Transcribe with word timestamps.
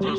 سلام 0.00 0.12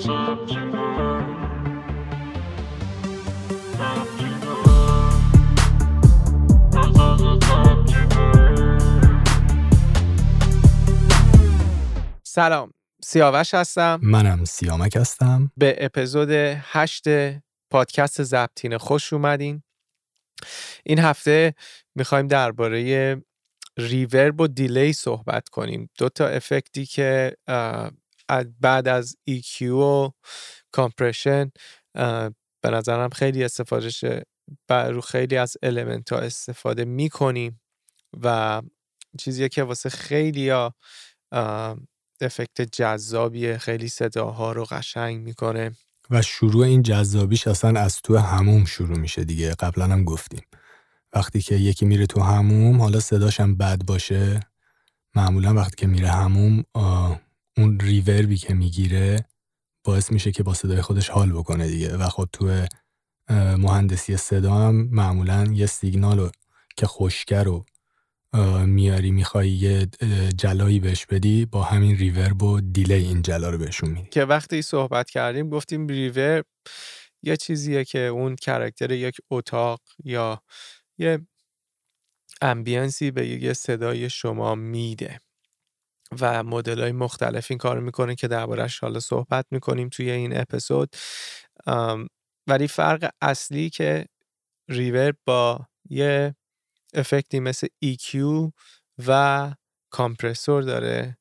سیاوش 13.03 13.53
هستم. 13.53 13.99
منم 14.03 14.45
سیامک 14.45 14.95
هستم. 14.95 15.51
به 15.57 15.75
اپیزود 15.77 16.29
هشت 16.31 17.03
پادکست 17.69 18.23
زبطین 18.23 18.77
خوش 18.77 19.13
اومدین. 19.13 19.63
این 20.85 20.99
هفته 20.99 21.53
می‌خوایم 21.95 22.27
درباره 22.27 23.21
ریورب 23.77 24.41
و 24.41 24.47
دیلی 24.47 24.93
صحبت 24.93 25.49
کنیم. 25.49 25.89
دو 25.97 26.09
تا 26.09 26.27
افکتی 26.27 26.85
که 26.85 27.37
بعد 28.59 28.87
از 28.87 29.15
EQ 29.29 29.61
و 29.61 30.09
کامپرشن 30.71 31.51
به 32.61 32.69
نظرم 32.71 33.09
خیلی 33.09 33.43
استفادهش 33.43 34.05
رو 34.69 35.01
خیلی 35.01 35.37
از 35.37 35.57
المنت 35.63 36.13
ها 36.13 36.19
استفاده 36.19 36.85
می‌کنیم 36.85 37.61
و 38.23 38.61
چیزیه 39.19 39.49
که 39.49 39.63
واسه 39.63 39.89
خیلی 39.89 40.49
ها 40.49 40.75
افکت 42.21 42.61
جذابیه 42.61 43.57
خیلی 43.57 43.87
صداها 43.87 44.51
رو 44.51 44.65
قشنگ 44.65 45.21
می‌کنه. 45.21 45.71
و 46.09 46.21
شروع 46.21 46.65
این 46.65 46.83
جذابیش 46.83 47.47
اصلا 47.47 47.79
از 47.79 48.01
تو 48.01 48.17
هموم 48.17 48.65
شروع 48.65 48.97
میشه 48.97 49.23
دیگه 49.23 49.55
قبلا 49.55 49.85
هم 49.85 50.03
گفتیم. 50.03 50.41
وقتی 51.13 51.41
که 51.41 51.55
یکی 51.55 51.85
میره 51.85 52.05
تو 52.05 52.21
هموم 52.21 52.81
حالا 52.81 52.99
صداش 52.99 53.39
هم 53.39 53.57
بد 53.57 53.85
باشه 53.85 54.39
معمولا 55.15 55.53
وقتی 55.53 55.75
که 55.75 55.87
میره 55.87 56.07
هموم 56.07 56.63
اون 57.57 57.79
ریوربی 57.79 58.37
که 58.37 58.53
می‌گیره 58.53 59.25
باعث 59.83 60.11
میشه 60.11 60.31
که 60.31 60.43
با 60.43 60.53
صدای 60.53 60.81
خودش 60.81 61.09
حال 61.09 61.31
بکنه 61.31 61.67
دیگه. 61.67 61.97
و 61.97 62.09
خب 62.09 62.29
تو 62.33 62.67
مهندسی 63.57 64.17
صدا 64.17 64.53
هم 64.53 64.89
معمولا 64.91 65.47
یه 65.53 65.65
سیگنال 65.65 66.31
که 66.77 66.87
خوشگر 66.87 67.47
و 67.47 67.65
میاری 68.65 69.11
می‌خوای 69.11 69.49
یه 69.49 69.87
جلایی 70.37 70.79
بهش 70.79 71.05
بدی 71.05 71.45
با 71.45 71.63
همین 71.63 71.97
ریورب 71.97 72.43
و 72.43 72.61
دیلی 72.61 72.93
این 72.93 73.21
جلا 73.21 73.49
رو 73.49 73.57
بهشون 73.57 73.89
میدی. 73.89 74.09
که 74.09 74.25
وقتی 74.25 74.61
صحبت 74.61 75.09
کردیم 75.09 75.49
گفتیم 75.49 75.87
ریورب 75.87 76.45
یه 77.23 77.37
چیزیه 77.37 77.85
که 77.85 77.99
اون 77.99 78.35
کرکتر 78.35 78.91
یک 78.91 79.17
اتاق 79.31 79.81
یا 80.03 80.41
یه 80.97 81.19
امبینسی 82.41 83.11
به 83.11 83.27
یه 83.27 83.53
صدای 83.53 84.09
شما 84.09 84.55
میده. 84.55 85.19
و 86.21 86.43
مدل 86.43 86.81
های 86.81 86.91
مختلف 86.91 87.47
این 87.49 87.57
کار 87.57 87.79
می‌کنه 87.79 88.15
که 88.15 88.27
دربارهش 88.27 88.79
حالا 88.79 88.99
صحبت 88.99 89.45
می‌کنیم 89.51 89.89
توی 89.89 90.11
این 90.11 90.37
اپیزود. 90.37 90.95
ولی 92.47 92.67
فرق 92.67 93.09
اصلی 93.21 93.69
که 93.69 94.05
ریورب 94.69 95.17
با 95.25 95.67
یه 95.89 96.35
افکتی 96.93 97.39
مثل 97.39 97.67
EQ 97.85 98.15
و 99.07 99.51
کامپرسور 99.91 100.63
داره 100.63 101.17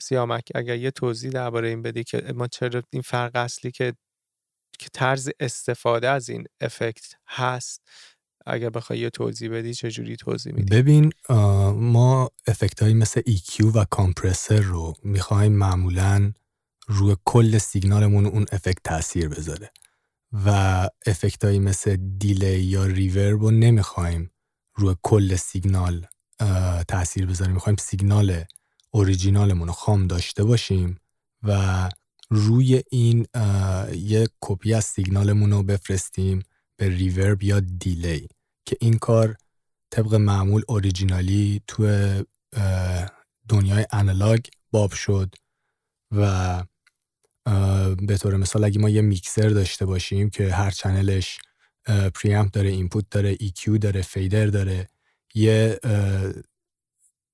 سیامک 0.00 0.44
اگر 0.54 0.76
یه 0.76 0.90
توضیح 0.90 1.30
درباره 1.30 1.68
این 1.68 1.82
بدی 1.82 2.04
که 2.04 2.32
ما 2.34 2.46
چرا 2.46 2.82
این 2.90 3.02
فرق 3.02 3.36
اصلی 3.36 3.70
که 3.70 3.94
که 4.78 4.88
طرز 4.92 5.30
استفاده 5.40 6.08
از 6.08 6.28
این 6.28 6.46
افکت 6.60 7.14
هست 7.28 7.82
اگر 8.48 8.70
بخوای 8.70 8.98
یه 8.98 9.10
توضیح 9.10 9.50
بدی 9.50 9.74
چجوری 9.74 10.16
توضیح 10.16 10.52
میدی؟ 10.52 10.76
ببین 10.76 11.12
ما 11.74 12.30
افکت 12.46 12.82
هایی 12.82 12.94
مثل 12.94 13.20
EQ 13.20 13.74
و 13.74 13.84
کامپرسر 13.84 14.60
رو 14.60 14.94
می‌خوایم 15.02 15.52
معمولا 15.52 16.32
روی 16.86 17.16
کل 17.24 17.58
سیگنالمون 17.58 18.26
اون 18.26 18.46
افکت 18.52 18.78
تاثیر 18.84 19.28
بذاره 19.28 19.70
و 20.32 20.48
افکت 21.06 21.44
هایی 21.44 21.58
مثل 21.58 21.96
دیلی 22.18 22.60
یا 22.60 22.86
ریورب 22.86 23.40
رو 23.40 23.50
نمی‌خوایم 23.50 24.30
روی 24.74 24.96
کل 25.02 25.36
سیگنال 25.36 26.06
تاثیر 26.88 27.26
بذاریم. 27.26 27.54
می‌خوایم 27.54 27.76
سیگنال 27.76 28.44
اوریجینالمون 28.90 29.68
رو 29.68 29.72
خام 29.74 30.06
داشته 30.06 30.44
باشیم 30.44 30.98
و 31.42 31.88
روی 32.30 32.82
این 32.90 33.26
یک 33.92 34.30
کپی 34.40 34.74
از 34.74 34.84
سیگنالمون 34.84 35.50
رو 35.50 35.62
بفرستیم 35.62 36.42
به 36.76 36.88
reverb 36.88 37.42
یا 37.42 37.60
delay. 37.60 38.28
که 38.68 38.76
این 38.80 38.98
کار 38.98 39.36
طبق 39.90 40.14
معمول 40.14 40.62
originally 40.68 41.62
تو 41.66 41.84
دنیای 43.48 43.86
analog 43.92 44.40
باب 44.70 44.92
شد 44.92 45.34
و 46.12 46.64
به 48.06 48.18
طور 48.18 48.36
مثال 48.36 48.64
اگه 48.64 48.78
ما 48.80 48.88
یه 48.88 49.00
میکسر 49.00 49.48
داشته 49.48 49.86
باشیم 49.86 50.30
که 50.30 50.52
هر 50.52 50.70
channel 50.70 51.23
ش 51.23 51.38
preamp 52.14 52.50
داره 52.50 52.68
input 52.68 53.04
داره 53.10 53.34
EQ 53.36 53.78
داره 53.80 54.02
fader 54.02 54.46
داره 54.46 54.88
یه 55.34 55.80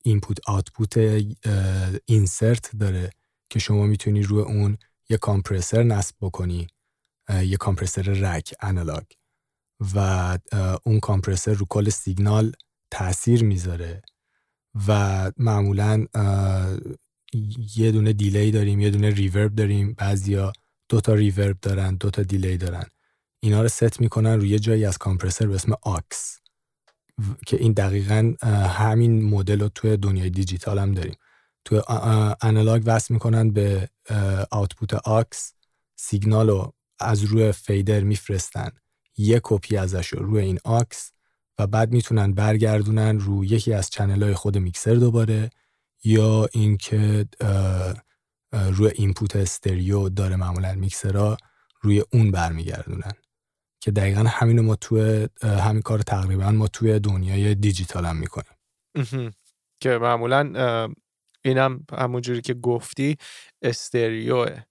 input 0.05 0.39
output 0.47 0.99
insert 2.07 2.77
داره 2.77 3.11
که 3.51 3.59
شما 3.59 3.87
می‌تونی 3.87 4.23
روی 4.23 4.43
اون 4.43 4.79
یه 5.09 5.17
compressor 5.17 5.83
نصب 5.83 6.15
بکنی 6.21 6.67
یه 7.45 7.57
compressor 7.57 8.03
rack 8.03 8.55
analog. 8.61 9.05
و 9.95 10.39
اون 10.85 11.01
compressor 11.01 11.53
رو 11.53 11.67
کل 11.69 11.89
سیگنال 11.89 12.53
تاثیر 12.91 13.45
می‌ذاره 13.45 14.03
و 14.89 15.31
معمولا 15.37 16.07
یه 17.77 17.93
دونه 17.93 18.13
delay 18.13 18.51
داریم 18.51 18.81
یه 18.81 18.91
دونه 18.91 19.11
reverb 19.11 19.55
داریم. 19.55 19.95
بعضیا 19.99 20.53
دو 20.89 21.01
تا 21.01 21.15
reverb 21.15 21.61
دارن 21.63 21.95
دو 21.95 22.11
تا 22.11 22.23
delay 22.23 22.57
دارن. 22.57 22.85
اینا 23.41 23.63
رو 23.63 23.69
ست 23.69 24.01
می‌کنن 24.01 24.41
روی 24.41 24.59
جایی 24.59 24.85
از 24.85 24.99
compressor 24.99 25.47
به 25.47 25.55
اسم 25.55 25.73
aux. 25.83 26.39
که 27.47 27.57
این 27.57 27.73
دقیقا 27.73 28.35
همین 28.69 29.25
مدل 29.25 29.61
رو 29.61 29.69
توی 29.69 29.97
دنیای 29.97 30.31
دیجیتال 30.31 30.79
هم 30.79 30.93
داریم. 30.93 31.15
توی 31.65 31.81
analog 32.41 32.83
وصل 32.87 33.15
می‌کنن 33.15 33.51
به 33.51 33.89
output 34.51 34.95
aux. 34.95 35.53
سیگنال 35.97 36.49
رو 36.49 36.75
از 37.01 37.23
روی 37.23 37.53
fader 37.53 38.01
میفرستن. 38.01 38.71
یه 39.17 39.41
کپی 39.43 39.77
ازش 39.77 40.09
رو 40.09 40.27
روی 40.27 40.43
این 40.43 40.59
aux 40.65 41.13
و 41.59 41.67
بعد 41.67 41.93
می‌تونن 41.93 42.33
برگردونن 42.33 43.21
روی 43.21 43.49
یکی 43.49 43.73
از 43.73 43.91
channel 43.91 44.23
های 44.23 44.35
خود 44.35 44.59
میکسر 44.59 44.95
دوباره 44.95 45.51
یا 46.05 46.49
اینکه 46.53 47.27
روی 48.53 48.91
input 48.95 49.37
استریو 49.37 50.09
داره 50.09 50.37
معمولا 50.37 50.75
میکسرها 50.75 51.37
روی 51.81 52.05
اون 52.13 52.31
برمیگردونن. 52.31 53.13
که 53.81 53.91
دقیقا 53.91 54.21
همین 54.21 54.61
ما 54.61 54.77
توی 54.77 55.29
همین 55.43 55.83
کار 55.83 55.99
تقریبا 55.99 56.51
ما 56.51 56.69
توی 56.69 56.99
دنیای 56.99 57.55
دیجیتال 57.55 58.05
هم 58.05 58.17
می‌کنیم. 58.17 58.55
که 59.81 59.99
معمولا 59.99 60.89
اینم 61.45 61.87
همونجوری 61.93 62.41
که 62.41 62.55
گفتی 62.55 63.17
استریوه. 63.63 64.63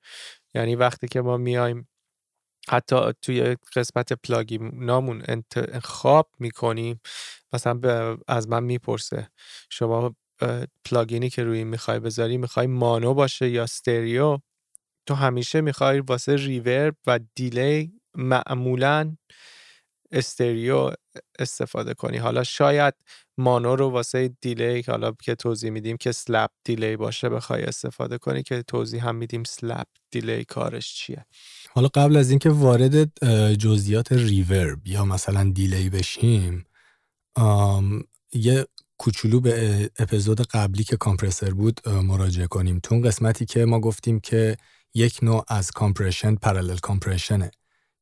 یعنی 0.55 0.75
وقتی 0.75 1.07
که 1.07 1.21
ما 1.21 1.37
میایم 1.37 1.87
حتی 2.69 2.95
توی 3.21 3.57
قسمت 3.75 4.13
نامون 4.73 5.23
انتخاب 5.27 6.29
می‌کنیم 6.39 7.01
مثلا 7.53 8.17
از 8.27 8.49
من 8.49 8.63
می‌پرسه 8.63 9.29
شما 9.69 10.15
پلاگینی 10.85 11.29
که 11.29 11.43
روی 11.43 11.63
می‌خوای 11.63 11.99
بذاری 11.99 12.37
می‌خوای 12.37 12.67
مانو 12.67 13.13
باشه 13.13 13.49
یا 13.49 13.63
استریو 13.63 14.37
تو 15.07 15.13
همیشه 15.15 15.61
می‌خوای 15.61 15.99
واسه 15.99 16.35
reverb 16.35 16.95
و 17.07 17.19
delay 17.35 17.93
معمولا 18.15 19.17
استریو 20.11 20.91
استفاده 21.39 21.93
کنی. 21.93 22.17
حالا 22.17 22.43
شاید 22.43 22.93
mono 23.37 23.75
رو 23.75 23.89
واسه 23.89 24.27
delay 24.41 24.81
حالا 24.87 25.11
که 25.23 25.35
توضیح 25.35 25.69
میدیم 25.71 25.97
که 25.97 26.11
slap 26.11 26.49
delay 26.63 26.97
باشه 26.97 27.29
بخوای 27.29 27.63
استفاده 27.63 28.17
کنی 28.17 28.43
که 28.43 28.63
توضیح 28.63 29.07
هم 29.07 29.15
میدیم 29.15 29.43
slap 29.43 29.87
delay 30.11 30.45
کارش 30.45 30.95
چیه. 30.95 31.25
حالا 31.75 31.87
قبل 31.87 32.17
از 32.17 32.29
اینکه 32.29 32.49
وارد 32.49 33.25
جزئیات 33.53 34.11
reverb 34.11 34.87
یا 34.87 35.05
مثلا 35.05 35.51
delay 35.55 35.89
بشیم 35.89 36.65
یه 38.33 38.67
کوچولو 38.97 39.39
به 39.39 39.89
اپیزود 39.99 40.41
قبلی 40.41 40.83
که 40.83 40.97
compressor 40.97 41.49
بود 41.51 41.89
مراجعه 41.89 42.47
کنیم. 42.47 42.79
تو 42.83 42.95
قسمتی 42.95 43.45
که 43.45 43.65
ما 43.65 43.79
گفتیم 43.79 44.19
که 44.19 44.57
یک 44.93 45.19
نوع 45.23 45.45
از 45.47 45.71
compression 45.71 46.35
parallel 46.35 46.77
compression 46.77 47.40
ه. 47.40 47.51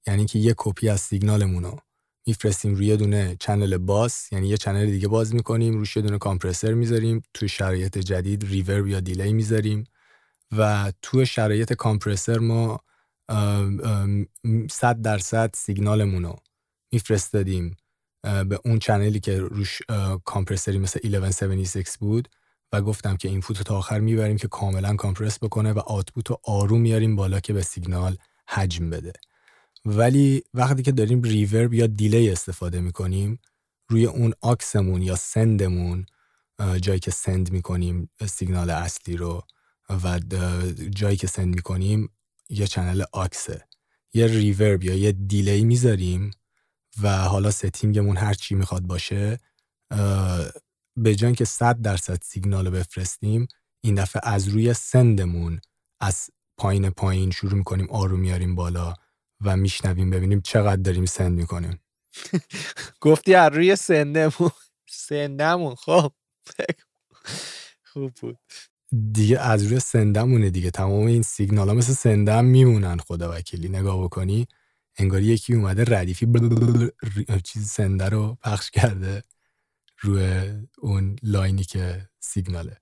یعنی 0.07 0.25
که 0.25 0.39
یه 0.39 0.53
کپی 0.57 0.89
از 0.89 1.01
سیگنالمون 1.01 1.63
رو 1.63 1.79
میفرستیم 2.27 2.75
روی 2.75 2.97
دونه 2.97 3.35
channel 3.39 3.77
bus 3.77 4.31
یعنی 4.31 4.47
یه 4.47 4.57
channel 4.57 4.85
دیگه 4.85 5.07
باز 5.07 5.35
می‌کنیم 5.35 5.73
روش 5.73 5.97
یه 5.97 6.03
دونه 6.03 6.17
compressor 6.17 6.73
می‌ذاریم 6.73 7.23
توی 7.33 7.49
شرایط 7.49 7.97
جدید 7.97 8.43
reverb 8.43 8.87
یا 8.87 8.99
delay 8.99 9.33
می‌ذاریم 9.33 9.83
و 10.57 10.91
توی 11.01 11.25
شرایط 11.25 11.73
compressor 11.73 12.37
ما 12.37 12.79
صد 14.71 15.01
درصد 15.01 15.51
سیگنالمون 15.55 16.35
میفرستادیم 16.91 17.75
به 18.23 18.59
اون 18.65 18.79
channel 18.79 19.14
ی 19.14 19.19
که 19.19 19.39
روش 19.39 19.81
compressor 20.25 20.74
ی 20.74 20.79
مثل 20.79 20.99
1176 21.03 21.97
بود 21.99 22.29
و 22.73 22.81
گفتم 22.81 23.17
که 23.17 23.29
input 23.29 23.57
رو 23.57 23.63
تا 23.63 23.77
آخر 23.77 23.99
می‌بریم 23.99 24.37
که 24.37 24.47
کاملا 24.47 24.95
compress 24.95 25.43
بکنه 25.43 25.73
و 25.73 25.79
output 25.79 26.29
رو 26.29 26.37
آروم 26.43 26.81
میاریم 26.81 27.15
بالا 27.15 27.39
که 27.39 27.53
به 27.53 27.61
سیگنال 27.61 28.17
حجم 28.49 28.89
بده. 28.89 29.13
ولی 29.85 30.43
وقتی 30.53 30.83
که 30.83 30.91
داریم 30.91 31.21
reverb 31.21 31.73
یا 31.73 31.87
delay 31.87 32.29
استفاده 32.29 32.81
می‌کنیم 32.81 33.39
روی 33.89 34.05
اون 34.05 34.33
aux 34.41 34.71
مون 34.71 35.01
یا 35.01 35.15
send 35.15 35.67
مون 35.67 36.05
جایی 36.81 36.99
که 36.99 37.11
send 37.11 37.51
می‌کنیم 37.51 38.09
سیگنال 38.27 38.69
اصلی 38.69 39.17
رو 39.17 39.43
و 40.03 40.19
جایی 40.89 41.17
که 41.17 41.27
send 41.27 41.55
می‌کنیم 41.55 42.09
یه 42.51 42.67
channel 42.67 43.03
aux 43.13 43.54
ه 43.54 43.67
یه 44.13 44.27
reverb 44.27 44.83
یا 44.83 44.95
یه 44.95 45.11
delay 45.11 45.63
می‌ذاریم 45.63 46.31
و 47.01 47.17
حالا 47.17 47.51
setting 47.51 47.97
مون 47.97 48.17
هر 48.17 48.33
چی 48.33 48.55
می‌خواد 48.55 48.83
باشه 48.83 49.39
به 50.97 51.15
جای 51.15 51.33
که 51.33 51.45
100 51.45 51.81
درصد 51.81 52.21
سیگنال 52.21 52.65
رو 52.65 52.71
بفرستیم 52.71 53.47
این 53.83 53.95
دفعه 53.95 54.21
از 54.23 54.47
روی 54.47 54.73
سندمون 54.73 55.61
از 56.01 56.29
پایین 56.57 56.89
پایین 56.89 57.31
شروع 57.31 57.53
می‌کنیم 57.53 57.89
آروم 57.89 58.19
میاریم 58.19 58.55
بالا 58.55 58.93
و 59.41 59.57
میشنویم 59.57 60.09
ببینیم 60.09 60.41
چقدر 60.41 60.81
داریم 60.81 61.05
سند 61.05 61.37
می‌کنیم. 61.37 61.79
گفتی 63.01 63.35
از 63.35 63.53
روی 63.53 63.75
سندمون 63.75 64.51
سندمون 64.89 65.75
خب 65.75 66.13
خوب 67.83 68.13
بود. 68.21 68.37
دیگه 69.11 69.39
از 69.39 69.63
روی 69.63 69.79
سندمونه 69.79 70.49
دیگه. 70.49 70.71
تمام 70.71 71.05
این 71.05 71.21
سیگنال 71.21 71.69
ها 71.69 71.73
مثل 71.73 71.93
سندم 71.93 72.45
میمونن 72.45 72.97
خدا 72.97 73.31
وکیلی. 73.31 73.69
نگاه 73.69 74.03
بکنی 74.03 74.47
انگاری 74.97 75.25
یکی 75.25 75.53
اومده 75.53 75.83
ردیفی 75.97 76.27
چیز 77.43 77.67
send 77.67 78.01
ه 78.01 78.09
رو 78.09 78.37
پخش 78.43 78.71
کرده 78.71 79.23
روی 79.99 80.51
اون 80.77 81.15
line 81.23 81.55
ی 81.55 81.63
که 81.63 82.09
سیگناله. 82.19 82.77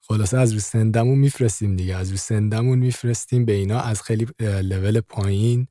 خلاصه 0.00 0.38
از 0.38 0.50
روی 0.50 0.60
send 0.60 0.93
مون 0.93 1.18
میفرستیم 1.18 1.76
دیگه. 1.76 1.96
از 1.96 2.08
روی 2.08 2.18
send 2.18 2.52
مون 2.52 2.78
میفرستیم 2.78 3.44
به 3.44 3.52
اینا. 3.52 3.80
از 3.80 4.02
خیلی 4.02 4.26
لول 4.40 5.00
پایین 5.00 5.66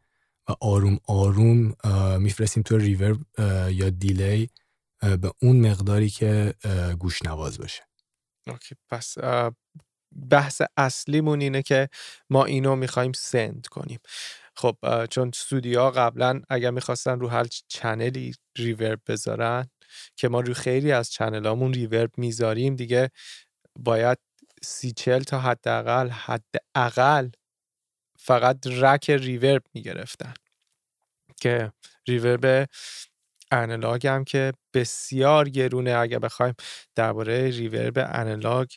و 0.50 0.51
آروم 0.62 1.00
آروم 1.07 1.74
میفرستیم 2.19 2.63
تو 2.63 2.77
reverb 2.78 3.18
یا 3.72 3.89
delay 3.90 4.50
به 5.01 5.31
اون 5.42 5.69
مقداری 5.69 6.10
که 6.10 6.54
گوش 7.00 7.24
نواز 7.24 7.57
باشه. 7.57 7.88
okay 8.48 8.75
پس 8.89 9.15
بحث 10.31 10.62
اصلیمون 10.77 11.41
اینه 11.41 11.62
که 11.62 11.89
ما 12.30 12.45
اینو 12.45 12.75
می‌خوایم 12.75 13.12
send 13.13 13.68
کنیم. 13.68 14.00
خب 14.56 14.77
چون 15.09 15.27
استودیوها 15.27 15.91
قبلا 15.91 16.41
اگر 16.50 16.71
می‌خواستن 16.71 17.19
رو 17.19 17.27
هر 17.27 17.45
چنلی 17.68 18.33
ریورب 18.57 19.01
بذارن 19.07 19.69
که 20.15 20.30
ما 20.30 20.41
رو 20.41 20.53
خیلی 20.53 20.91
از 20.91 21.12
چنلامون 21.12 21.74
ریورب 21.74 22.12
می‌ذاریم 22.18 22.75
دیگه 22.75 23.12
باید 23.80 24.18
سی 24.63 24.91
چل 24.91 25.19
تا 25.19 25.39
حداقل 25.39 26.09
حداقل 26.09 27.30
فقط 28.19 28.68
رک 28.68 29.09
ریورب 29.09 29.63
می‌گرفتن. 29.74 30.33
که 31.41 31.71
ریورب 32.07 32.69
انالاگ 33.51 34.07
هم 34.07 34.24
که 34.24 34.54
بسیار 34.74 35.50
گرونه 35.50 35.92
اگر 35.92 36.19
بخوایم 36.19 36.54
درباره 36.96 37.50
ریورب 37.50 37.94
انالاگ 37.98 38.68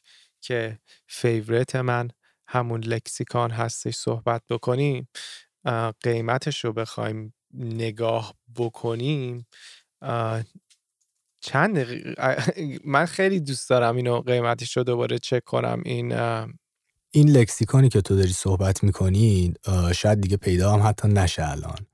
که 0.40 0.78
favorite 1.06 1.76
من 1.76 2.08
همون 2.48 2.80
لکسیکان 2.80 3.50
هستش 3.50 3.94
صحبت 3.96 4.42
بکنیم 4.50 5.08
قیمتش 6.00 6.64
رو 6.64 6.72
بخوایم 6.72 7.34
نگاه 7.54 8.34
بکنیم 8.56 9.46
چند 11.40 11.86
من 12.84 13.06
خیلی 13.06 13.40
دوست 13.40 13.70
دارم 13.70 13.96
اینو 13.96 14.20
قیمتش 14.20 14.76
رو 14.76 14.84
دوباره 14.84 15.18
چک 15.18 15.44
کنم 15.44 15.82
این 15.84 16.12
این 17.14 17.30
لکسیکانی 17.30 17.88
که 17.88 18.00
تو 18.00 18.16
داری 18.16 18.32
صحبت 18.32 18.84
می‌کنی 18.84 19.54
شاید 19.94 20.20
دیگه 20.20 20.36
پیدا 20.36 20.72
هم 20.72 20.88
حتی 20.88 21.08
نشه 21.08 21.48
الان. 21.50 21.86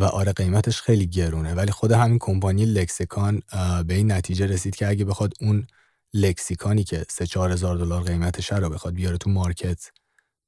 و 0.00 0.04
آره 0.04 0.32
قیمتش 0.32 0.80
خیلی 0.82 1.06
گرونه. 1.06 1.54
ولی 1.54 1.70
خود 1.70 1.92
همین 1.92 2.18
کمپانی 2.18 2.64
لکسیکان 2.64 3.42
به 3.86 3.94
این 3.94 4.12
نتیجه 4.12 4.46
رسید 4.46 4.76
که 4.76 4.88
اگه 4.88 5.04
بخواد 5.04 5.32
اون 5.40 5.66
لکسیکانی 6.14 6.84
که 6.84 7.04
3 7.08 7.26
4 7.26 7.52
هزار 7.52 7.76
دلار 7.76 8.02
قیمتش 8.02 8.52
رو 8.52 8.68
بخواد 8.70 8.94
بیاره 8.94 9.16
تو 9.16 9.30
market 9.30 9.90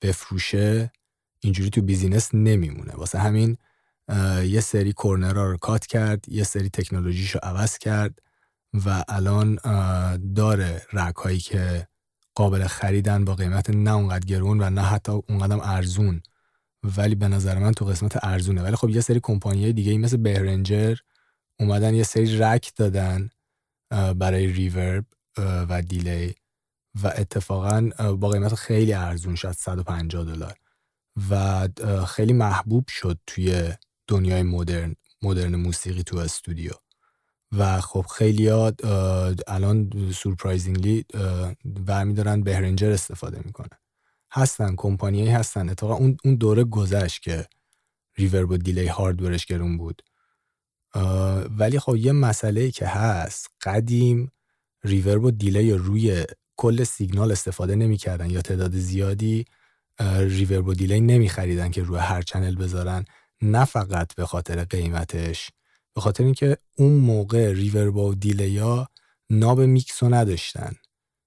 بفروشه 0.03 0.93
اینجوری 1.41 1.71
تو 1.71 1.83
business 1.83 2.35
نمیمونه. 2.35 2.93
واسه 2.93 3.19
همین 3.19 3.57
یه 4.45 4.61
سری 4.61 4.93
corner 4.93 5.37
ها 5.37 5.45
رو 5.45 5.57
cut 5.57 5.87
کرد 5.87 6.29
یه 6.29 6.45
سری 6.45 6.69
تکنولوژیش 6.69 7.31
رو 7.31 7.41
عوض 7.43 7.79
کرد 7.79 8.19
و 8.87 9.05
الان 9.09 9.59
داره 10.35 10.83
rack 10.93 11.15
هایی 11.15 11.39
که 11.39 11.89
قابل 12.35 12.67
خریدن 12.67 13.25
با 13.25 13.35
قیمت 13.35 13.71
نه 13.71 13.93
اونقدر 13.93 14.27
گرون 14.27 14.61
و 14.61 14.71
نه 14.71 14.83
حتی 14.83 15.13
اونقدر 15.13 15.59
ارزون 15.63 16.23
ولی 16.83 17.15
به 17.15 17.29
نظر 17.29 17.59
من 17.59 17.73
تو 17.73 17.85
قسمت 17.85 18.25
ارزونه. 18.25 18.63
ولی 18.63 18.77
خب 18.77 18.89
یه 18.89 19.01
سری 19.01 19.21
کمپانی 19.23 19.73
دیگه 19.73 19.99
مثل 19.99 20.17
بهرنجر 20.17 20.97
اومدن 21.61 21.95
یه 21.95 22.03
سری 22.03 22.39
رک 22.39 22.73
دادن 22.77 23.31
برای 24.17 24.47
ریورب 24.47 25.05
و 25.39 25.83
دیلی 25.83 26.35
و 27.03 27.13
اتفاقا 27.17 27.91
با 28.21 28.29
قیمت 28.29 28.55
خیلی 28.55 28.93
ارزون 28.93 29.35
شد 29.35 29.53
150 29.53 30.25
دلار. 30.25 30.55
و 31.31 31.69
خیلی 32.07 32.33
محبوب 32.33 32.89
شد 32.89 33.19
توی 33.27 33.73
دنیای 34.07 34.43
مدرن 34.43 34.97
مدرن 35.23 35.57
موسیقی 35.57 36.03
تو 36.03 36.17
استودیو. 36.17 36.73
و 37.53 37.81
خب 37.81 38.07
خیلی 38.17 38.51
الان 39.47 39.91
سورپرایزینگلی 40.15 41.05
برمیدارن 41.65 42.43
بهرنجر 42.43 42.91
استفاده 42.91 43.41
می‌کنن. 43.45 43.79
هستن 44.33 44.75
کمپانیایی 44.77 45.31
هستن. 45.31 45.69
اتفاقا 45.69 45.95
اون 45.95 46.17
اون 46.25 46.35
دوره 46.35 46.65
گذشت 46.65 47.23
که 47.23 47.47
reverb 48.17 48.51
و 48.51 48.57
delay 48.57 48.87
hardware 48.87 49.35
ش 49.35 49.47
گرون 49.47 49.79
بود. 49.79 50.03
ولی 51.59 51.79
خب 51.79 51.97
یه 51.97 52.13
مسئله 52.13 52.71
که 52.71 52.87
هست 52.87 53.47
قدیم 53.63 54.33
reverb 54.85 55.25
و 55.25 55.31
delay 55.31 55.73
روی 55.73 56.25
کل 56.57 56.85
سیگنال 56.85 57.33
استفاده 57.33 57.77
نمی‌کردن 57.77 58.31
یا 58.31 58.43
تعداد 58.43 58.77
زیادی 58.77 59.45
reverb 60.19 60.67
و 60.67 60.75
delay 60.75 61.01
نمیخریدن 61.01 61.71
که 61.71 61.83
روی 61.83 61.99
هر 61.99 62.23
channel 62.23 62.57
بذارن. 62.57 63.05
نه 63.43 63.65
فقط 63.65 64.15
به 64.15 64.27
خاطر 64.27 64.65
قیمتش 64.65 65.51
به 65.95 66.01
خاطر 66.01 66.25
اینکه 66.25 66.59
اون 66.77 66.93
موقع 66.93 67.53
reverb 67.53 67.97
و 67.97 68.15
delay 68.15 68.59
ها 68.59 68.89
knob 69.31 69.61
mix 69.61 69.97
و 69.97 70.09
نداشتن 70.09 70.73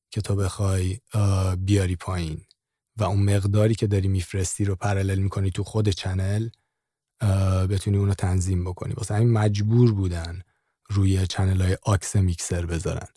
که 0.09 0.21
تو 0.21 0.36
بخوای 0.36 1.00
بیاری 1.57 1.95
پایین. 1.95 2.42
و 3.01 3.03
اون 3.03 3.36
مقداری 3.36 3.75
که 3.75 3.88
داری 3.88 4.07
میفرستی 4.07 4.65
رو 4.65 4.75
parallel 4.75 5.20
می‌کنی 5.20 5.51
تو 5.51 5.63
خود 5.63 5.89
channel 5.89 6.50
بتونی 7.70 7.98
اونو 7.98 8.13
تنظیم 8.13 8.63
بکنی. 8.63 8.93
واسه 8.93 9.15
همین 9.15 9.31
مجبور 9.31 9.93
بودن 9.93 10.41
روی 10.89 11.27
channel 11.27 11.62
های 11.62 11.77
aux 11.84 12.15
میکسر 12.15 12.65
بذارن. 12.65 13.08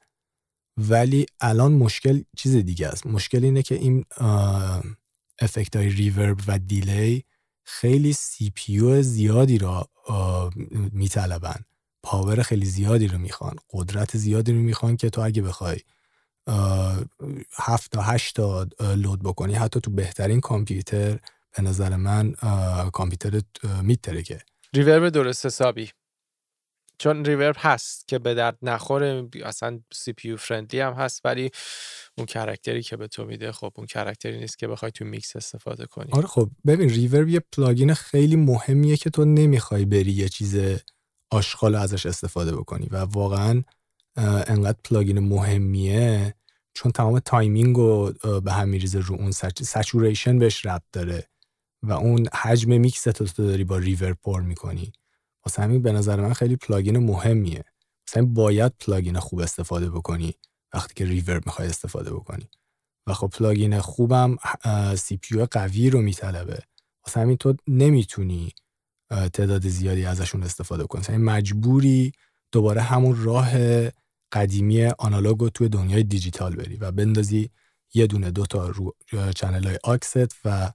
ولی 0.76 1.26
الان 1.41 1.73
مشکل 1.73 2.23
چیز 2.37 2.57
دیگه 2.57 2.88
است. 2.88 3.07
مشکل 3.07 3.45
اینه 3.45 3.62
که 3.62 3.75
این 3.75 4.05
effect 5.41 5.76
های 5.76 5.88
reverb 5.88 6.38
و 6.47 6.59
delay 6.59 7.25
خیلی 7.64 8.12
CPU 8.12 9.03
زیادی 9.03 9.59
را 9.59 9.88
میطلبن. 10.93 11.64
power 12.03 12.43
خیلی 12.43 12.67
زیادی 12.67 13.09
رو 13.09 13.19
می‌خوان. 13.19 13.57
قدرت 13.71 14.17
زیادی 14.17 14.53
رو 14.53 14.59
می‌خوان 14.59 14.97
که 14.97 15.11
تو 15.11 15.21
اگه 15.21 15.43
بخوای 15.43 15.79
هفت 17.53 17.93
تا 17.93 18.03
هشت 18.03 18.37
تا 18.37 18.67
load 18.81 19.23
بکنی. 19.23 19.55
حتی 19.55 19.81
تو 19.81 19.91
بهترین 19.91 20.41
کامپیوتر 20.41 21.19
به 21.57 21.63
نظر 21.63 21.97
من 21.97 22.33
کامپیوتر 22.93 23.41
میترکه 23.83 24.39
reverb 24.75 25.09
درست 25.09 25.47
حسابی. 25.47 25.91
چون 26.99 27.25
reverb 27.25 27.57
هست 27.59 28.09
که 28.09 28.19
به 28.19 28.35
درد 28.35 28.59
نخوره 28.63 29.29
اصلا 29.45 29.81
CPU 29.93 30.37
friendly 30.37 30.81
هم 30.81 30.93
هست 30.93 31.21
ولی 31.25 31.51
اون 32.19 32.27
character 32.26 32.77
ی 32.77 32.83
که 32.83 32.97
به 32.97 33.09
تو 33.09 33.25
میده 33.25 33.53
خب 33.53 33.73
اون 33.77 33.87
character 33.87 34.33
ی 34.33 34.38
نیست 34.39 34.59
که 34.59 34.69
بخوای 34.69 34.93
تو 34.93 35.05
میکس 35.05 35.37
استفاده 35.37 35.87
کنی. 35.87 36.13
آره 36.13 36.27
خب 36.27 36.51
ببین 36.67 36.89
reverb 36.88 37.29
یه 37.29 37.41
plugin 37.53 37.95
خیلی 37.95 38.37
مهمیه 38.37 38.97
که 38.97 39.11
تو 39.11 39.25
نمی‌خوای 39.25 39.85
بری 39.85 40.13
یه 40.13 40.29
چیز 40.29 40.57
آشغال 41.31 41.75
ازش 41.75 42.07
استفاده 42.07 42.57
بکنی 42.57 42.89
و 42.91 42.97
واقعا 42.97 43.63
انقدر 44.16 44.78
plugin 44.85 45.19
مهمیه. 45.18 46.35
چون 46.75 46.92
تمام 46.92 47.18
timing 47.19 47.76
رو 47.76 48.12
به 48.40 48.52
هم 48.52 48.68
میریزه 48.68 48.99
رو 48.99 49.14
اون 49.14 49.30
saturation 49.62 50.38
بهش 50.38 50.66
ربط 50.66 50.83
داره 50.92 51.28
و 51.83 51.92
اون 51.92 52.28
حجم 52.35 52.80
میکس 52.80 53.02
تو 53.02 53.25
داری 53.25 53.64
با 53.64 53.78
reverb 53.79 54.19
پر 54.23 54.40
می‌کنی. 54.40 54.92
واسه 55.47 55.62
همین 55.62 55.83
به 55.83 55.92
نظر 55.92 56.21
من 56.21 56.33
خیلی 56.33 56.56
plugin 56.57 56.99
مهمیه. 56.99 57.64
همین 58.06 58.35
باید 58.35 58.73
plugin 58.81 59.19
خوب 59.18 59.40
استفاده 59.40 59.90
بکنی 59.90 60.35
وقتی 60.73 60.94
که 60.94 61.04
reverb 61.05 61.47
می‌خوای 61.47 61.68
استفاده 61.68 62.12
بکنی. 62.12 62.49
و 63.06 63.14
خب 63.14 63.28
plugin 63.29 63.81
خوبم 63.80 64.37
CPU 64.97 65.47
قوی 65.50 65.90
رو 65.90 66.02
میطلبه. 66.02 66.59
واسه 67.06 67.21
همین 67.21 67.37
تو 67.37 67.54
نمی‌تونی 67.68 68.52
تعداد 69.11 69.68
زیادی 69.68 70.04
ازشون 70.04 70.42
استفاده 70.42 70.85
کنی. 70.85 71.16
مجبوری 71.16 72.12
دوباره 72.52 72.80
همون 72.80 73.25
راه 73.25 73.50
قدیمی 74.35 74.85
آنالوگ 74.85 75.41
رو 75.41 75.49
توی 75.49 75.69
دنیای 75.69 76.03
دیجیتال 76.03 76.57
بری 76.57 76.76
و 76.76 76.93
بندازی 76.93 77.50
یه 77.95 78.07
دونه 78.07 78.31
دوتا 78.31 78.69
رو 78.69 78.95
channel 79.37 79.64
های 79.64 79.79
aux 79.85 80.24
ت 80.24 80.37
و 80.45 80.73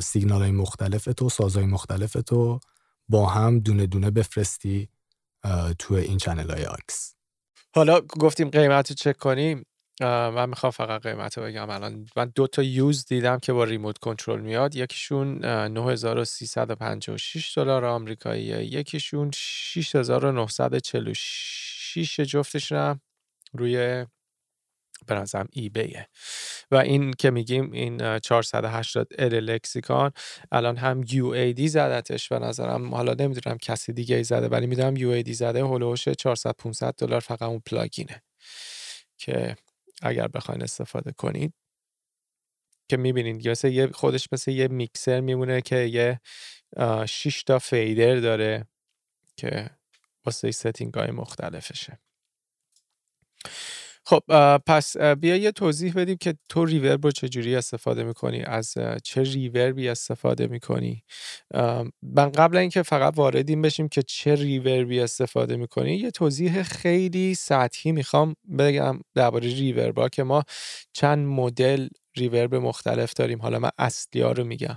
سیگنال 0.00 0.42
های 0.42 0.50
مختلف 0.50 1.04
تو 1.04 1.28
سازهای 1.28 1.66
مختلف 1.66 2.12
تو 2.12 2.60
با 3.08 3.26
هم 3.26 3.58
دونه 3.58 3.86
دونه 3.86 4.10
بفرستی 4.10 4.88
توی 5.78 6.00
این 6.00 6.18
channel 6.18 6.50
های 6.50 6.64
aux. 6.64 7.14
حالا 7.74 8.00
گفتیم 8.00 8.50
قیمت 8.50 8.90
رو 8.90 8.94
چک 8.94 9.16
کنیم. 9.16 9.66
من 10.00 10.48
می‌خوام 10.48 10.70
فقط 10.70 11.02
قیمت 11.02 11.38
رو 11.38 11.44
بگم. 11.44 11.70
الان 11.70 12.06
من 12.16 12.32
دو 12.34 12.46
تا 12.46 12.62
used 12.62 13.06
دیدم 13.06 13.38
که 13.38 13.52
با 13.52 13.64
remote 13.64 13.98
control 13.98 14.40
میاد. 14.40 14.76
یکیشون 14.76 15.44
9356 15.44 17.58
دلار 17.58 17.84
آمریکاییه 17.84 18.64
یکیشون 18.64 19.30
6946 19.34 21.71
جفتشون 22.00 23.00
روی 23.52 24.06
به 25.06 25.14
نظرم 25.14 25.48
ایبیه. 25.52 26.08
و 26.70 26.76
این 26.76 27.12
که 27.12 27.30
میگیم 27.30 27.72
این 27.72 28.18
480 28.18 29.08
ال 29.18 29.40
لکسیکان 29.40 30.12
الان 30.52 30.76
هم 30.76 31.04
یو 31.10 31.26
ای 31.26 31.68
زدتش 31.68 32.28
به 32.28 32.38
نظرم. 32.38 32.94
حالا 32.94 33.14
نمی‌دونم 33.14 33.58
کسی 33.58 33.92
دیگه 33.92 34.16
ای 34.16 34.24
زده 34.24 34.48
ولی 34.48 34.66
می‌دونم 34.66 34.96
یو 34.96 35.08
ای 35.08 35.32
زده 35.32 35.64
هلوش 35.64 36.08
400 36.08 36.52
500 36.52 36.94
دلار 36.98 37.20
فقط 37.20 37.42
اون 37.42 37.62
پلاگینه. 37.66 38.22
که 39.18 39.56
اگر 40.02 40.28
بخواین 40.28 40.62
استفاده 40.62 41.12
کنید 41.12 41.54
که 42.90 42.96
می‌بینید 42.96 43.48
مثل 43.48 43.68
یه 43.68 43.86
خودش 43.86 44.28
مثل 44.32 44.50
یه 44.50 44.68
میکسر 44.68 45.20
میمونه 45.20 45.60
که 45.60 45.76
یه 45.76 46.20
6 47.06 47.42
تا 47.42 47.58
fader 47.58 48.16
داره 48.16 48.66
که 49.36 49.70
واسه 50.26 50.50
setting 50.50 50.94
های 50.94 51.10
مختلفشه. 51.10 51.98
خب 54.04 54.22
پس 54.66 54.96
بیا 54.96 55.36
یه 55.36 55.52
توضیح 55.52 55.92
بدیم 55.94 56.16
که 56.16 56.34
تو 56.48 56.64
reverb 56.64 57.04
رو 57.04 57.10
چجوری 57.10 57.56
استفاده 57.56 58.04
می‌کنی؟ 58.04 58.42
از 58.42 58.74
چه 59.04 59.22
reverb 59.22 59.79
ی 59.79 59.88
استفاده 59.88 60.46
می‌کنی؟ 60.46 61.04
من 62.02 62.32
قبل 62.32 62.56
اینکه 62.56 62.82
فقط 62.82 63.12
وارد 63.16 63.44
این 63.44 63.62
بشیم 63.62 63.88
که 63.88 64.02
چه 64.02 64.34
reverb 64.34 64.91
ی 64.91 65.00
استفاده 65.00 65.56
می‌کنی 65.56 65.96
یه 65.96 66.10
توضیح 66.10 66.62
خیلی 66.62 67.34
سطحی 67.34 67.92
می‌خوام 67.92 68.34
بگم 68.58 69.00
درباره 69.14 69.48
reverb 69.48 69.99
ا 69.99 70.08
که 70.08 70.22
ما 70.22 70.44
چند 70.92 71.26
مدل 71.26 71.88
ریورب 72.16 72.54
مختلف 72.54 73.14
داریم. 73.14 73.42
حالا 73.42 73.58
من 73.58 73.70
اصلی 73.78 74.22
ها 74.22 74.32
رو 74.32 74.44
میگم. 74.44 74.76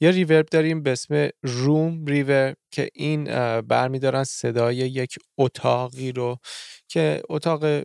یه 0.00 0.10
ریورب 0.10 0.46
داریم 0.46 0.82
به 0.82 0.92
اسم 0.92 1.28
روم 1.42 2.06
ریورب 2.06 2.56
که 2.70 2.88
این 2.94 3.24
برمیدارن 3.60 4.24
صدای 4.24 4.76
یک 4.76 5.18
اتاقی 5.38 6.12
رو 6.12 6.38
که 6.88 7.22
اتاق 7.28 7.84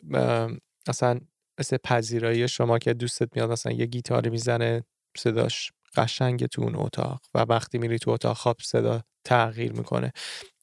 اصلا 0.87 1.19
مثل 1.59 1.77
پذیرایی 1.77 2.47
شما 2.47 2.79
که 2.79 2.93
دوستت 2.93 3.35
میاد 3.35 3.51
مثلا 3.51 3.71
یه 3.71 3.85
گیتاری 3.85 4.29
می‌زنه 4.29 4.83
صداش 5.17 5.71
قشنگ 5.95 6.45
تو 6.45 6.61
اون 6.61 6.75
اتاق 6.75 7.21
و 7.33 7.39
وقتی 7.39 7.77
میری 7.77 7.99
تو 7.99 8.11
اتاق 8.11 8.37
خواب 8.37 8.57
صدا 8.61 9.03
تغییر 9.25 9.73
می‌کنه. 9.73 10.11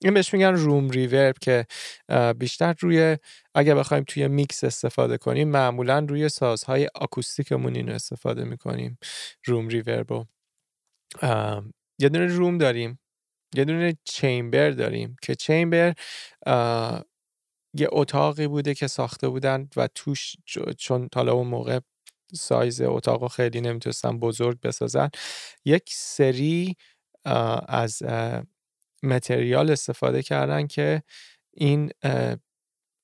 این 0.02 0.14
بهش 0.14 0.35
میگن 0.35 0.52
روم 0.55 0.90
ریورب 0.90 1.35
که 1.40 1.67
بیشتر 2.38 2.75
روی 2.81 3.17
اگر 3.55 3.75
بخوایم 3.75 4.05
توی 4.05 4.28
میکس 4.28 4.64
استفاده 4.64 5.19
کنیم 5.19 5.49
معمولا 5.49 6.07
روی 6.09 6.28
سازهای 6.28 6.88
آکوستیکمون 6.95 7.76
اینو 7.76 7.93
استفاده 7.93 8.45
می‌کنیم 8.45 8.99
روم 9.45 9.69
ریورب 9.69 10.12
یه 12.00 12.09
دونه 12.09 12.27
روم 12.27 12.59
داریم 12.59 13.00
یه 13.55 13.65
دونه 13.65 13.97
چیمبر 14.05 14.71
داریم 14.71 15.17
که 15.23 15.35
چیمبر 15.35 15.95
یه 17.75 17.88
اتاقی 17.93 18.47
بوده 18.47 18.75
که 18.75 18.87
ساخته 18.87 19.29
بودن 19.29 19.69
و 19.77 19.88
توش 19.95 20.37
چون 20.79 21.09
حالا 21.15 21.33
اون 21.33 21.47
موقع 21.47 21.81
سایز 22.35 22.81
اتاق 22.81 23.33
خیلی 23.33 23.61
نمی‌تونستن 23.61 24.19
بزرگ 24.19 24.61
بسازن 24.61 25.09
یک 25.65 25.91
سری 25.93 26.77
از 27.69 28.03
material 29.02 29.71
استفاده 29.71 30.23
کردن 30.23 30.67
که 30.67 31.03
این 31.55 31.91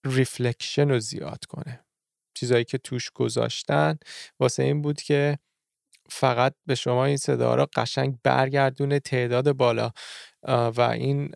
reflection 0.06 0.88
رو 0.88 0.98
زیاد 1.00 1.44
کنه. 1.44 1.84
چیزایی 2.34 2.64
که 2.64 2.78
توش 2.78 3.10
گذاشتن 3.10 3.98
واسه 4.40 4.62
این 4.62 4.82
بود 4.82 5.02
که 5.02 5.38
فقط 6.10 6.54
به 6.66 6.74
شما 6.74 7.04
این 7.04 7.16
صدا 7.16 7.54
را 7.54 7.68
قشنگ 7.76 8.18
برگردونه 8.24 9.00
تعداد 9.00 9.52
بالا 9.52 9.90
و 10.48 10.80
این 10.80 11.30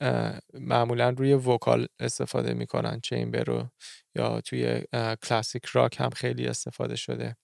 معمولا 0.55 1.11
روی 1.11 1.33
vocal 1.35 1.87
استفاده 2.01 2.55
می‌کنن 2.55 3.01
chamber 3.01 3.45
رو 3.45 3.65
یا 4.15 4.41
توی 4.41 4.83
classic 5.23 5.65
rock 5.67 6.01
هم 6.01 6.11
خیلی 6.11 6.47
استفاده 6.47 6.97
شده. 6.97 7.37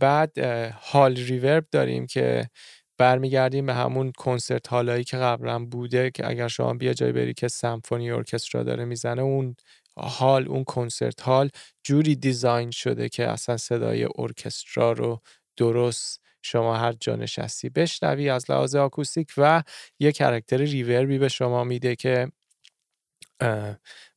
بعد 0.00 0.38
hall 0.72 1.16
reverb 1.16 1.66
داریم 1.70 2.06
که 2.06 2.50
برمیگردیم 2.98 3.66
به 3.66 3.74
همون 3.74 4.12
concert 4.18 4.66
hall 4.68 4.92
ایی 4.92 5.04
که 5.04 5.16
قبلا 5.16 5.58
بوده 5.64 6.10
که 6.10 6.28
اگر 6.30 6.48
شما 6.48 6.74
بیا 6.74 6.92
جای 6.92 7.12
بری 7.12 7.34
که 7.34 7.48
symphony 7.48 8.10
orchestra 8.10 8.62
داره 8.62 8.84
می‌زنه 8.84 9.22
اون 9.22 9.56
hall 9.96 10.48
اون 10.48 10.64
concert 10.64 11.20
hall 11.20 11.50
جوری 11.84 12.16
design 12.16 12.70
شده 12.70 13.08
که 13.08 13.28
اصلا 13.28 13.56
صدای 13.56 14.08
orchestra 14.18 14.92
رو 14.92 15.20
درست 15.62 16.20
شما 16.42 16.76
هر 16.76 16.92
جا 16.92 17.16
نشستی 17.16 17.68
بشنوی 17.70 18.28
از 18.30 18.50
لحاظ 18.50 18.76
آکوستیک 18.76 19.28
و 19.36 19.62
یه 20.00 20.12
character 20.12 20.56
reverb 20.56 21.09
ی 21.09 21.18
به 21.18 21.28
شما 21.28 21.64
میده 21.64 21.96
که 21.96 22.32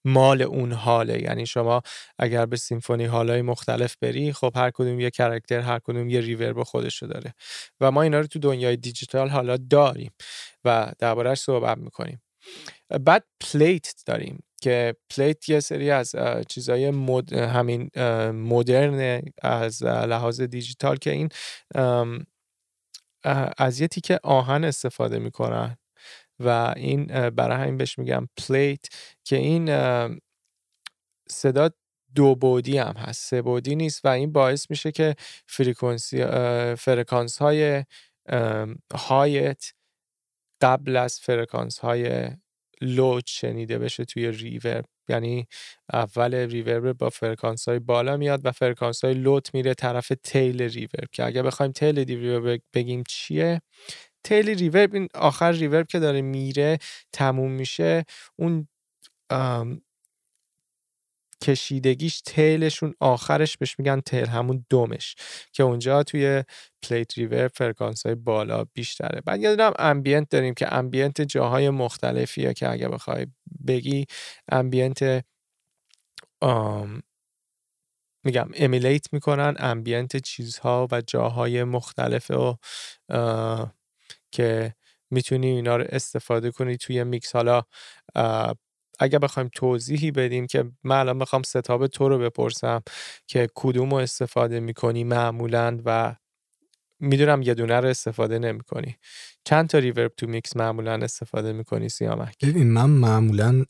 مال 0.06 0.42
اون 0.42 0.72
hall 0.72 1.05
ه. 1.05 1.22
یعنی 1.22 1.46
شما 1.46 1.82
اگر 2.20 2.46
به 2.46 2.58
symphony 2.58 3.06
hall 3.06 3.35
ای 3.35 3.42
مختلف 3.42 3.96
بری 4.02 4.34
خب 4.34 4.54
هر 4.56 4.72
کدوم 4.72 5.00
یه 5.00 5.10
character 5.10 5.60
هر 5.60 5.80
کدوم 5.80 6.10
یه 6.10 6.22
reverb 6.22 6.64
خودشو 6.64 7.08
داره. 7.08 7.34
و 7.82 7.92
ما 7.92 8.02
اینا 8.02 8.20
رو 8.20 8.28
تو 8.28 8.40
دنیای 8.40 8.78
دیجیتال 8.78 9.30
حالا 9.30 9.58
داریم 9.58 10.12
و 10.66 10.94
دربارهش 11.00 11.40
صحبت 11.40 11.78
می‌کنیم. 11.78 12.22
بعد 13.02 13.26
plate 13.42 13.94
داریم. 14.06 14.45
که 14.62 14.96
plate 15.10 15.50
یه 15.50 15.60
سری 15.60 15.92
از 15.92 16.16
چیزای 16.50 16.92
مد... 16.92 17.34
همین 17.34 17.90
مدرن 18.32 19.22
از 19.42 19.84
لحاظ 19.84 20.42
دیجیتال 20.42 20.98
که 20.98 21.12
این 21.12 21.30
از 23.58 23.80
یه 23.80 23.88
تیکه 23.88 24.20
آهن 24.24 24.64
استفاده 24.64 25.20
می‌کنن 25.20 25.78
و 26.40 26.74
این 26.76 27.30
برای 27.30 27.58
همین 27.58 27.78
بهش 27.78 28.00
میگم 28.00 28.28
plate 28.38 28.86
که 29.24 29.36
این 29.36 29.70
صدا 31.30 31.70
دو 32.16 32.36
بعدی 32.36 32.78
هم 32.78 32.94
هست 32.98 33.30
سه 33.30 33.42
بعدی 33.42 33.76
نیست 33.76 34.06
و 34.06 34.08
این 34.08 34.32
باعث 34.32 34.70
میشه 34.70 34.92
که 34.92 35.16
فرکانس 36.78 37.38
های 37.38 37.84
high 38.94 39.58
ت 39.58 39.74
قبل 40.62 40.96
از 40.96 41.20
فرکانس 41.20 41.80
های 41.80 42.30
low 42.82 43.20
شنیده 43.26 43.80
بشه 43.80 44.06
توی 44.06 44.32
reverb 44.32 44.86
یعنی 45.10 45.48
اول 45.94 46.34
reverb 46.36 46.98
با 46.98 47.10
فرکانس 47.10 47.70
های 47.70 47.80
بالا 47.80 48.18
میاد 48.18 48.46
و 48.46 48.52
فرکانس 48.52 49.06
های 49.06 49.14
low 49.14 49.44
ت 49.44 49.54
میره 49.54 49.74
طرف 49.74 50.12
tail 50.24 50.62
reverb 50.62 51.10
که 51.12 51.24
اگر 51.24 51.44
بخوایم 51.44 51.72
tail 51.72 52.00
reverb 52.00 52.62
بگیم 52.74 53.04
چیه؟ 53.08 53.62
tail 54.24 54.50
reverb 54.50 54.94
این 54.94 55.08
آخر 55.16 55.52
reverb 55.52 55.88
که 55.88 56.00
داره 56.00 56.22
میره 56.22 56.78
تموم 57.14 57.52
میشه 57.52 58.06
اون 58.36 58.68
کشیدگیش 61.44 62.22
tail 62.22 62.58
شون 62.58 62.94
آخرش 63.00 63.58
بهش 63.58 63.80
میگن 63.80 64.00
tail 64.02 64.28
همون 64.28 64.66
دومش 64.70 65.16
که 65.54 65.64
اونجا 65.64 66.04
توی 66.04 66.44
plate 66.82 67.18
reverb 67.18 67.48
فرکانس 67.48 68.06
های 68.06 68.16
بالا 68.16 68.64
بیشتره. 68.74 69.22
بعد 69.22 69.40
یه 69.40 69.51
دونم 69.51 69.74
ambient 69.80 70.30
داریم 70.30 70.54
که 70.54 70.74
ambient 70.76 71.22
جاهای 71.22 71.70
مختلفیه 71.70 72.54
که 72.54 72.70
اگه 72.70 72.90
بخوای 72.90 73.28
بگی 73.68 74.06
ambient 74.52 75.24
میگم 78.24 78.50
emulate 78.56 79.14
می‌کنن 79.14 79.56
ambient 79.60 80.18
چیزها 80.18 80.88
و 80.92 81.02
جاهای 81.02 81.64
مختلف 81.64 82.32
و 82.32 82.58
که 84.32 84.76
می‌تونی 85.12 85.48
اینا 85.48 85.78
رو 85.78 85.86
استفاده 85.90 86.52
کنی 86.52 86.78
توی 86.78 87.04
میکس. 87.04 87.36
حالا 87.36 87.64
اگر 89.00 89.20
بخوایم 89.20 89.50
توضیحی 89.54 90.12
بدیم 90.12 90.48
که 90.48 90.72
من 90.84 91.00
الان 91.00 91.20
بخوام 91.20 91.44
setup 91.44 91.88
تو 91.88 92.10
رو 92.10 92.20
بپرسم 92.20 92.82
که 93.28 93.50
کدوم 93.56 93.90
رو 93.90 93.96
استفاده 93.96 94.60
می‌کنی 94.60 95.04
معمولا 95.04 95.82
و 95.86 96.16
می‌دونم 97.00 97.42
یه 97.42 97.54
دونه 97.54 97.80
رو 97.80 97.88
استفاده 97.88 98.40
نمی‌کنی. 98.40 98.96
چند 99.44 99.70
تا 99.70 99.78
reverb 99.78 100.12
تو 100.18 100.28
میکس 100.28 100.58
معمولا 100.58 100.94
استفاده 100.94 101.54
می‌کنی 101.54 101.90
سیامک؟ 101.90 102.46
ببین 102.46 102.72
من 102.72 102.90
معمولا 102.90 103.66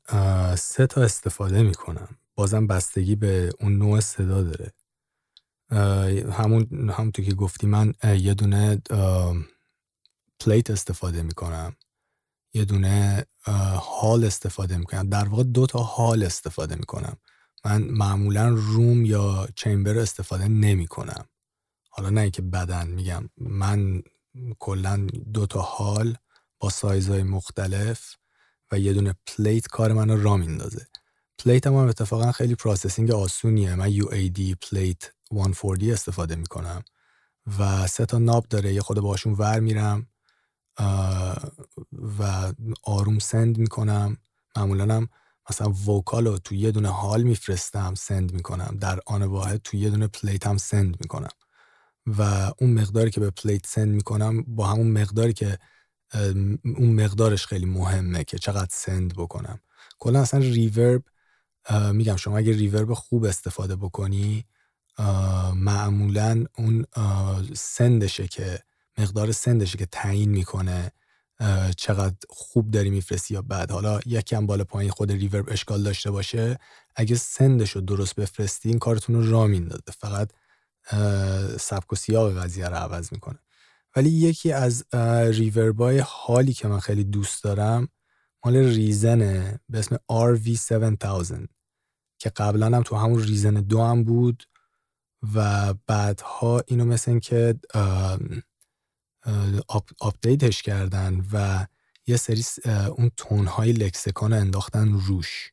سه 0.58 0.88
تا 0.88 1.02
استفاده 1.02 1.64
می‌کنم. 1.64 2.08
بازم 2.36 2.68
بستگی 2.68 3.16
به 3.16 3.50
اون 3.60 3.78
نوع 3.78 4.00
صدا 4.00 4.44
داره. 4.44 4.72
همون 6.32 6.90
همونطور 6.90 7.26
که 7.26 7.34
گفتی 7.34 7.68
من 7.68 7.94
یه 8.18 8.34
دونه 8.34 8.82
plate 10.40 10.70
استفاده 10.70 11.24
می‌کنم. 11.24 11.76
یه 12.56 12.66
دونه 12.66 13.26
hall 13.82 14.24
استفاده 14.24 14.78
می‌کنم. 14.78 15.10
در 15.10 15.28
واقع 15.28 15.44
دو 15.44 15.66
تا 15.66 15.80
hall 15.80 16.24
استفاده 16.24 16.76
می‌کنم. 16.76 17.18
من 17.66 17.82
معمولا 17.82 18.50
room 18.50 19.06
یا 19.06 19.48
chamber 19.56 20.00
استفاده 20.00 20.48
نمی 20.48 20.88
کنم 20.88 21.26
حالا 21.90 22.10
نه 22.10 22.30
که 22.30 22.42
بدن 22.42 22.88
میگم 22.88 23.30
من 23.38 24.04
کلا 24.60 25.08
دو 25.34 25.46
تا 25.46 25.62
hall 25.62 26.18
با 26.60 26.70
سایزهای 26.70 27.24
مختلف 27.24 28.16
و 28.72 28.80
یه 28.80 28.94
دونه 28.94 29.16
plate 29.28 29.68
کار 29.68 29.94
منو 29.94 30.24
راه 30.24 30.38
میندازه. 30.38 30.88
plate 31.40 31.68
هم, 31.68 31.74
هم 31.74 31.88
اتفاقا 31.88 32.32
خیلی 32.32 32.56
processing 32.56 33.12
آسونیه. 33.12 33.76
من 33.76 33.92
UAD 33.92 34.56
plate 34.62 35.12
140 35.30 35.92
استفاده 35.92 36.36
می‌کنم 36.36 36.84
و 37.60 37.88
سه 37.88 38.06
تا 38.06 38.18
knob 38.20 38.46
داره. 38.50 38.74
یه 38.74 38.82
خورده 38.82 39.00
باشون 39.00 39.34
ور 39.34 39.60
میرم. 39.60 40.08
و 42.20 42.54
آروم 42.84 43.20
send 43.20 43.58
می‌کنم. 43.58 44.18
معمولا 44.58 44.96
هم 44.96 45.10
مثلا 45.50 45.70
vocal 45.70 46.28
رو 46.28 46.38
تو 46.38 46.56
یه 46.56 46.72
دونه 46.72 46.90
hall 46.90 47.24
میفرستم 47.24 47.96
send 47.96 48.34
می‌کنم. 48.34 48.78
در 48.80 49.00
آن 49.06 49.24
واحد 49.24 49.62
تو 49.64 49.78
یه 49.78 49.90
دونه 49.90 50.08
plate 50.08 50.48
هم 50.48 50.58
send 50.58 50.98
می‌کنم. 51.02 51.30
و 52.08 52.52
اون 52.60 52.74
مقداری 52.74 53.12
که 53.12 53.20
به 53.20 53.30
plate 53.30 53.66
send 53.68 53.88
می‌کنم 53.88 54.44
با 54.48 54.68
همون 54.68 54.92
مقداری 54.92 55.34
که 55.34 55.58
اون 56.64 57.04
مقدارش 57.04 57.46
خیلی 57.46 57.66
مهمه 57.66 58.24
که 58.24 58.38
چقدر 58.38 58.70
send 58.72 59.14
بکنم. 59.14 59.60
کلا 60.00 60.22
اصلا 60.22 60.40
reverb 60.40 61.04
میگم 61.92 62.16
شما 62.16 62.38
اگه 62.38 62.52
reverb 62.52 62.94
خوب 62.94 63.24
استفاده 63.24 63.76
بکنی 63.76 64.46
معمولا 65.56 66.46
اون 66.58 66.86
send 67.56 67.97
شه 67.97 68.28
که 68.28 68.60
مقدار 68.98 69.32
سندشه 69.32 69.78
که 69.78 69.86
تعیین 69.86 70.30
می‌کنه 70.30 70.92
چقدر 71.78 72.16
خوب 72.30 72.72
داری 72.72 72.90
میفرستی 72.90 73.34
یا 73.34 73.42
بعد 73.42 73.72
حالا 73.72 74.00
یکم 74.06 74.46
بالا 74.46 74.64
پایین 74.64 74.92
خود 74.92 75.12
ریورب 75.12 75.50
اشکال 75.50 75.84
داشته 75.84 76.12
باشه. 76.12 76.60
اگه 76.96 77.16
سندش 77.16 77.72
رو 77.72 77.82
درست 77.82 78.16
بفرستی 78.16 78.70
این 78.70 78.80
کارتون 78.80 79.16
رو 79.16 79.32
را 79.32 79.48
میندازه. 79.48 79.82
فقط 80.00 80.30
سبک 81.60 81.94
و 81.94 81.96
سیاق 81.96 82.38
قضیه 82.38 82.68
رو 82.70 82.76
عوض 82.76 83.14
می‌کنه. 83.14 83.40
ولی 83.96 84.10
یکی 84.10 84.52
از 84.52 84.86
ریوربای 85.32 86.00
حالی 86.06 86.54
که 86.54 86.68
من 86.68 86.80
خیلی 86.80 87.04
دوست 87.04 87.44
دارم 87.44 87.88
مال 88.46 88.56
ریزنه 88.56 89.60
به 89.70 89.80
اسم 89.80 89.96
RV7000 89.96 91.48
که 92.20 92.30
قبلا 92.30 92.66
هم 92.66 92.84
تو 92.84 92.96
همون 92.96 93.24
ریزن 93.24 93.54
دو 93.54 93.84
هم 93.84 94.04
بود 94.04 94.44
و 95.36 95.74
بعدها 95.88 96.64
اینو 96.68 96.86
مثل 96.86 97.20
که 97.20 97.56
update 100.00 100.46
ش 100.46 100.62
کردن 100.62 101.26
و 101.34 101.66
یه 102.08 102.18
سری 102.18 102.44
اون 102.98 103.12
tone 103.18 103.72
های 103.72 103.85
Lexicon 103.85 104.34
انداختن 104.34 104.94
روش. 104.94 105.52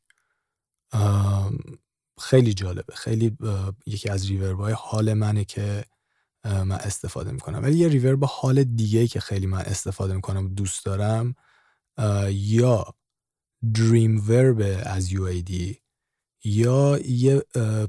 خیلی 2.21 2.55
جالبه. 2.55 2.95
خیلی 2.95 3.37
یکی 3.87 4.09
از 4.09 4.27
reverb 4.27 4.75
ای 4.79 4.86
hall 4.86 5.15
منه 5.15 5.45
که 5.45 5.85
من 6.45 6.73
استفاده 6.73 7.33
می‌کنم. 7.33 7.63
ولی 7.63 7.79
یه 7.79 7.89
reverb 7.89 8.25
hall 8.25 8.65
دیگه 8.65 9.07
که 9.07 9.21
خیلی 9.21 9.47
من 9.47 9.59
استفاده 9.61 10.15
می‌کنم 10.15 10.55
دوست 10.55 10.85
دارم 10.85 11.35
یا 12.29 12.95
DreamVerb 13.75 14.83
از 14.85 15.11
UAD 15.11 15.53
یا 16.45 16.99
یه 16.99 17.43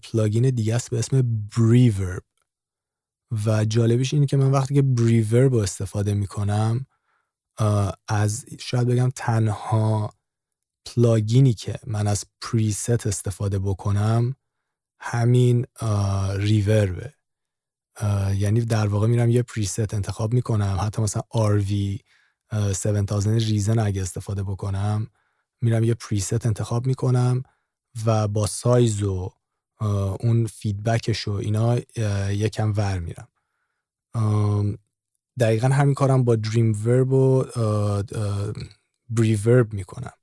plugin 0.04 0.50
دیگه 0.50 0.76
است 0.76 0.90
به 0.90 1.00
اسم 1.00 1.48
Breeverb 1.58 2.24
و 3.46 3.66
جالبش 3.66 4.14
اینه 4.14 4.26
که 4.26 4.38
من 4.38 4.52
وقتی 4.52 4.74
که 4.74 4.82
Breeverb 4.82 5.54
رو 5.54 5.60
استفاده 5.60 6.14
می‌کنم 6.14 6.86
از 8.08 8.46
شاید 8.60 8.88
بگم 8.88 9.12
تنها 9.16 10.14
plugin 10.86 11.44
ی 11.44 11.54
که 11.54 11.80
من 11.88 12.08
از 12.08 12.26
preset 12.42 13.08
استفاده 13.08 13.60
بکنم 13.60 14.36
همین 15.00 15.66
reverb 16.36 17.03
ه 17.03 17.14
یعنی 18.36 18.62
در 18.62 18.88
واقع 18.88 19.08
میرم 19.08 19.30
یه 19.30 19.44
preset 19.44 19.94
انتخاب 19.94 20.34
می‌کنم 20.34 20.78
حتی 20.82 21.02
مثلا 21.02 21.22
RV 21.34 22.00
7000 22.52 23.34
Reason 23.34 23.80
اگه 23.80 24.02
استفاده 24.02 24.44
بکنم 24.44 25.08
میرم 25.62 25.84
یه 25.84 25.94
preset 25.94 26.46
انتخاب 26.46 26.88
می‌کنم 26.88 27.44
و 28.06 28.28
با 28.28 28.48
سایز 28.48 29.04
و 29.04 29.32
اون 30.20 30.46
feedback 30.46 31.12
ش 31.12 31.28
و 31.28 31.32
اینا 31.32 31.80
یکم 32.30 32.74
ور 32.78 33.00
میرم. 33.00 33.28
دقیقا 35.40 35.68
همین 35.68 35.94
کارم 35.94 36.24
با 36.24 36.36
Dreamverb 36.36 37.12
و 37.12 37.44
Breeverb 39.10 39.74
می‌کنم. 39.74 40.14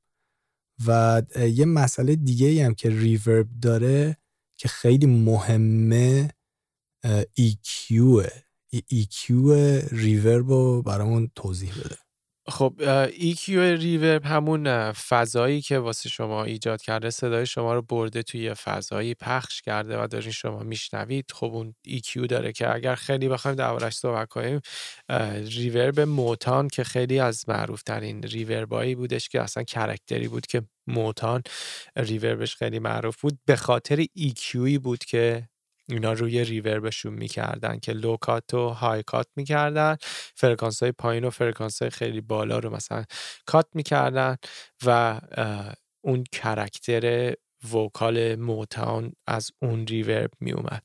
و 0.86 1.22
یه 1.36 1.64
مسئله 1.64 2.16
دیگه 2.16 2.66
هم 2.66 2.74
که 2.74 2.90
reverb 2.90 3.48
داره 3.62 4.16
که 4.56 4.68
خیلی 4.68 5.06
مهمه 5.06 6.30
EQ 7.40 7.94
EQ 8.74 9.30
reverb 9.92 10.50
رو 10.50 10.82
برامون 10.82 11.30
توضیح 11.34 11.72
بده. 11.74 11.96
خب 12.50 12.74
EQ 13.08 13.48
ریورب 13.48 14.24
همون 14.24 14.92
فضایی 14.92 15.60
که 15.60 15.78
واسه 15.78 16.08
شما 16.08 16.44
ایجاد 16.44 16.82
کرده 16.82 17.10
صدای 17.10 17.46
شما 17.46 17.74
رو 17.74 17.82
برده 17.82 18.22
توی 18.22 18.54
فضایی 18.54 19.14
پخش 19.14 19.62
کرده 19.62 20.02
و 20.02 20.06
دارین 20.06 20.32
شما 20.32 20.58
میشنوید. 20.58 21.24
خب 21.32 21.46
اون 21.54 21.74
EQ 21.88 22.26
داره 22.28 22.52
که 22.52 22.74
اگر 22.74 22.94
خیلی 22.94 23.28
بخوایم 23.28 23.56
دربارش 23.56 23.96
صحبت 23.96 24.28
کنیم 24.28 24.60
ریورب 25.44 26.00
موتان 26.00 26.68
که 26.68 26.84
خیلی 26.84 27.20
از 27.20 27.48
معروف 27.48 27.82
ترین 27.82 28.22
ریوربایی 28.22 28.94
بودش 28.94 29.28
که 29.28 29.40
اصلا 29.40 29.62
کرکتری 29.62 30.28
بود 30.28 30.46
که 30.46 30.62
موتان 30.86 31.42
ریوربش 31.96 32.56
خیلی 32.56 32.78
معروف 32.78 33.20
بود 33.20 33.38
به 33.46 33.56
خاطر 33.56 34.04
EQی 34.04 34.78
بود 34.78 35.04
که 35.04 35.48
اینا 35.90 36.12
روی 36.12 36.44
ریوربشون 36.44 37.14
می‌کردن 37.14 37.78
که 37.78 37.92
لو 37.92 38.16
کات 38.16 38.54
و 38.54 38.68
های 38.68 39.02
کات 39.02 39.26
می‌کردن 39.36 39.96
فرکانس 40.34 40.82
های 40.82 40.92
پایین 40.92 41.24
و 41.24 41.30
فرکانس 41.30 41.82
های 41.82 41.90
خیلی 41.90 42.20
بالا 42.20 42.58
رو 42.58 42.70
مثلا 42.76 43.04
cut 43.46 43.66
می‌کردن 43.74 44.36
و 44.86 45.20
اون 46.04 46.24
character 46.32 47.34
vocal 47.74 48.34
موتان 48.34 49.12
از 49.26 49.50
اون 49.62 49.86
reverb 49.86 50.30
میومد 50.40 50.82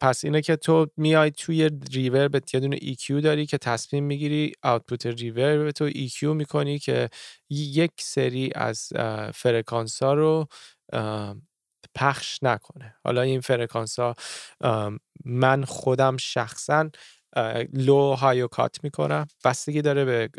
پس 0.00 0.24
اینه 0.24 0.40
که 0.42 0.56
تو 0.56 0.86
میای 0.96 1.30
توی 1.30 1.70
reverb 1.92 2.34
یه 2.54 2.60
دونه 2.60 2.76
EQ 2.76 3.22
داری 3.22 3.46
که 3.46 3.58
تصمیم 3.58 4.04
می‌گیری 4.04 4.52
output 4.62 5.06
reverb 5.06 5.70
تو 5.70 5.90
EQ 5.90 6.22
می‌کنی 6.22 6.78
که 6.78 7.08
یک 7.50 7.90
سری 8.00 8.50
از 8.54 8.88
فرکانس 9.34 10.02
ها 10.02 10.14
رو 10.14 10.46
پخش 11.94 12.38
نکنه. 12.42 12.96
حالا 13.04 13.20
این 13.20 13.40
فرکانس 13.40 13.98
ها 13.98 14.14
من 15.24 15.64
خودم 15.64 16.16
شخصا 16.16 16.90
low 17.72 18.14
high 18.14 18.48
و 18.48 18.57
cut 18.57 18.84
می‌کنم. 18.84 19.26
بستگی 19.44 19.82
داره 19.82 20.04
به 20.04 20.30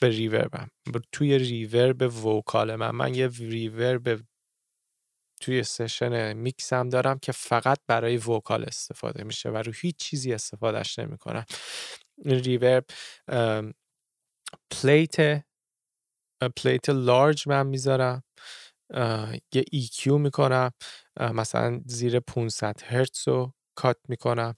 به 0.00 0.08
reverb 0.08 0.55
م. 0.55 0.70
توی 1.12 1.38
reverb 1.38 2.26
vocal 2.26 2.74
من. 2.74 2.90
من 2.90 3.14
یه 3.14 3.28
reverb 3.38 4.20
توی 5.40 5.62
session 5.62 6.32
mix 6.32 6.74
م 6.74 6.88
دارم 6.88 7.18
که 7.18 7.32
فقط 7.32 7.78
برای 7.86 8.16
vocal 8.16 8.64
استفاده 8.64 9.24
میشه 9.24 9.50
و 9.50 9.56
رو 9.56 9.72
هیچ 9.72 9.96
چیزی 9.96 10.32
استفادهش 10.32 10.98
نمی‌کنم. 10.98 11.44
reverb 12.24 12.84
plate 14.70 15.44
plate 16.56 16.90
large 16.90 17.48
من 17.48 17.66
می‌ذارم. 17.66 18.22
یه 19.54 19.64
EQ 19.74 20.06
می‌کنم 20.06 20.70
مثلا 21.20 21.80
زیر 21.86 22.20
500 22.20 22.80
هرتز 22.84 23.28
رو 23.28 23.52
cut 23.78 23.96
می‌کنم 24.08 24.54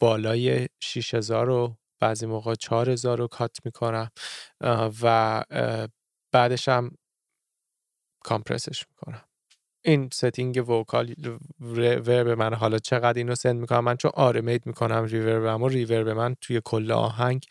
بالای 0.00 0.68
6000 0.82 1.46
رو 1.46 1.76
بعضی 2.00 2.26
موقع 2.26 2.54
4000 2.54 3.18
رو 3.18 3.28
cut 3.28 3.56
می‌کنم 3.64 4.10
و 5.02 5.44
بعدش 6.32 6.68
هم 6.68 6.96
compress 8.24 8.72
ش 8.72 8.84
می‌کنم. 8.90 9.22
این 9.84 10.10
setting 10.12 10.68
vocal 10.70 11.14
reverb 11.60 12.28
من 12.28 12.54
حالا 12.54 12.78
چقدر 12.78 13.18
اینو 13.18 13.34
send 13.34 13.56
می‌کنم؟ 13.60 13.84
من 13.84 13.96
چون 13.96 14.10
automate 14.14 14.66
می‌کنم 14.66 15.04
reverb 15.04 15.62
و 15.62 15.68
reverb 15.68 16.08
من 16.08 16.36
توی 16.40 16.60
کل 16.64 16.92
آهنگ 16.92 17.46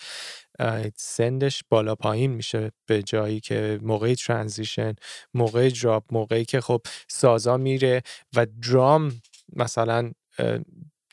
send 0.98 1.42
ش 1.42 1.64
بالا 1.70 1.96
پایین 1.96 2.32
میشه 2.32 2.72
به 2.86 3.04
جایی 3.04 3.40
که 3.40 3.80
موقع 3.84 4.14
transition 4.14 4.96
موقع 5.34 5.70
دراپ 5.70 6.04
موقعی 6.12 6.46
که 6.46 6.62
خب 6.62 6.82
سازا 7.10 7.58
میره 7.58 8.02
و 8.36 8.46
درام 8.46 9.22
مثلا 9.56 10.12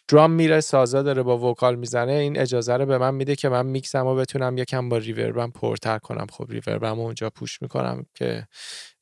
درام 0.08 0.30
میره 0.30 0.60
سازا 0.60 1.02
داره 1.02 1.22
با 1.22 1.50
وکال 1.50 1.76
می‌زنه 1.76 2.12
این 2.12 2.38
اجازه 2.38 2.76
رو 2.76 2.86
به 2.86 2.98
من 2.98 3.14
میده 3.14 3.36
که 3.36 3.48
من 3.48 3.66
میکسم 3.66 4.06
و 4.06 4.14
بتونم 4.14 4.58
یکم 4.58 4.88
با 4.88 4.96
ریوربم 4.96 5.50
پرتر 5.50 5.98
کنم. 5.98 6.26
خب 6.32 6.46
ریوربم 6.48 7.00
اونجا 7.00 7.30
پوش 7.30 7.62
می‌کنم 7.62 8.06
که 8.14 8.46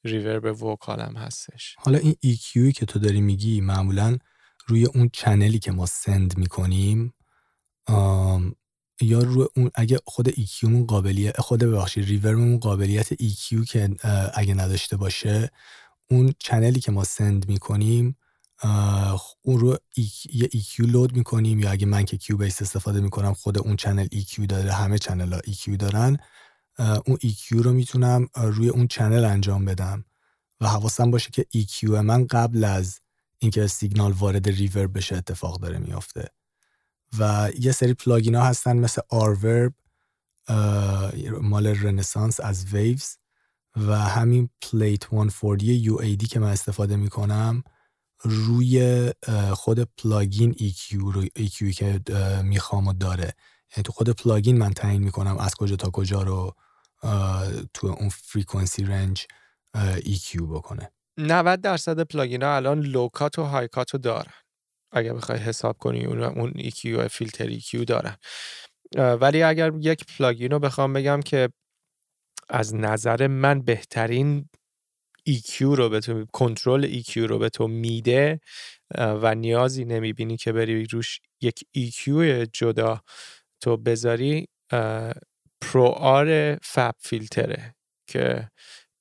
ریورب 0.05 0.63
وکالم 0.63 1.17
هستش. 1.17 1.77
حالا 1.79 1.99
این 1.99 2.17
EQ 2.27 2.73
که 2.73 2.87
تو 2.87 2.99
داری 2.99 3.21
میگی 3.21 3.61
معمولا 3.61 4.19
روی 4.67 4.87
اون 4.87 5.11
چنلی 5.13 5.59
که 5.59 5.73
ما 5.73 5.87
سند 5.87 6.39
می‌کنیم 6.39 7.15
یا 9.01 9.19
روی 9.19 9.47
اون 9.57 9.71
اگه 9.75 9.99
خود 10.07 10.31
EQ 10.31 10.65
قابلیت 10.89 11.41
خود 11.41 11.61
ببخشید 11.61 12.05
ریورمون 12.05 12.59
قابلیت 12.59 13.15
EQ 13.15 13.65
که 13.69 13.91
اگه 14.35 14.55
نداشته 14.55 14.97
باشه 14.97 15.51
اون 16.11 16.33
channel 16.39 16.75
ی 16.75 16.81
که 16.81 16.93
ما 16.93 17.05
send 17.05 17.49
می‌کنیم 17.49 18.17
اون 19.43 19.59
رو 19.59 19.79
یه 20.33 20.49
EQ 20.49 20.81
load 20.81 21.17
می‌کنیم 21.17 21.61
یا 21.61 21.71
اگه 21.71 21.87
من 21.87 22.05
که 22.05 22.17
Cubase 22.17 22.63
استفاده 22.63 23.01
می‌کنم 23.01 23.35
خود 23.35 23.59
اون 23.59 23.77
channel 23.77 24.07
EQ 24.07 24.47
داره 24.47 24.73
همه 24.73 24.99
channel 24.99 25.33
ها 25.33 25.41
EQ 25.41 25.77
دارن 25.77 26.19
اون 26.79 27.17
EQ 27.17 27.53
رو 27.53 27.73
می‌تونم 27.73 28.29
روی 28.35 28.69
اون 28.69 28.87
channel 28.89 29.25
انجام 29.25 29.65
بدم 29.65 30.05
و 30.61 30.69
حواسم 30.69 31.11
باشه 31.11 31.31
که 31.31 31.47
EQ 31.57 31.85
من 31.85 32.27
قبل 32.27 32.65
از 32.65 33.01
اینکه 33.39 33.67
سیگنال 33.67 34.13
وارد 34.13 34.49
reverb 34.49 34.97
بشه 34.97 35.17
اتفاق 35.17 35.61
داره 35.61 35.79
میافته. 35.79 36.29
و 37.19 37.51
یه 37.61 37.73
سری 37.73 37.95
plugin 37.95 38.35
ها 38.35 38.45
هستن 38.45 38.77
مثل 38.77 39.01
RVerb 39.09 39.75
مال 41.41 41.67
Renaissance 41.67 42.41
از 42.41 42.67
Waves 42.75 43.17
و 43.77 43.99
همین 43.99 44.49
Plate 44.63 45.05
140 45.05 45.83
UAD 45.85 46.29
که 46.29 46.41
من 46.41 46.51
استفاده 46.51 46.97
می‌کنم 46.97 47.63
روی 48.23 49.13
خود 49.53 49.81
plugin 49.81 50.53
EQ 50.53 50.93
رو 50.93 51.25
EQ 51.25 51.75
که 51.75 52.01
می‌خوام 52.45 52.87
و 52.87 52.93
داره. 52.93 53.35
یعنی 53.77 53.83
تو 53.85 53.93
خود 53.93 54.11
plugin 54.11 54.59
من 54.59 54.73
تعیین 54.73 55.03
می‌کنم 55.03 55.39
از 55.39 55.55
کجا 55.55 55.77
تا 55.77 55.91
کجا 55.91 56.23
رو 56.23 56.55
تو 57.75 57.87
اون 57.87 58.09
frequency 58.09 58.85
range 58.85 59.27
EQ 59.97 60.43
بکنه. 60.43 60.91
90 61.19 61.61
درصد 61.61 62.01
plugin 62.01 62.43
ها 62.43 62.57
الان 62.57 62.81
low 62.81 63.10
cut 63.10 63.39
و 63.39 63.43
high 63.43 63.70
cut 63.70 63.91
رو 63.91 63.99
دارن. 63.99 64.33
اگر 64.93 65.13
بخوای 65.15 65.39
حساب 65.39 65.79
کنی 65.79 66.05
اون 66.05 66.23
اون 66.23 66.53
EQ 66.53 67.07
filter 67.11 67.59
EQ 67.59 67.85
دارن. 67.85 68.17
ولی 68.97 69.43
اگر 69.43 69.73
یک 69.81 70.05
plugin 70.07 70.51
رو 70.51 70.59
بخوام 70.59 70.93
بگم 70.93 71.21
که 71.21 71.49
از 72.49 72.75
نظر 72.75 73.27
من 73.27 73.63
بهترین 73.63 74.49
EQ 75.29 75.61
رو 75.61 75.89
به 75.89 76.01
تو 76.01 76.27
control 76.33 77.01
EQ 77.03 77.17
رو 77.17 77.39
به 77.39 77.49
تو 77.49 77.69
میده 77.69 78.41
و 78.99 79.35
نیازی 79.35 79.85
نمی‌بینی 79.85 80.37
که 80.37 80.53
بری 80.53 80.87
روش 80.87 81.21
یک 81.41 81.65
EQ 81.79 82.09
جدا 82.53 83.01
تو 83.61 83.77
بذاری 83.77 84.49
Pro-R 85.61 86.95
FabFilter 86.99 87.67
ه 87.67 87.75
که 88.07 88.51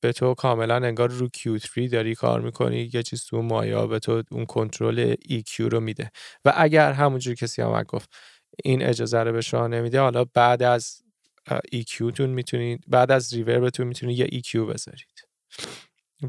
به 0.02 0.14
تو 0.14 0.34
کاملا 0.34 0.76
انگار 0.76 1.10
رو 1.10 1.28
Q3 1.38 1.90
داری 1.92 2.16
کار 2.16 2.42
می‌کنی 2.42 2.90
یه 2.94 3.04
چیز 3.04 3.26
تو 3.26 3.42
مایا 3.42 3.88
به 3.88 4.00
تو 4.00 4.24
اون 4.32 4.46
control 4.46 5.14
EQ 5.16 5.60
رو 5.60 5.80
میده. 5.80 6.12
و 6.46 6.54
اگر 6.58 6.92
همونجور 6.92 7.36
کسی 7.36 7.62
هم 7.62 7.84
گفت 7.84 8.10
این 8.64 8.84
اجازه 8.84 9.20
رو 9.20 9.32
به 9.32 9.42
شما 9.42 9.68
نمیده 9.68 10.00
حالا 10.00 10.26
بعد 10.26 10.64
از 10.64 11.02
EQ 11.76 12.14
تون 12.16 12.30
می‌تونید 12.30 12.84
بعد 12.88 13.12
از 13.12 13.34
ریوربتون 13.34 13.88
می‌تونید 13.88 14.20
یه 14.20 14.42
EQ 14.42 14.56
بذارید. 14.56 15.28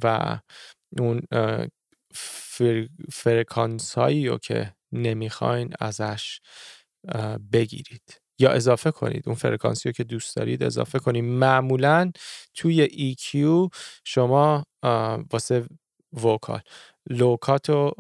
و 0.05 0.39
اون 0.99 1.23
فرکانس 3.13 3.95
هایی 3.95 4.29
رو 4.29 4.39
که 4.39 4.75
نمی‌خواین 4.93 5.75
ازش 5.81 6.41
بگیرید. 7.53 8.20
یا 8.41 8.51
اضافه 8.51 8.91
کنید. 8.91 9.23
اون 9.27 9.35
فرکانسی 9.35 9.89
رو 9.89 9.93
که 9.93 10.05
دوست 10.05 10.37
دارید 10.37 10.63
اضافه 10.63 10.99
کنید. 10.99 11.25
معمولا 11.25 12.13
توی 12.55 12.89
EQ 13.15 13.37
شما 14.05 14.65
واسه 15.33 15.65
vocal. 16.13 16.61
low 17.11 17.41
cut 17.41 17.71
رو 17.71 17.93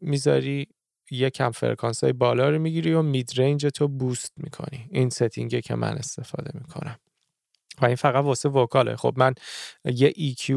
می‌ذاری 0.00 0.68
یکم 1.10 1.50
فرکانس 1.50 2.04
های 2.04 2.12
بالا 2.12 2.50
رو 2.50 2.58
می‌گیری 2.58 2.92
و 2.92 3.02
mid 3.02 3.30
range 3.36 3.66
تو 3.66 3.88
boost 3.88 4.32
می‌کنی. 4.36 4.88
این 4.90 5.10
setting 5.10 5.54
ه 5.54 5.60
که 5.60 5.74
من 5.74 5.92
استفاده 5.92 6.50
می‌کنم. 6.54 6.96
و 7.82 7.86
این 7.86 7.96
فقط 7.96 8.24
واسه 8.24 8.48
vocal 8.48 8.82
ه. 8.82 8.96
خب 8.96 9.14
من 9.16 9.34
یه 9.84 10.12
EQ 10.12 10.50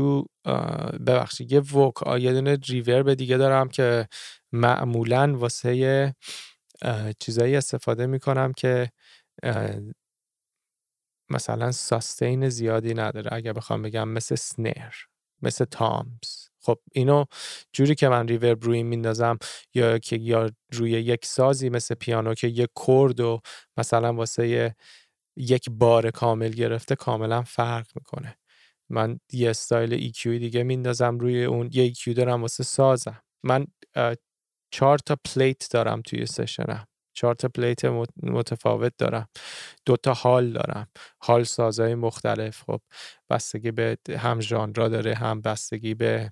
ببخشید 1.08 1.52
یه 1.52 1.60
vocal 1.60 2.24
یه 2.24 2.34
دونه 2.34 2.58
reverb 2.68 3.14
دیگه 3.14 3.38
دارم 3.38 3.70
که 3.70 4.08
معمولا 4.52 5.38
واسه 5.38 6.16
چیزایی 7.20 7.56
استفاده 7.56 8.06
می‌کنم 8.08 8.54
که 8.54 8.92
مثلا 11.30 11.72
sustain 11.72 12.50
زیادی 12.50 12.94
نداره. 12.94 13.34
اگر 13.34 13.54
بخوام 13.54 13.82
بگم 13.82 14.10
مثل 14.10 14.36
snare 14.36 14.94
مثل 15.42 15.66
toms. 15.66 16.48
خب 16.62 16.80
اینو 16.92 17.26
جوری 17.74 17.96
که 17.96 18.10
من 18.10 18.28
reverb 18.28 18.64
روی 18.64 18.84
میندازم 18.84 19.38
یا 19.74 19.98
که 19.98 20.16
یا 20.16 20.52
روی 20.74 20.92
یک 20.92 21.26
سازی 21.26 21.70
مثل 21.70 21.96
پیانو 21.96 22.34
که 22.34 22.48
یک 22.48 22.70
chord 22.88 23.20
و 23.20 23.42
مثلا 23.78 24.14
واسه 24.14 24.76
یک 25.38 25.70
بار 25.70 26.12
کامل 26.12 26.50
گرفته 26.50 26.96
کاملا 26.96 27.42
فرق 27.42 27.88
می‌کنه. 27.96 28.38
من 28.90 29.20
یه 29.34 29.50
style 29.50 30.12
EQ 30.12 30.22
دیگه 30.26 30.64
میندازم 30.64 31.18
روی 31.20 31.46
اون 31.46 31.70
یه 31.74 31.94
EQ 31.94 32.14
دارم 32.14 32.42
واسه 32.42 32.64
سازم. 32.64 33.22
من 33.44 33.68
چهار 34.72 34.98
تا 34.98 35.18
plate 35.26 35.72
دارم 35.72 36.02
توی 36.02 36.26
session 36.26 36.74
م. 36.74 36.88
چهار 37.18 37.36
تا 37.36 37.48
plate 37.50 37.86
متفاوت 38.24 38.94
دارم. 38.98 39.28
دو 39.86 39.98
تا 39.98 40.14
hall 40.14 40.52
دارم. 40.54 40.88
هال 41.24 41.44
سازهای 41.44 41.96
مختلف 41.96 42.64
خب. 42.68 42.82
بستگی 43.30 43.72
به 43.72 43.98
هم 44.20 44.42
ژانرا 44.42 44.90
داره 44.90 45.16
هم 45.16 45.42
بستگی 45.42 45.94
به 45.94 46.32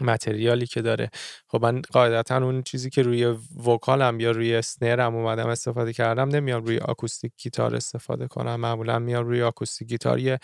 متریالی 0.00 0.66
که 0.66 0.82
داره. 0.82 1.10
خب 1.48 1.62
من 1.66 1.82
قاعدتا 1.92 2.36
اون 2.36 2.62
چیزی 2.62 2.90
که 2.90 3.02
روی 3.02 3.24
وکالم 3.66 4.20
یا 4.20 4.30
روی 4.30 4.54
اسنرم 4.56 5.14
اومدم 5.16 5.48
استفاده 5.48 5.92
کردم 5.92 6.28
نمیام 6.28 6.64
روی 6.64 6.78
آکوستیک 6.78 7.32
گیتار 7.42 7.76
استفاده 7.76 8.28
کنم. 8.28 8.56
معمولا 8.56 8.98
میام 8.98 9.26
روی 9.26 9.42
آکوستیک 9.42 9.88
گیتار. 9.88 10.18
یه 10.20 10.38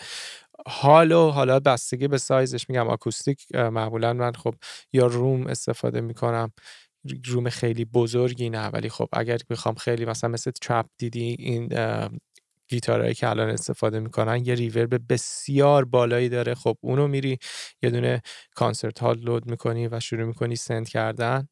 حال 0.67 1.11
و 1.11 1.29
حالا 1.31 1.59
بستگی 1.59 2.07
به 2.07 2.17
سایزش 2.17 2.69
میگم. 2.69 2.87
آکوستیک 2.87 3.55
معمولا 3.55 4.13
من 4.13 4.31
خب 4.33 4.55
یا 4.93 5.07
روم 5.07 5.47
استفاده 5.47 6.01
می‌کنم. 6.01 6.51
روم 7.25 7.49
خیلی 7.49 7.85
بزرگی 7.85 8.49
نه 8.49 8.67
ولی 8.67 8.89
خب 8.89 9.09
اگر 9.13 9.37
بخوام 9.49 9.75
خیلی 9.75 10.05
مثلا 10.05 10.29
مثل 10.29 10.51
ترپ 10.61 10.85
دیدی 10.97 11.35
این 11.39 11.69
گیتارهایی 12.67 13.13
که 13.13 13.29
الان 13.29 13.49
استفاده 13.49 13.99
می‌کنن 13.99 14.45
یه 14.45 14.55
ریورب 14.55 15.13
بسیار 15.13 15.85
بالایی 15.85 16.29
داره. 16.29 16.55
خب 16.55 16.77
اونو 16.81 17.07
میری 17.07 17.37
یه 17.81 17.89
دونه 17.89 18.21
کانسرت 18.55 18.99
هال 18.99 19.19
لود 19.19 19.49
می‌کنی 19.49 19.87
و 19.87 19.99
شروع 19.99 20.25
می‌کنی 20.25 20.55
سند 20.55 20.89
کردن. 20.89 21.47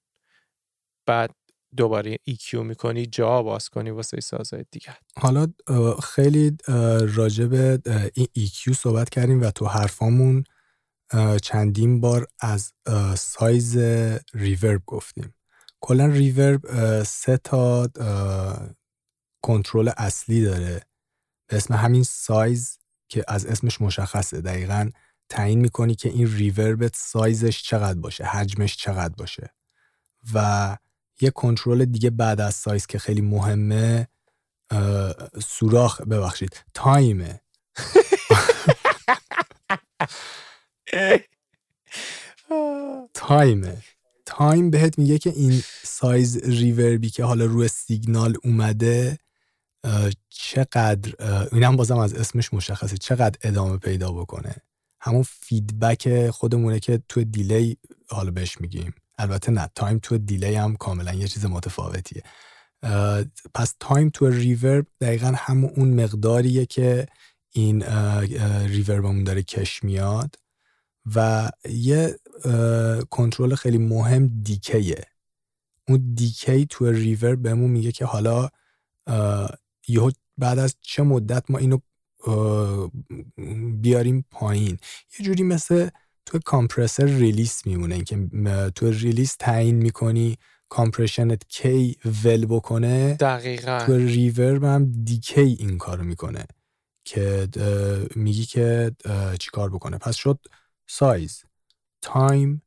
بعد 1.06 1.36
دوباره 1.78 2.18
EQ 2.30 2.54
می‌کنی 2.54 3.06
جا 3.06 3.44
باز 3.44 3.70
کنی 3.70 3.90
واسه 3.90 4.20
سازهای 4.20 4.66
دیگه. 4.72 4.98
حالا 5.18 5.48
خیلی 6.04 6.58
راجع 7.16 7.46
به 7.46 7.82
این 8.14 8.28
EQ 8.38 8.74
صحبت 8.74 9.10
کردیم 9.10 9.42
و 9.42 9.52
تو 9.52 9.66
حرفامون 9.66 10.44
چندین 11.44 12.02
بار 12.02 12.28
از 12.40 12.74
سایز 13.18 13.78
ریورب 14.34 14.82
گفتیم. 14.86 15.34
کلا 15.82 16.06
ریورب 16.06 17.04
سه 17.04 17.38
تا 17.38 17.90
کنترل 19.44 19.92
اصلی 19.98 20.46
داره. 20.46 20.82
به 21.48 21.58
اسم 21.58 21.74
همین 21.74 22.04
سایز 22.04 22.80
که 23.10 23.26
از 23.28 23.46
اسمش 23.46 23.82
مشخصه. 23.82 24.42
دقیقا 24.42 24.90
تعیین 25.30 25.60
می‌کنی 25.60 25.96
که 25.96 26.10
این 26.10 26.36
reverb 26.36 26.87
ت 26.87 26.96
size 26.96 27.41
ش 27.41 27.64
چقدر 27.64 28.00
باشه 28.00 28.24
حجمش 28.24 28.78
چقدر 28.78 29.14
باشه. 29.18 29.54
و 30.34 30.78
یه 31.22 31.30
کنترل 31.30 31.86
دیگه 31.86 32.10
بعد 32.10 32.42
از 32.42 32.56
سایز 32.56 32.86
که 32.86 33.00
خیلی 33.00 33.22
مهمه 33.22 34.08
سوراخ. 35.44 36.02
ببخشید 36.02 36.66
time 36.74 37.19
ه. 37.19 37.42
time 43.14 43.56
ه. 43.56 43.78
time 44.38 44.70
بهت 44.70 45.00
میگه 45.00 45.18
که 45.18 45.30
این 45.30 45.64
size 45.84 46.38
reverb 46.38 46.99
ی 46.99 47.10
که 47.10 47.24
حالا 47.24 47.46
روی 47.46 47.68
سیگنال 47.68 48.36
اومده 48.44 49.18
چقدر 50.30 51.14
اینم 51.52 51.76
بازم 51.76 51.98
از 51.98 52.14
اسمش 52.14 52.54
مشخصه 52.54 52.98
چقدر 52.98 53.38
ادامه 53.42 53.78
پیدا 53.78 54.12
بکنه؟ 54.12 54.56
همون 55.02 55.24
feedback 55.24 56.30
خودمونه 56.30 56.80
که 56.80 57.02
تو 57.10 57.24
delay 57.24 57.78
حالا 58.10 58.32
بهش 58.32 58.62
میگیم. 58.62 58.94
البته 59.18 59.52
نه 59.52 59.70
time 59.76 60.00
تو 60.00 60.18
delay 60.18 60.56
هم 60.56 60.76
کاملا 60.76 61.14
یه 61.14 61.28
چیز 61.28 61.46
متفاوتیه. 61.46 62.24
پس 63.54 63.76
time 63.80 64.10
تو 64.10 64.30
reverb 64.30 64.88
دقیقا 65.02 65.34
همون 65.38 65.72
اون 65.76 66.04
مقداریه 66.04 66.66
که 66.66 67.08
این 67.52 67.84
reverb 68.66 69.04
مون 69.04 69.24
داره 69.24 69.44
کش 69.44 69.84
میاد 69.84 70.36
و 71.16 71.50
یه 71.70 72.20
کنترل 73.10 73.56
خیلی 73.56 73.78
مهم 73.78 74.28
decay 74.44 74.88
ه. 74.88 75.06
اون 75.88 76.14
decay 76.14 76.66
تو 76.66 76.92
ریور 76.92 77.36
بهمون 77.36 77.70
میگه 77.70 77.92
که 77.92 78.06
حالا 78.06 78.50
یهو 79.88 80.12
بعد 80.38 80.60
از 80.60 80.76
چه 80.82 81.04
مدت 81.04 81.52
ما 81.52 81.58
اینو 81.58 81.78
بیاریم 83.82 84.26
پایین. 84.32 84.78
یه 85.20 85.26
جوری 85.26 85.44
مثل 85.44 85.90
تو 86.26 86.40
compressor 86.46 87.06
release 87.06 87.66
میمونه 87.66 88.04
که 88.04 88.30
تو 88.76 88.92
release 88.92 89.36
تعیین 89.40 89.76
می‌کنی 89.76 90.38
compression 90.70 91.41
ت 91.41 91.48
کی 91.48 91.98
ول 92.24 92.46
بکنه. 92.46 93.14
دقیقا. 93.14 93.80
تو 93.86 93.98
reverb 93.98 94.64
هم 94.64 94.92
decay 95.04 95.42
این 95.42 95.78
کارو 95.78 96.04
می‌کنه 96.04 96.46
که 97.06 97.48
میگی 98.16 98.46
که 98.46 98.92
چیکار 99.40 99.70
بکنه. 99.70 99.98
پس 99.98 100.16
شد 100.16 100.40
سایز. 100.88 101.44
time 102.02 102.62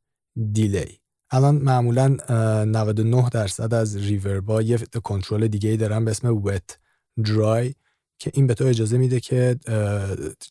delay 0.51 0.99
الان 1.31 1.55
معمولا 1.55 2.17
99 2.65 3.29
درصد 3.29 3.73
از 3.73 3.97
reverb 3.97 4.52
ا 4.52 4.61
یه 4.61 4.77
کنترل 4.77 5.47
دیگه 5.47 5.69
ای 5.69 5.77
دارن 5.77 6.05
به 6.05 6.11
اسم 6.11 6.37
wet 6.37 6.79
dry 7.25 7.75
که 8.19 8.31
این 8.33 8.47
به 8.47 8.53
تو 8.53 8.65
اجازه 8.65 8.97
میده 8.97 9.19
که 9.19 9.59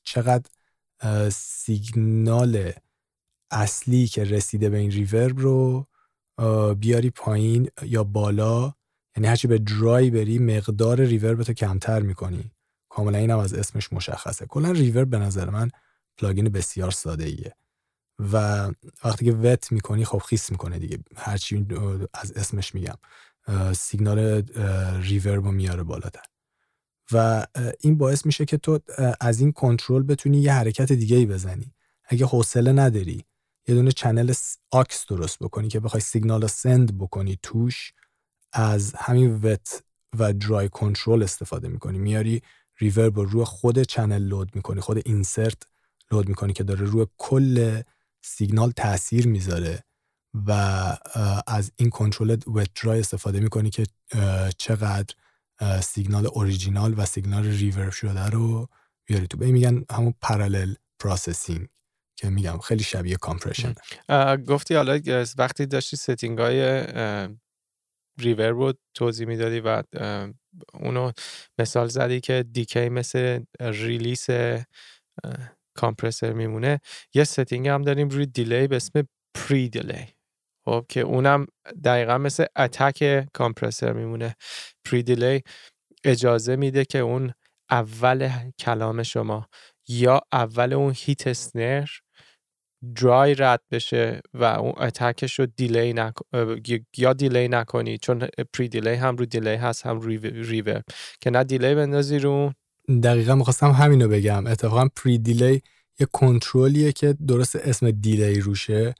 چقدر 0.02 0.50
سیگنال 1.30 2.72
اصلی 3.50 4.06
که 4.06 4.24
رسیده 4.24 4.70
به 4.70 4.76
این 4.76 4.90
reverb 4.90 5.38
رو 5.38 5.86
بیاری 6.74 7.10
پایین 7.10 7.70
یا 7.82 8.04
بالا. 8.04 8.72
یعنی 9.16 9.28
هرچی 9.28 9.48
به 9.48 9.58
dry 9.58 10.10
بری 10.10 10.38
مقدار 10.38 11.00
reverb 11.00 11.42
تو 11.42 11.52
کمتر 11.52 12.00
می‌کنی. 12.00 12.50
کاملا 12.88 13.18
اینم 13.18 13.38
از 13.38 13.54
اسمش 13.54 13.92
مشخصه. 13.92 14.46
کلا 14.46 14.70
reverb 14.70 15.10
به 15.10 15.18
نظر 15.18 15.50
من 15.50 15.70
plugin 16.18 16.48
بسیار 16.48 16.90
ساده 16.90 17.24
ایه 17.24 17.54
و 18.18 18.70
وقتی 19.04 19.24
که 19.24 19.32
wet 19.32 19.72
می‌کنی 19.72 20.04
خب 20.04 20.18
خیس 20.18 20.50
می‌کنه 20.50 20.78
دیگه. 20.78 20.98
هرچی 21.16 21.66
از 22.14 22.32
اسمش 22.32 22.74
میگم. 22.74 22.94
signal 23.72 24.18
reverb 25.02 25.44
میاره 25.44 25.82
بالاتر. 25.82 26.22
و 27.12 27.46
این 27.80 27.98
باعث 27.98 28.26
میشه 28.26 28.44
که 28.44 28.56
تو 28.56 28.78
از 29.20 29.40
این 29.40 29.52
کنترل 29.52 30.02
بتونی 30.02 30.38
یه 30.38 30.52
حرکت 30.52 30.92
دیگه 30.92 31.16
ای 31.16 31.26
بزنی. 31.26 31.74
اگه 32.04 32.26
حوصله 32.26 32.72
نداری 32.72 33.24
یه 33.68 33.74
دونه 33.74 33.92
channel 33.92 34.32
aux 34.70 35.06
درست 35.06 35.38
بکنی 35.38 35.68
که 35.68 35.80
بخوای 35.80 36.00
سیگنال 36.00 36.42
رو 36.42 36.48
send 36.48 36.98
بکنی 36.98 37.38
توش 37.42 37.92
از 38.52 38.94
همین 38.94 39.34
wet 39.34 39.82
و 40.18 40.32
dry 40.32 40.68
control 40.68 41.22
استفاده 41.22 41.68
می‌کنی. 41.68 41.98
میاری 41.98 42.42
reverb 42.78 43.18
رو 43.18 43.24
روی 43.24 43.44
خود 43.44 43.82
channel 43.82 44.22
load 44.22 44.56
می‌کنی 44.56 44.80
خود 44.80 45.02
insert 45.04 45.62
load 46.12 46.28
می‌کنی 46.28 46.52
که 46.52 46.64
داره 46.64 46.86
روی 46.86 47.06
کل 47.18 47.82
سیگنال 48.24 48.70
تاثیر 48.70 49.26
می‌ذاره 49.26 49.84
و 50.46 50.50
از 51.46 51.72
این 51.76 51.90
control 51.90 52.36
wet 52.46 52.68
dry 52.82 53.00
استفاده 53.00 53.40
می‌کنی 53.40 53.70
که 53.70 53.86
چقدر 54.58 55.14
signal 55.82 56.26
original 56.26 56.94
و 56.96 57.06
signal 57.06 57.44
reverb 57.44 57.90
شده 57.90 58.26
رو 58.26 58.68
بیاری 59.06 59.26
تو. 59.26 59.38
میگن 59.38 59.84
همون 59.90 60.14
parallel 60.20 60.74
processing 60.98 61.68
که 62.16 62.30
میگم 62.30 62.58
خیلی 62.58 62.84
شبیه 62.84 63.16
compression 63.16 63.74
گفتی 64.48 64.74
حالا 64.74 65.00
وقتی 65.38 65.66
داشتی 65.66 65.96
setting 65.96 66.38
های 66.38 66.84
reverb 68.18 68.56
رو 68.58 68.72
توضیح 68.94 69.26
می‌دادی 69.26 69.60
و 69.60 69.82
اونو 70.74 71.12
مثال 71.58 71.88
زدی 71.88 72.20
که 72.20 72.44
decay 72.52 72.88
مثل 72.88 73.40
release 73.60 74.26
compressor 75.74 76.32
میمونه. 76.32 76.80
یه 77.14 77.24
setting 77.24 77.68
هم 77.68 77.82
داریم 77.82 78.08
روی 78.08 78.26
delay 78.26 78.68
به 78.68 78.76
اسم 78.76 79.08
pre-delay 79.34 80.06
خب 80.66 80.86
که 80.88 81.00
اونم 81.00 81.46
دقیقا 81.84 82.18
مثل 82.18 82.46
attack 82.56 83.26
compressor 83.32 83.92
میمونه. 83.92 84.36
pre-delay 84.84 85.42
اجازه 86.04 86.56
میده 86.56 86.84
که 86.84 86.98
اون 86.98 87.32
اول 87.70 88.30
کلام 88.58 89.02
شما 89.02 89.48
یا 89.88 90.20
اول 90.32 90.72
اون 90.72 90.92
hit 90.96 91.26
snare 91.26 91.86
dry 92.96 93.34
رد 93.34 93.62
بشه 93.70 94.20
و 94.34 94.44
اون 94.44 94.72
attack 94.76 95.23
ش 95.23 95.38
رو 95.38 95.46
delay 95.46 95.92
نک... 95.92 96.14
یا 96.96 97.12
delay 97.12 97.48
نکنی 97.48 97.98
چون 97.98 98.28
pre-delay 98.54 98.94
هم 98.94 99.16
رو 99.16 99.24
delay 99.26 99.54
هست 99.54 99.86
هم 99.86 100.00
رو 100.00 100.08
reverb. 100.22 100.84
که 101.20 101.30
نه 101.30 101.44
delay 101.44 101.74
بندازی 101.74 102.18
رو 102.18 102.52
دقیقا 102.88 103.34
می‌خواستم 103.34 103.70
همینو 103.70 104.08
بگم. 104.08 104.46
اتفاقا 104.46 104.88
pre-delay 104.96 105.62
یه 106.00 106.06
کنترلیه 106.12 106.92
که 106.92 107.12
درست 107.28 107.56
اسم 107.56 107.90
delay 107.90 108.40
روشه 108.40 108.94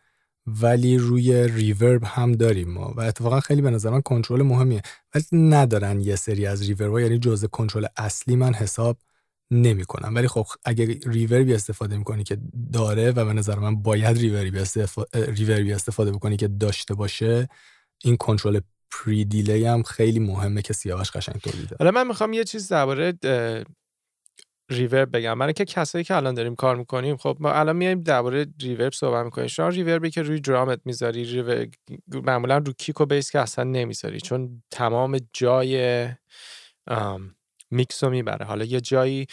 ولی 0.47 0.99
روی 0.99 1.49
reverb 1.49 2.03
هم 2.05 2.33
داریم 2.33 2.70
ما. 2.70 2.94
و 2.97 3.01
اتفاقا 3.01 3.40
خیلی 3.40 3.62
به 3.62 3.70
نظر 3.70 3.90
من 3.90 4.01
کنترل 4.01 4.42
مهمیه. 4.42 4.83
ولی 5.14 5.25
ندارن 5.33 6.01
یه 6.01 6.16
سری 6.16 6.47
از 6.47 6.62
reverb 6.68 6.99
یعنی 6.99 7.18
جزء 7.18 7.47
کنترل 7.47 7.87
اصلی 7.97 8.37
من 8.37 8.55
حساب 8.55 8.99
نمی‌کنم. 9.51 10.14
ولی 10.14 10.29
خب 10.29 10.47
اگه 10.64 10.99
reverb 11.07 11.48
ی 11.48 11.55
استفاده 11.55 11.97
می‌کنی 11.97 12.25
که 12.25 12.38
داره 12.73 13.11
و 13.11 13.25
به 13.25 13.33
نظر 13.33 13.59
من 13.59 13.83
باید 13.83 14.18
reverb 14.18 14.53
ی 14.53 14.59
استفاده, 14.59 15.33
reverb 15.33 15.67
ی 15.67 15.73
استفاده 15.73 16.12
بکنی 16.12 16.37
که 16.37 16.49
داشته 16.49 16.94
باشه 16.94 17.49
این 18.05 18.16
control 18.16 18.61
pre-delay 18.94 19.64
هم 19.64 19.83
خیلی 19.83 20.18
مهمه 20.18 20.62
که 20.62 20.72
سیاوش 20.72 21.11
قشنگ 21.11 21.37
توضیح 21.40 21.68
حالا 21.78 21.90
من 21.90 22.07
می‌خوام 22.07 22.33
یه 22.33 22.44
چیز 22.44 22.68
درباره 22.68 23.12
reverb 24.70 25.16
بگم. 25.16 25.38
برای 25.38 25.52
که 25.52 25.64
کسایی 25.64 26.04
که 26.04 26.14
الان 26.16 26.35
داریم 26.35 26.54
کار 26.54 26.76
می‌کنیم 26.76 27.16
خب 27.16 27.37
ما 27.40 27.52
الان 27.52 27.76
میایم 27.76 28.00
درباره 28.00 28.46
reverb 28.61 28.92
صحبت 28.92 29.24
می‌کنیم. 29.24 29.46
شما 29.46 29.68
reverb 29.68 30.05
ی 30.05 30.11
که 30.11 30.22
روی 30.22 30.40
درامت 30.40 30.80
می‌ذاری 30.85 31.24
reverb 31.25 31.68
معمولا 32.09 32.59
رو 32.59 32.72
kick 32.73 33.01
و 33.00 33.07
bass 33.07 33.31
که 33.30 33.40
اصلا 33.40 33.64
نمی‌ذاری 33.64 34.20
چون 34.20 34.62
تمام 34.70 35.18
جای 35.33 36.09
میکس 37.70 38.04
رو 38.04 38.11
می‌بره. 38.11 38.46
حالا 38.46 38.64
یه 38.64 38.80
جایی 38.80 39.26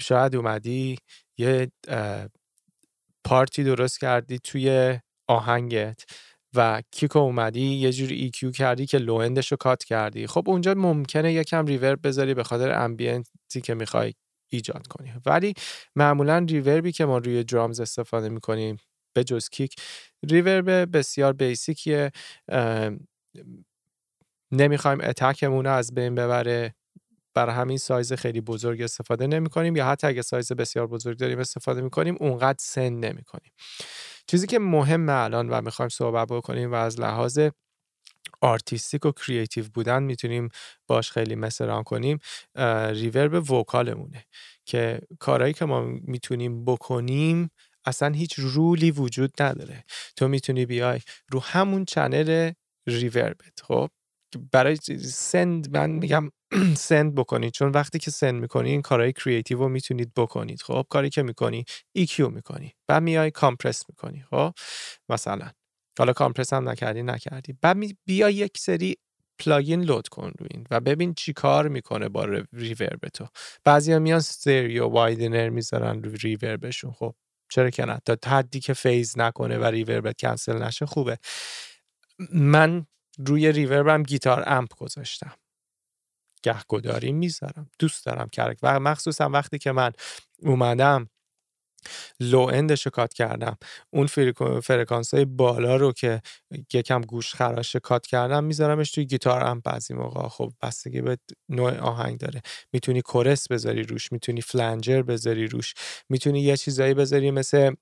شاید 0.00 0.36
اومدی 0.36 0.98
یه 1.38 1.70
part 3.24 3.56
ی 3.56 3.64
درست 3.64 4.00
کردی 4.00 4.38
توی 4.38 4.98
آهنگت. 5.28 6.04
و 6.56 6.82
kick 6.90 7.12
و 7.12 7.18
اومدی 7.18 7.60
یه 7.60 7.92
جوری 7.92 8.14
EQ 8.14 8.50
کردی 8.50 8.86
که 8.86 8.98
low 8.98 9.18
end 9.18 9.37
ش 9.37 9.50
رو 9.50 9.56
cut 9.56 9.84
کردی. 9.84 10.26
خب 10.26 10.44
اونجا 10.46 10.74
ممکنه 10.74 11.32
یکم 11.32 11.66
reverb 11.66 12.06
بذاری 12.06 12.34
به 12.34 12.42
خاطر 12.44 12.72
ambient 12.72 13.49
ی 13.49 13.60
که 13.64 13.74
می‌خوای 13.74 14.14
ایجاد 14.48 14.86
کنی. 14.86 15.12
ولی 15.26 15.54
معمولا 15.96 16.46
reverb 16.48 16.86
ی 16.86 16.92
که 16.92 17.04
ما 17.04 17.18
روی 17.18 17.44
drums 17.44 17.80
استفاده 17.80 18.28
می‌کنیم 18.28 18.76
به 19.12 19.24
جز 19.24 19.48
kick 19.48 19.76
reverb 20.30 20.96
بسیار 20.96 21.32
basic 21.32 21.88
یه 21.88 22.10
نمی‌خوایم 24.52 24.98
attack 25.00 25.44
مون 25.44 25.66
از 25.66 25.94
بین 25.94 26.14
ببره. 26.14 26.74
برای 27.34 27.54
همین 27.54 27.78
سایز 27.78 28.12
خیلی 28.12 28.40
بزرگ 28.40 28.82
استفاده 28.82 29.26
نمی 29.26 29.48
کنیم 29.48 29.76
یا 29.76 29.86
حتی 29.86 30.06
اگه 30.06 30.22
سایز 30.22 30.52
بسیار 30.52 30.86
بزرگ 30.86 31.18
داریم 31.18 31.38
استفاده 31.38 31.80
می 31.80 31.90
کنیم 31.90 32.16
اونقدر 32.20 32.58
send 32.60 32.88
نمی 32.92 33.22
کنیم 33.22 33.52
چیزی 34.26 34.46
که 34.46 34.58
مهم 34.58 35.08
الان 35.08 35.48
و 35.50 35.60
می‌خوایم 35.60 35.88
صحبت 35.88 36.28
بکنیم 36.28 36.72
و 36.72 36.74
از 36.74 37.00
لحاظ 37.00 37.38
artistic 38.40 39.06
و 39.06 39.12
creative 39.12 39.64
بودن 39.74 40.02
می‌تونیم 40.02 40.48
باش 40.86 41.10
خیلی 41.10 41.34
mess 41.34 41.82
کنیم 41.82 42.18
reverb 42.90 43.50
vocal 43.50 43.91
مونه 43.91 44.24
که 44.64 45.00
کارهایی 45.18 45.52
که 45.52 45.64
ما 45.64 45.80
می‌تونیم 45.82 46.64
بکنیم 46.64 47.50
اصلا 47.84 48.14
هیچ 48.14 48.34
rule 48.38 48.80
ی 48.80 48.90
وجود 48.90 49.42
نداره. 49.42 49.84
تو 50.16 50.28
می‌تونی 50.28 50.66
بیای 50.66 51.00
رو 51.32 51.40
همون 51.40 51.84
channel 51.84 52.52
reverb 52.86 53.49
ت 53.49 53.60
خب؟ 53.62 53.90
برای 54.52 54.76
send 55.04 55.76
من 55.76 55.90
میگم 55.90 56.30
send 56.88 57.14
بکنید. 57.14 57.52
چون 57.52 57.72
وقتی 57.72 57.98
که 57.98 58.10
send 58.10 58.34
می‌کنی 58.40 58.70
این 58.70 58.82
کارهای 58.82 59.12
creative 59.12 59.58
رو 59.58 59.68
می‌تونید 59.68 60.12
بکنید 60.16 60.62
خب؟ 60.62 60.86
کاری 60.90 61.10
که 61.10 61.22
می‌کنی 61.22 61.64
EQ 61.98 62.20
می‌کنی 62.20 62.74
بعد 62.88 63.02
میای 63.02 63.30
compress 63.30 63.82
می‌کنی 63.88 64.24
خب؟ 64.30 64.52
مثلا. 65.08 65.50
حالا 65.98 66.12
compress 66.12 66.52
هم 66.52 66.68
نکردی 66.68 67.02
نکردی. 67.02 67.52
بعد 67.62 67.76
بیا 68.06 68.30
یک 68.30 68.58
سری 68.58 68.96
plugin 69.38 69.82
load 69.82 70.08
کن 70.08 70.32
روی 70.38 70.48
این 70.50 70.66
و 70.70 70.80
ببین 70.80 71.14
چی 71.14 71.32
کار 71.32 71.68
می‌کنه 71.68 72.08
با 72.08 72.24
reverb 72.52 73.08
تو. 73.14 73.26
بعضی 73.64 73.98
میان 73.98 74.20
stereo 74.20 74.86
widener 74.88 75.48
می‌ذارن 75.48 76.02
روی 76.02 76.16
reverb 76.16 76.62
شون 76.62 76.92
خب؟ 76.92 77.14
چرا 77.50 77.70
که 77.70 77.84
نه؟ 77.84 77.98
تا 78.06 78.30
حدی 78.30 78.60
که 78.60 78.72
phase 78.74 79.18
نکنه 79.18 79.58
و 79.58 79.64
reverb 79.64 80.12
ت 80.12 80.20
cancel 80.20 80.62
نشه 80.62 80.86
خوبه. 80.86 81.18
من 82.32 82.86
روی 83.18 83.52
reverb 83.52 83.95
م 83.95 84.02
guitar 84.02 84.44
amp 84.46 84.74
گذاشتم. 84.76 85.32
گهگداری 86.46 87.12
می‌ذارم. 87.12 87.70
دوست 87.78 88.06
دارم 88.06 88.28
crack 88.28 88.58
و 88.62 88.80
مخصوصا 88.80 89.28
وقتی 89.28 89.58
که 89.58 89.72
من 89.72 89.92
اومدم 90.42 91.08
low 92.20 92.40
end 92.40 92.68
ش 92.68 92.86
cut 92.86 93.14
کردم. 93.14 93.56
اون 93.90 94.06
فرکانس 94.60 95.14
های 95.14 95.24
بالا 95.24 95.76
رو 95.76 95.92
که 95.92 96.22
یکم 96.72 97.00
گوش 97.00 97.34
خراش 97.34 97.76
cut 97.76 98.06
کردم 98.06 98.44
میذارمش 98.44 98.90
توی 98.90 99.04
گیتار. 99.04 99.42
هم 99.42 99.60
بعضی 99.60 99.94
موقع 99.94 100.28
خب 100.28 100.52
بستگی 100.62 101.00
به 101.00 101.18
نوع 101.48 101.78
آهنگ 101.78 102.18
داره. 102.18 102.42
می‌تونی 102.72 103.02
chorus 103.02 103.48
بذاری 103.48 103.82
روش 103.82 104.12
می‌تونی 104.12 104.40
flanger 104.40 105.02
بذاری 105.02 105.46
روش 105.46 105.74
می‌تونی 106.08 106.40
یه 106.40 106.56
چیزایی 106.56 106.94
بذاری 106.94 107.30
مثل 107.30 107.74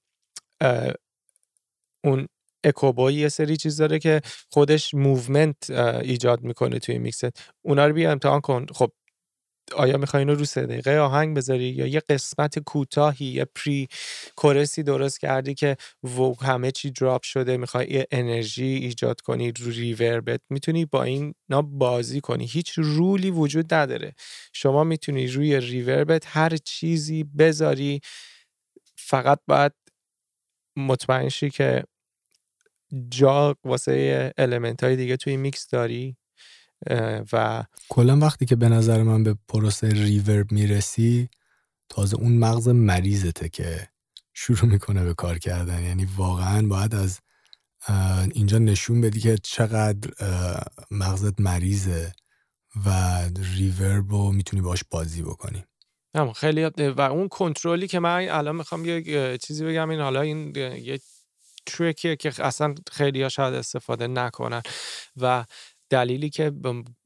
اون 2.05 2.29
EchoBoy 2.65 3.15
یه 3.15 3.29
سری 3.29 3.57
چیز 3.57 3.77
داره 3.77 3.99
که 3.99 4.21
خودش 4.51 4.95
movement 4.95 5.71
ایجاد 6.03 6.43
می‌کنه 6.43 6.79
توی 6.79 6.99
میکست 6.99 7.25
اونا 7.63 7.87
رو 7.87 7.95
بیا 7.95 8.13
امتحان 8.13 8.41
کن. 8.41 8.67
خب 8.73 8.93
آیا 9.77 9.99
می‌خوای 9.99 10.21
اینو 10.21 10.35
رو 10.35 10.45
سه 10.45 10.67
دقیقه 10.67 10.99
آهنگ 10.99 11.37
بذاری 11.37 11.65
یا 11.65 11.87
یه 11.87 12.01
قسمت 12.09 12.59
کوتاهی 12.59 13.27
یه 13.27 13.45
پری 13.45 13.89
کورسی 14.37 14.83
درست 14.83 15.21
کردی 15.21 15.55
که 15.55 15.77
و 16.05 16.35
همه 16.45 16.71
چی 16.71 16.91
دراپ 16.91 17.23
شده 17.23 17.57
می‌خوای 17.57 17.87
یه 17.91 18.07
انرژی 18.11 18.65
ایجاد 18.65 19.21
کنی 19.21 19.53
رو 19.53 19.71
ریوربت 19.71 20.41
می‌تونی 20.51 20.85
با 20.85 21.03
این 21.05 21.35
نا 21.51 21.63
بازی 21.63 22.21
کنی. 22.21 22.47
هیچ 22.47 22.73
رولی 22.79 23.31
وجود 23.31 23.75
نداره. 23.75 24.15
شما 24.53 24.85
می‌تونی 24.85 25.27
روی 25.27 25.61
ریوربت 25.61 26.25
هر 26.27 26.57
چیزی 26.57 27.25
بذاری. 27.25 28.01
فقط 28.99 29.41
باید 29.49 29.73
مطمئن 30.77 31.29
شی 31.29 31.51
که 31.51 31.85
جا 33.09 33.57
واسه 33.65 34.33
element 34.39 34.85
های 34.85 34.97
دیگه 34.97 35.17
توی 35.17 35.37
میکس 35.37 35.69
داری 35.69 36.17
و 37.33 37.65
کلا 37.89 38.19
وقتی 38.19 38.47
که 38.47 38.57
به 38.57 38.69
نظر 38.69 39.03
من 39.03 39.23
به 39.23 39.37
پروسه 39.49 39.89
reverb 39.89 40.53
می‌رسی 40.53 41.29
تازه 41.89 42.17
اون 42.17 42.33
مغز 42.33 42.69
مریضته 42.69 43.49
که 43.49 43.89
شروع 44.35 44.71
می‌کنه 44.71 45.05
به 45.05 45.15
کار 45.15 45.39
کردن. 45.39 45.83
یعنی 45.83 46.09
واقعا 46.17 46.67
باید 46.69 46.95
از 46.95 47.21
اینجا 48.33 48.59
نشون 48.59 49.01
بدی 49.01 49.21
که 49.21 49.39
چقدر 49.43 50.11
مغزت 50.91 51.41
مریضه 51.41 52.13
و 52.87 53.21
reverb 53.57 54.11
رو 54.11 54.33
می‌تونی 54.33 54.63
باش 54.63 54.85
بازی 54.91 55.23
بکنی. 55.23 55.65
خیلی 56.35 56.65
و 56.65 57.01
اون 57.01 57.29
کنترلی 57.29 57.89
که 57.89 57.99
من 57.99 58.29
الان 58.29 58.57
می‌خوام 58.57 58.85
یه 58.85 59.39
چیزی 59.39 59.65
بگم 59.65 59.91
این 59.91 60.01
حالا 60.01 60.21
این 60.21 60.57
یه 60.57 61.01
trick 61.67 62.03
یه 62.03 62.17
که 62.17 62.33
اصلا 62.39 62.75
خیلی 62.93 63.23
ها 63.23 63.29
شاید 63.29 63.55
استفاده 63.55 64.07
نکنن. 64.07 64.63
و 65.17 65.45
دلیلی 65.91 66.31
که 66.31 66.53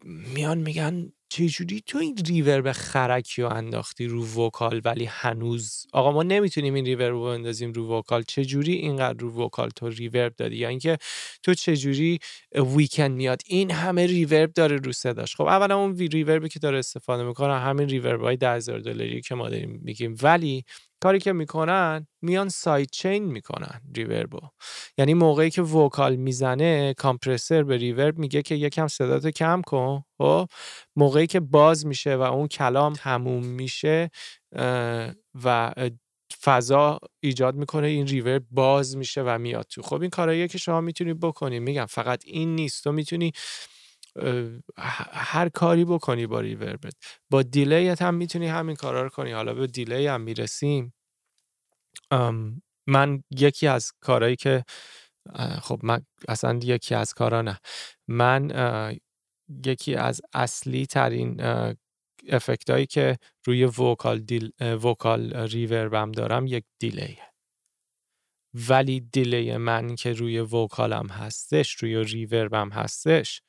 میان 0.05 0.59
میگن 0.59 1.13
چجوری 1.31 1.83
تو 1.87 1.99
این 1.99 2.17
reverb 2.27 2.73
خرکی 2.73 3.43
رو 3.43 3.49
انداختی 3.49 4.07
رو 4.07 4.27
vocal 4.47 4.81
ولی 4.85 5.05
هنوز؟ 5.05 5.87
آقا 5.93 6.13
ما 6.13 6.23
نمی‌تونیم 6.23 6.75
این 6.75 6.85
reverb 6.85 7.13
رو 7.13 7.25
بندازیم 7.25 7.73
رو 7.73 7.99
vocal. 7.99 8.23
چجوری 8.23 8.73
اینقدر 8.73 9.19
رو 9.19 9.45
vocal 9.45 9.69
تو 9.77 9.89
reverb 9.89 10.35
دادی؟ 10.37 10.57
یا 10.57 10.69
اینکه 10.69 10.99
تو 11.43 11.55
چجوری 11.55 12.19
Weeknd 12.77 13.11
میاد؟ 13.11 13.43
این 13.47 13.71
همه 13.71 14.07
reverb 14.07 14.53
داره 14.53 14.77
رو 14.77 14.93
صداش. 14.93 15.37
خب 15.37 15.45
اولا 15.45 15.79
اون 15.79 15.99
reverb 15.99 16.42
ی 16.42 16.49
که 16.49 16.59
داره 16.59 16.79
استفاده 16.79 17.23
می‌کنه 17.23 17.59
همین 17.59 17.89
reverb 17.89 18.21
های 18.21 18.37
10000 18.37 18.81
دلاری 18.81 19.21
که 19.21 19.35
ما 19.35 19.49
داریم 19.49 19.81
میگیم. 19.85 20.17
ولی 20.23 20.65
کاری 21.03 21.19
که 21.19 21.33
می‌کنن 21.33 22.07
میان 22.23 22.49
سایت 22.49 22.91
چین 22.91 23.25
می‌کنن 23.25 23.81
ریوربو 23.97 24.41
یعنی 24.99 25.15
موقعی 25.15 25.51
که 25.51 25.63
وکال 25.63 26.17
می‌زنه 26.17 26.95
کامپرسر 26.95 27.63
به 27.63 27.77
ریورب 27.77 28.19
میگه 28.19 28.43
که 28.43 28.55
یکم 28.55 28.87
صداتو 28.89 29.31
کم 29.31 29.63
کن. 29.63 30.03
خب؟ 30.19 30.49
موقعی 30.97 31.27
که 31.27 31.41
باز 31.41 31.87
میشه 31.87 32.17
و 32.17 32.21
اون 32.21 32.49
کلام 32.49 32.93
تموم 32.93 33.47
میشه 33.47 34.11
و 35.45 35.75
فضا 36.43 36.99
ایجاد 37.21 37.55
می‌کنه 37.55 37.87
این 37.87 38.07
ریورب 38.07 38.43
باز 38.51 38.97
میشه 38.97 39.23
و 39.23 39.39
میاد 39.39 39.67
تو. 39.71 39.83
خب 39.83 40.01
این 40.01 40.11
کارهاییه 40.11 40.49
که 40.49 40.59
شما 40.59 40.81
می‌تونی 40.81 41.15
بکنی. 41.15 41.59
میگم 41.61 41.87
فقط 41.87 42.23
این 42.27 42.55
نیست. 42.55 42.85
تو 42.85 42.93
می‌تونی 42.93 43.33
هر 45.13 45.49
کاری 45.49 45.85
بکنی 45.85 46.27
با 46.27 46.41
ریوربت 46.41 46.95
با 47.31 47.43
delay 47.43 48.03
هم 48.03 48.15
می‌تونی 48.15 48.47
همین 48.47 48.77
کارا 48.77 49.03
رو 49.03 49.09
کنی. 49.09 49.33
حالا 49.33 49.55
به 49.55 49.67
delay 49.67 50.07
هم 50.07 50.21
می‌رسیم. 50.21 50.95
من 52.87 53.23
یکی 53.31 53.67
از 53.67 53.93
کارهایی 54.01 54.37
که 54.37 54.65
خب 55.63 55.81
من 55.83 56.03
اصلا 56.29 56.61
یکی 56.63 56.95
از 56.95 57.15
کارا 57.15 57.43
نه. 57.43 57.59
من 58.09 58.51
یکی 59.67 59.95
از 59.95 60.21
اصلی 60.35 60.87
ترین 60.87 61.41
effect 62.29 62.71
هایی 62.71 62.87
که 62.87 63.19
روی 63.47 63.65
vocal, 63.65 64.19
delay، 64.19 64.53
vocal 64.85 65.35
reverb 65.35 66.02
م 66.02 66.13
دارم 66.13 66.47
یک 66.47 66.65
delay 66.79 67.08
ه. 67.08 67.19
ولی 68.69 69.01
delay 69.01 69.57
من 69.57 69.95
که 69.95 70.13
روی 70.13 70.41
vocal 70.41 70.96
م 70.96 71.07
هستش 71.07 71.71
روی 71.75 72.05
reverb 72.05 72.60
م 72.60 72.69
هستش 72.69 73.43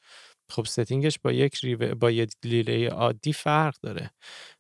خب 0.50 0.66
setting 0.66 1.08
ش 1.08 1.20
با 1.20 1.32
یک 1.32 1.56
ریو... 1.56 1.96
با 1.96 2.12
یک 2.12 2.34
delay 2.42 2.86
عادی 2.86 3.34
فرق 3.34 3.76
داره 3.82 4.12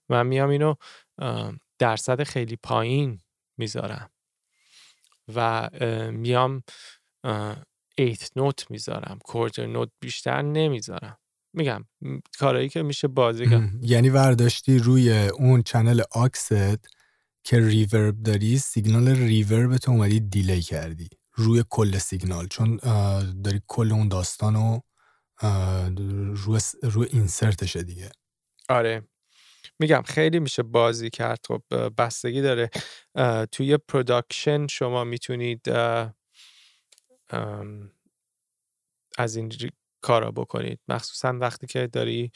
من 0.09 0.27
میام 0.27 0.49
اینو 0.49 0.75
درصد 1.79 2.23
خیلی 2.23 2.55
پایین 2.55 3.19
می‌ذارم 3.57 4.09
و 5.35 5.69
میام 6.11 6.63
eighth 7.97 8.31
note 8.35 8.71
می‌ذارم 8.71 9.19
quarter 9.25 9.65
note 9.65 9.89
بیشتر 9.99 10.41
نمی‌ذارم. 10.41 11.17
میگم 11.53 11.85
کارایی 12.39 12.69
که 12.69 12.83
میشه 12.83 13.07
بازی 13.07 13.69
یعنی 13.81 14.09
ورداشتی 14.09 14.79
روی 14.79 15.27
اون 15.27 15.61
channel 15.61 16.01
aux 16.11 16.43
ت 16.43 16.53
که 17.43 17.59
reverb 17.59 18.23
داری 18.23 18.57
signal 18.57 19.07
reverb 19.07 19.77
تو 19.77 19.91
اومدی 19.91 20.19
delay 20.19 20.61
کردی. 20.61 21.09
روی 21.35 21.63
کل 21.69 21.97
سیگنال 21.97 22.47
چون 22.47 22.75
داری 23.43 23.61
کل 23.67 23.91
اون 23.91 24.07
داستان 24.07 24.55
رو 24.55 24.81
روی, 26.35 26.59
روی 26.83 27.07
insert 27.11 27.59
شه 27.59 27.83
دیگه. 27.83 28.09
آره. 28.69 29.07
میگم 29.79 30.01
خیلی 30.01 30.39
میشه 30.39 30.63
بازی 30.63 31.09
کرد. 31.09 31.39
خب 31.47 31.63
بستگی 31.97 32.41
داره. 32.41 32.69
توی 33.51 33.77
production 33.77 34.67
شما 34.67 35.03
می‌تونید 35.03 35.69
از 39.17 39.35
این 39.35 39.51
کارا 40.01 40.31
بکنید. 40.31 40.79
مخصوصا 40.87 41.33
وقتی 41.33 41.67
که 41.67 41.87
داری 41.87 42.31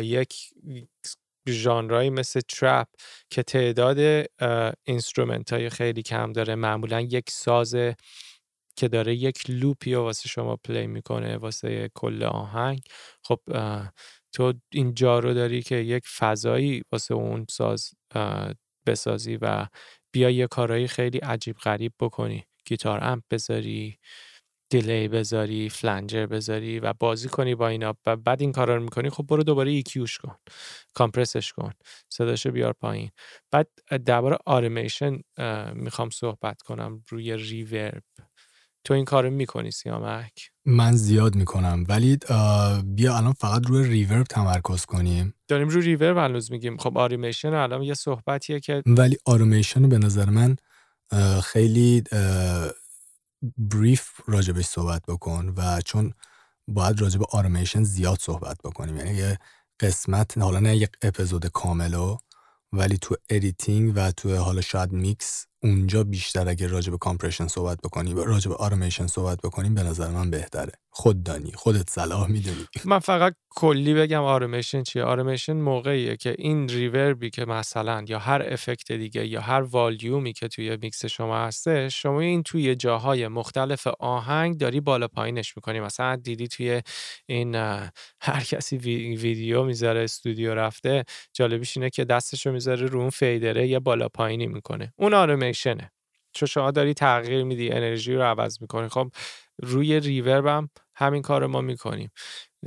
یک 0.00 0.34
ژانرهایی 1.48 2.10
مثل 2.10 2.40
trap 2.40 2.88
که 3.30 3.42
تعداد 3.42 4.26
instrument 4.84 5.52
های 5.52 5.70
خیلی 5.70 6.02
کم 6.02 6.32
داره. 6.32 6.54
معمولا 6.54 7.00
یک 7.00 7.30
ساز 7.30 7.76
که 8.76 8.88
داره 8.88 9.14
یک 9.14 9.50
loop 9.50 9.85
ی 9.85 9.94
رو 9.94 10.02
واسه 10.02 10.28
شما 10.28 10.56
play 10.56 10.86
می‌کنه 10.86 11.36
واسه 11.36 11.90
کل 11.94 12.22
آهنگ. 12.22 12.80
خب 13.24 13.40
تو 14.32 14.54
اینجا 14.72 15.18
رو 15.18 15.34
داری 15.34 15.62
که 15.62 15.76
یک 15.76 16.04
فضایی 16.18 16.82
واسه 16.92 17.14
اون 17.14 17.46
ساز 17.50 17.90
بسازی 18.86 19.38
و 19.42 19.66
بیا 20.12 20.30
یه 20.30 20.46
کارایی 20.46 20.88
خیلی 20.88 21.18
عجیب 21.18 21.56
غریب 21.56 21.92
بکنی. 22.00 22.44
guitar 22.66 23.04
amp 23.04 23.22
بذاری 23.30 23.98
delay 24.70 25.08
بذاری 25.08 25.68
flanger 25.68 26.26
بذاری 26.26 26.80
و 26.80 26.92
بازی 27.00 27.28
کنی 27.28 27.54
با 27.54 27.68
اینا 27.68 27.94
و 28.06 28.16
بعد 28.16 28.40
این 28.40 28.52
کارا 28.52 28.76
رو 28.76 28.82
می‌کنی 28.82 29.10
خب 29.10 29.26
برو 29.28 29.42
دوباره 29.42 29.70
EQ 29.70 29.94
ش 29.94 30.18
کن 30.18 30.36
compress 30.94 31.40
ش 31.40 31.52
کن 31.52 31.72
صداشو 32.08 32.50
بیار 32.50 32.72
پایین. 32.72 33.10
بعد 33.52 33.68
درباره 34.06 34.38
آرمیشن 34.46 35.20
می‌خوام 35.74 36.10
صحبت 36.10 36.62
کنم 36.62 37.02
روی 37.08 37.36
reverb 37.36 38.02
تو 38.84 38.94
این 38.94 39.04
کارو 39.04 39.30
می‌کنی 39.30 39.70
سیامک؟ 39.70 40.50
من 40.64 40.92
زیاد 40.92 41.34
می‌کنم. 41.34 41.84
ولی 41.88 42.18
بیا 42.84 43.16
الان 43.16 43.32
فقط 43.32 43.66
روی 43.66 43.88
reverb 43.88 44.26
تمرکز 44.26 44.84
کنیم. 44.84 45.34
داریم 45.48 45.68
روی 45.68 45.82
reverb 45.82 46.16
هنوز 46.16 46.52
میگیم. 46.52 46.76
خب 46.76 46.98
آریمیشن 46.98 47.54
الان 47.54 47.82
یه 47.82 47.94
صحبتیه 47.94 48.60
که 48.60 48.82
ولی 48.86 49.16
آریمیشن 49.24 49.88
به 49.88 49.98
نظر 49.98 50.30
من 50.30 50.56
خیلی 51.42 52.02
brief 53.58 54.08
راجبش 54.26 54.64
صحبت 54.64 55.02
بکن 55.08 55.54
و 55.56 55.80
چون 55.80 56.14
باید 56.68 57.00
راجب 57.00 57.20
آریمیشن 57.30 57.82
زیاد 57.82 58.18
صحبت 58.20 58.56
بکنیم. 58.64 58.96
یعنی 58.96 59.14
یه 59.14 59.38
قسمت 59.80 60.38
حالا 60.38 60.60
نه 60.60 60.76
یک 60.76 60.90
اپیزود 61.02 61.46
کاملو 61.46 62.16
ولی 62.72 62.98
تو 62.98 63.16
editing 63.30 63.92
و 63.96 64.10
تو 64.10 64.36
حالا 64.36 64.60
شاید 64.60 64.92
میکس 64.92 65.46
اونجا 65.64 66.04
بیشتر 66.04 66.48
اگه 66.48 66.66
راجع 66.66 66.90
به 66.90 66.98
compression 66.98 67.46
صحبت 67.46 67.78
بکنی 67.84 68.14
و 68.14 68.24
راجع 68.24 68.48
به 68.48 68.56
آرمیشن 68.56 69.06
صحبت 69.06 69.38
بکنیم 69.44 69.74
به 69.74 69.82
نظر 69.82 70.08
من 70.08 70.30
بهتره. 70.30 70.72
خود 70.90 71.22
دانی 71.22 71.52
خودت 71.52 71.90
صلاح 71.90 72.30
می‌دونی. 72.30 72.66
من 72.84 72.98
فقط 72.98 73.34
کلی 73.50 73.94
بگم 73.94 74.22
آرمیشن 74.22 74.82
چیه؟ 74.82 75.04
آرمیشن 75.04 75.52
موقعیه 75.52 76.16
که 76.16 76.34
این 76.38 76.68
reverb 76.68 77.21
ی 77.21 77.30
که 77.30 77.44
مثلا 77.44 78.04
یا 78.08 78.18
هر 78.18 78.42
effect 78.46 78.92
دیگه 78.92 79.26
یا 79.26 79.40
هر 79.40 79.62
والیومی 79.62 80.32
که 80.32 80.48
توی 80.48 80.76
میکس 80.82 81.04
شما 81.06 81.38
هسته 81.38 81.88
شما 81.88 82.20
این 82.20 82.42
توی 82.42 82.74
جاهای 82.74 83.28
مختلف 83.28 83.86
آهنگ 83.86 84.58
داری 84.58 84.80
بالا 84.80 85.08
پایینش 85.08 85.56
می‌کنی. 85.56 85.80
مثلا 85.80 86.16
دیدی 86.16 86.48
توی 86.48 86.82
این 87.26 87.54
هر 88.20 88.44
کسی 88.48 88.76
ویدیو 88.76 89.62
می‌ذاره 89.64 90.00
استودیو 90.00 90.54
رفته 90.54 91.04
جالبیش 91.32 91.76
اینه 91.76 91.90
که 91.90 92.04
دستشو 92.04 92.52
می‌ذاره 92.52 92.86
رو 92.86 93.00
اون 93.00 93.10
فیدره 93.10 93.68
یه 93.68 93.78
بالا 93.78 94.08
پایینی 94.08 94.46
می‌کنه. 94.46 94.92
اون 94.96 95.14
آرمیشنه 95.52 95.92
چون 96.34 96.46
شما 96.46 96.70
داری 96.70 96.94
تغییر 96.94 97.44
میدی 97.44 97.70
انرژی 97.70 98.14
رو 98.14 98.22
عوض 98.22 98.62
می‌کنی. 98.62 98.88
خب 98.88 99.12
روی 99.62 100.00
ریورب 100.00 100.46
هم 100.46 100.70
همین 100.94 101.22
کار 101.22 101.46
ما 101.46 101.60
می‌کنیم. 101.60 102.10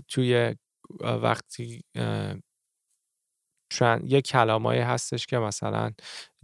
توی 0.08 0.56
وقتی 1.02 1.84
یه 4.04 4.22
کلامایی 4.22 4.82
هستش 4.82 5.26
که 5.26 5.38
مثلا 5.38 5.92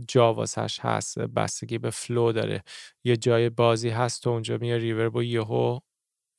جا 0.08 0.34
واسش 0.34 0.80
هست 0.82 1.20
بستگی 1.20 1.78
به 1.78 1.90
فلو 1.90 2.32
داره. 2.32 2.64
یه 3.04 3.18
جای 3.18 3.50
بازی 3.50 3.90
هست 3.90 4.24
تو 4.24 4.30
اونجا 4.30 4.58
میای 4.58 4.80
ریورب 4.80 5.16
و 5.16 5.24
یهو 5.24 5.80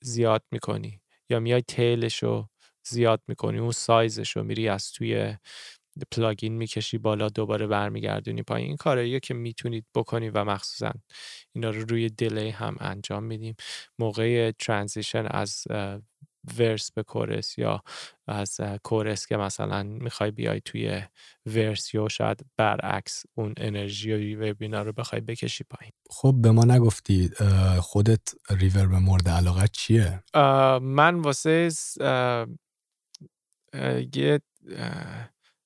زیاد 0.03 0.43
می‌کنی. 0.51 1.01
یا 1.31 1.41
میای 1.41 1.63
tail 1.63 2.03
ش 2.03 2.23
رو 2.23 2.49
زیاد 2.87 3.23
می‌کنی. 3.29 3.59
اون 3.59 3.73
سایزش 3.73 4.37
رو 4.37 4.43
میری 4.43 4.69
از 4.69 4.93
توی 4.93 5.37
plugin 6.11 6.53
می‌کشی 6.53 6.99
بالا 6.99 7.29
دوباره 7.29 7.67
برمیگردونی 7.67 8.43
پایین. 8.43 8.77
این 8.87 9.21
که 9.21 9.35
می‌تونید 9.35 9.85
بکنی 9.95 10.31
و 10.31 10.45
مخصوصا 10.45 10.93
اینا 11.53 11.71
رو 11.71 11.85
روی 11.85 12.09
delay 12.09 12.51
هم 12.51 12.77
انجام 12.81 13.25
میدیم. 13.25 13.55
موقع 13.99 14.51
transition 14.51 15.27
از 15.31 15.65
verse 16.59 16.93
به 16.93 17.03
chorus 17.03 17.59
یا 17.59 17.83
از 18.27 18.61
chorus 18.83 19.27
که 19.27 19.37
مثلا 19.37 19.83
می‌خوای 19.83 20.31
بیای 20.31 20.61
توی 20.65 21.03
verse 21.47 21.95
یا 21.95 22.09
شاید 22.09 22.47
برعکس 22.57 23.23
اون 23.35 23.55
انرژی 23.57 24.13
و 24.13 24.17
reverb 24.17 24.65
رو 24.65 24.93
بخوای 24.93 25.21
بکشی 25.21 25.65
پایین. 25.65 25.93
خب 26.11 26.35
به 26.39 26.51
ما 26.51 26.65
نگفتی 26.65 27.31
خودت 27.81 28.35
ریورب 28.51 28.93
مورد 28.93 29.29
علاقت 29.29 29.73
چیه؟ 29.73 30.23
من 30.83 31.15
واسه 31.15 31.69
یه 34.15 34.41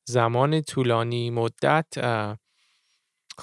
زمان 0.09 0.61
طولانی 0.61 1.30
مدت 1.30 1.86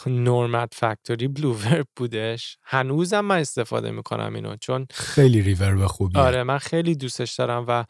نورمت 0.06 0.74
فکتوری 0.74 1.28
بلوورب 1.28 1.88
بودش. 1.96 2.58
هنوزم 2.64 3.20
من 3.20 3.40
استفاده 3.40 3.92
می‌کنم 3.92 4.36
اینو 4.36 4.56
چون 4.56 4.88
خیلی 4.92 5.42
ریورب 5.42 5.88
خوبیه. 5.88 6.22
آره 6.22 6.44
من 6.44 6.58
خیلی 6.58 6.96
دوستش 6.96 7.34
دارم 7.36 7.66
و 7.68 7.86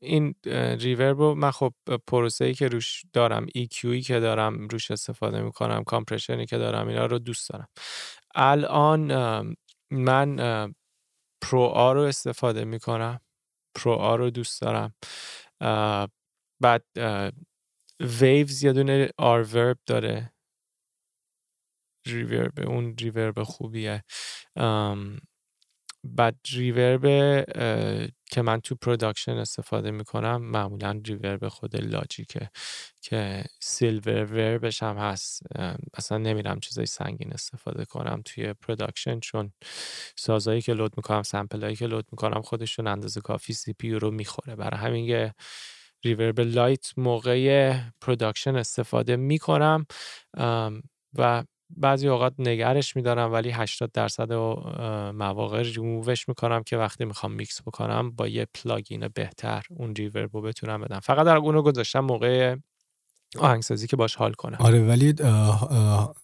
این 0.00 0.34
ریورب 0.78 1.18
رو 1.18 1.34
من 1.34 1.50
خب 1.50 1.74
پروسه 2.06 2.44
ای 2.44 2.54
که 2.54 2.68
روش 2.68 3.02
دارم 3.12 3.46
EQی 3.46 4.06
که 4.06 4.20
دارم 4.20 4.68
روش 4.68 4.90
استفاده 4.90 5.40
می‌کنم 5.40 5.84
کامپرشنی 5.84 6.46
که 6.46 6.58
دارم 6.58 6.88
اینا 6.88 7.06
رو 7.06 7.18
دوست 7.18 7.50
دارم. 7.50 7.68
الان 8.34 9.12
من 9.90 10.36
Pro-R 11.42 11.92
رو 11.92 12.00
استفاده 12.00 12.64
می‌کنم 12.64 13.20
Pro-R 13.74 14.16
رو 14.16 14.30
دوست 14.30 14.62
دارم. 14.62 14.94
بعد 16.60 16.84
Waves 18.00 18.62
یه 18.64 18.72
دونه 18.72 19.10
RVerb 19.18 19.78
داره. 19.86 20.32
reverb 22.06 22.68
اون 22.68 22.96
reverb 23.00 23.42
خوبیه. 23.42 24.04
بعد 26.04 26.36
reverb 26.52 27.02
که 28.30 28.42
من 28.42 28.60
تو 28.60 28.74
production 28.74 29.32
استفاده 29.32 29.90
می‌کنم 29.90 30.42
معمولا 30.42 31.00
reverb 31.06 31.48
خود 31.48 31.76
Logic 31.76 32.38
ه 32.38 32.50
که 33.02 33.44
SilverVerb 33.60 34.24
ش 34.24 34.82
هم 34.82 34.96
هست. 34.96 35.42
اصلا 35.94 36.18
نمیرم 36.18 36.60
چیزای 36.60 36.86
سنگین 36.86 37.32
استفاده 37.32 37.84
کنم 37.84 38.22
توی 38.24 38.52
production 38.52 39.20
چون 39.20 39.52
سازایی 40.16 40.62
که 40.62 40.74
load 40.74 40.96
می‌کنم 40.96 41.22
sample 41.22 41.62
ایی 41.62 41.76
که 41.76 41.86
load 41.86 42.06
می‌کنم 42.12 42.42
خودشون 42.42 42.86
اندازه 42.86 43.20
کافی 43.20 43.52
CPU 43.52 43.92
رو 43.92 44.10
می‌خوره. 44.10 44.56
برای 44.56 44.80
همین 44.80 45.32
reverb 46.06 46.40
light 46.40 46.92
موقع 46.96 47.74
production 48.00 48.56
استفاده 48.56 49.16
می‌کنم 49.16 49.86
و 51.14 51.44
بعضی 51.76 52.08
اوقات 52.08 52.34
نگهش 52.38 52.96
میدارم 52.96 53.32
ولی 53.32 53.50
80 53.50 53.92
درصد 53.92 54.32
مواقع 55.12 55.62
ریمووش 55.62 56.28
می‌کنم 56.28 56.62
که 56.62 56.76
وقتی 56.76 57.04
می‌خوام 57.04 57.32
میکس 57.32 57.62
بکنم 57.62 58.10
با 58.10 58.28
یه 58.28 58.46
plugin 58.54 59.08
بهتر 59.08 59.62
اون 59.70 59.94
reverb 59.94 60.30
رو 60.32 60.42
بتونم 60.42 60.80
بدم. 60.80 61.00
فقط 61.00 61.26
در 61.26 61.36
اونو 61.36 61.62
گذاشتم 61.62 62.00
موقع 62.00 62.56
آهنگسازی 63.38 63.86
که 63.86 63.96
باش 63.96 64.16
حال 64.16 64.32
کنم. 64.32 64.56
آره 64.60 64.86
ولی 64.86 65.14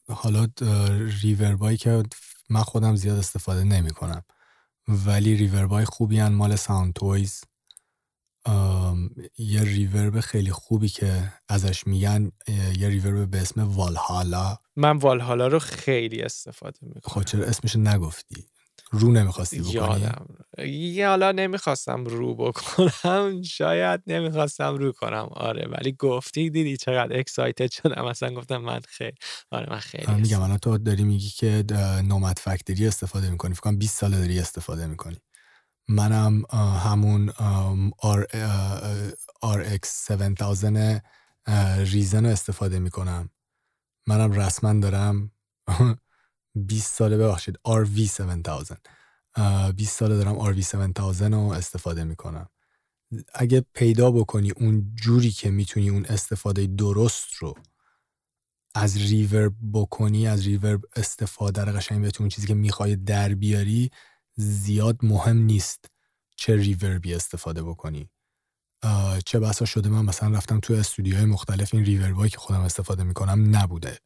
حالا 0.08 0.46
ریوربایی 1.22 1.76
که 1.76 2.02
من 2.50 2.62
خودم 2.62 2.96
زیاد 2.96 3.18
استفاده 3.18 3.64
نمی 3.64 3.90
کنم 3.90 4.22
ولی 4.88 5.36
ریوربای 5.36 5.84
خوبی 5.84 6.18
هن 6.18 6.32
مال 6.32 6.56
ساوند 6.56 6.92
تویز 6.92 7.44
یه 9.38 9.62
ریورب 9.62 10.20
خیلی 10.20 10.50
خوبی 10.50 10.88
که 10.88 11.32
ازش 11.48 11.86
میگن 11.86 12.32
یه 12.78 12.88
ریورب 12.88 13.30
به 13.30 13.38
اسم 13.38 13.68
والهالا. 13.68 14.56
من 14.76 14.96
والهالا 14.96 15.46
رو 15.46 15.58
خیلی 15.58 16.22
استفاده 16.22 16.78
می‌کنم. 16.82 17.02
خب 17.14 17.22
چرا 17.22 17.44
اسمش 17.44 17.76
نگفتی؟ 17.76 18.46
رو 18.90 19.12
نمی‌خواستی 19.12 19.60
بکنی؟ 19.60 19.72
یادم. 19.74 20.26
یه 20.68 21.08
حالا 21.08 21.32
نمی‌خواستم 21.32 22.04
رو 22.04 22.34
بکنم 22.34 23.42
شاید 23.42 24.00
نمی‌خواستم 24.06 24.74
رو 24.76 24.92
کنم. 24.92 25.28
آره 25.30 25.68
ولی 25.68 25.92
گفتی 25.92 26.50
دیدی 26.50 26.76
چقدر 26.76 27.18
اکسایتد 27.18 27.70
شدم. 27.70 28.04
مثلا 28.04 28.34
گفتم 28.34 28.56
من 28.56 28.80
خیلی 28.88 29.16
آره 29.50 29.70
من 29.70 29.78
خیلی 29.78 30.14
میگم 30.14 30.40
الان 30.40 30.58
تو 30.58 30.78
داری 30.78 31.04
میگی 31.04 31.28
که 31.28 31.64
نومد 32.04 32.38
فکتری 32.38 32.86
استفاده 32.86 33.30
می‌کنی. 33.30 33.54
فکر 33.54 33.62
کنم 33.62 33.78
20 33.78 33.98
ساله 33.98 34.18
داری 34.18 34.38
استفاده 34.38 34.86
می‌کنی. 34.86 35.16
منم 35.88 36.42
همون 36.84 37.30
RX 39.44 40.10
7000 40.10 41.00
ریزن 41.84 42.24
رو 42.26 42.32
استفاده 42.32 42.78
می‌کنم. 42.78 43.30
منم 44.06 44.32
رسما 44.32 44.72
دارم. 44.72 45.30
20 46.54 46.94
ساله 46.94 47.16
ببخشید 47.16 47.56
RV 47.68 48.20
7000 48.20 48.78
20 49.76 49.98
ساله 49.98 50.16
دارم 50.16 50.52
RV 50.54 50.74
7000 50.74 51.30
رو 51.30 51.38
استفاده 51.52 52.04
می‌کنم. 52.04 52.48
اگه 53.34 53.64
پیدا 53.74 54.10
بکنی 54.10 54.50
اون 54.50 54.92
جوری 54.94 55.30
که 55.30 55.50
می‌تونی 55.50 55.90
اون 55.90 56.06
استفاده 56.06 56.66
درست 56.66 57.34
رو 57.38 57.54
از 58.74 58.96
reverb 58.96 59.54
بکنی 59.72 60.26
از 60.28 60.46
reverb 60.46 60.80
استفاده 60.96 61.64
رو 61.64 61.72
قشنگ 61.72 62.04
بتونی 62.06 62.30
چیزی 62.30 62.46
که 62.46 62.54
می‌خوای 62.54 62.96
در 62.96 63.34
بیاری 63.34 63.90
زیاد 64.36 64.98
مهم 65.02 65.36
نیست 65.36 65.84
چه 66.36 66.56
reverb 66.56 67.06
ی 67.06 67.14
استفاده 67.14 67.62
بکنی. 67.62 68.10
چه 69.26 69.40
بسا 69.40 69.64
شده 69.64 69.88
من 69.88 70.04
مثلا 70.04 70.36
رفتم 70.36 70.60
تو 70.60 70.74
استودیوهای 70.74 71.24
مختلف 71.24 71.74
این 71.74 71.84
reverb 71.84 72.19
ایی 72.19 72.30
که 72.30 72.38
خودم 72.38 72.60
استفاده 72.60 73.02
می‌کنم 73.02 73.56
نبوده. 73.56 73.98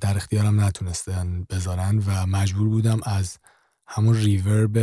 در 0.00 0.16
اختیارم 0.16 0.60
نتونستن 0.60 1.44
بذارن 1.50 2.02
و 2.06 2.26
مجبور 2.26 2.68
بودم 2.68 3.00
از 3.04 3.38
همون 3.86 4.16
reverb 4.16 4.76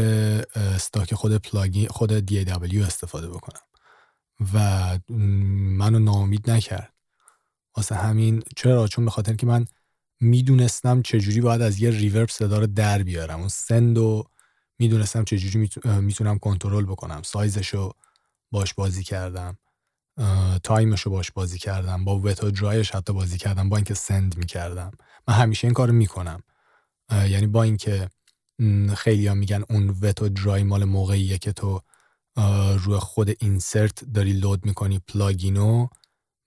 stock 0.55 1.13
خود 1.13 1.37
plugin 1.37 1.87
خود 1.87 2.29
DAW 2.29 2.75
استفاده 2.75 3.29
بکنم. 3.29 3.61
و 4.53 4.99
منو 5.77 5.99
ناامید 5.99 6.51
نکرد. 6.51 6.93
واسه 7.77 7.95
همین 7.95 8.43
چرا؟ 8.55 8.87
چون 8.87 9.05
به 9.05 9.11
خاطر 9.11 9.33
که 9.33 9.45
من 9.45 9.65
می‌دونستم 10.21 11.01
چجوری 11.01 11.41
باید 11.41 11.61
از 11.61 11.81
یه 11.81 11.89
reverb 11.89 12.29
صدا 12.29 12.59
رو 12.59 12.67
در 12.67 13.03
بیارم. 13.03 13.39
اون 13.39 13.47
send 13.47 13.97
و 13.97 14.23
می‌دونستم 14.79 15.23
چجوری 15.23 15.69
می‌تونم 16.01 16.39
کنترل 16.39 16.85
بکنم. 16.85 17.21
سایزشو 17.23 17.91
باش 18.51 18.73
بازی 18.73 19.03
کردم. 19.03 19.57
time 20.63 20.89
ش 20.89 21.01
رو 21.01 21.11
باش 21.11 21.31
بازی 21.31 21.57
کردم. 21.57 22.05
با 22.05 22.19
wet 22.19 22.49
and 22.49 22.65
dry 22.65 22.81
ش 22.81 22.91
حتی 22.91 23.13
بازی 23.13 23.37
کردم. 23.37 23.69
با 23.69 23.77
اینکه 23.77 23.93
send 23.93 24.37
می‌کردم. 24.37 24.91
من 25.27 25.33
همیشه 25.33 25.67
این 25.67 25.73
کارو 25.73 25.93
می‌کنم. 25.93 26.43
یعنی 27.11 27.47
با 27.47 27.63
اینکه 27.63 28.09
خیلی 28.97 29.27
ها 29.27 29.33
میگن 29.33 29.63
اون 29.69 29.89
wet 30.01 30.27
and 30.27 30.45
dry 30.45 30.63
مال 30.63 30.83
موقعیه 30.85 31.37
که 31.37 31.51
تو 31.51 31.81
روی 32.79 32.99
خود 32.99 33.29
insert 33.39 34.03
داری 34.13 34.33
load 34.33 34.65
می‌کنی 34.65 34.99
plugin 34.99 35.75
و 35.75 35.87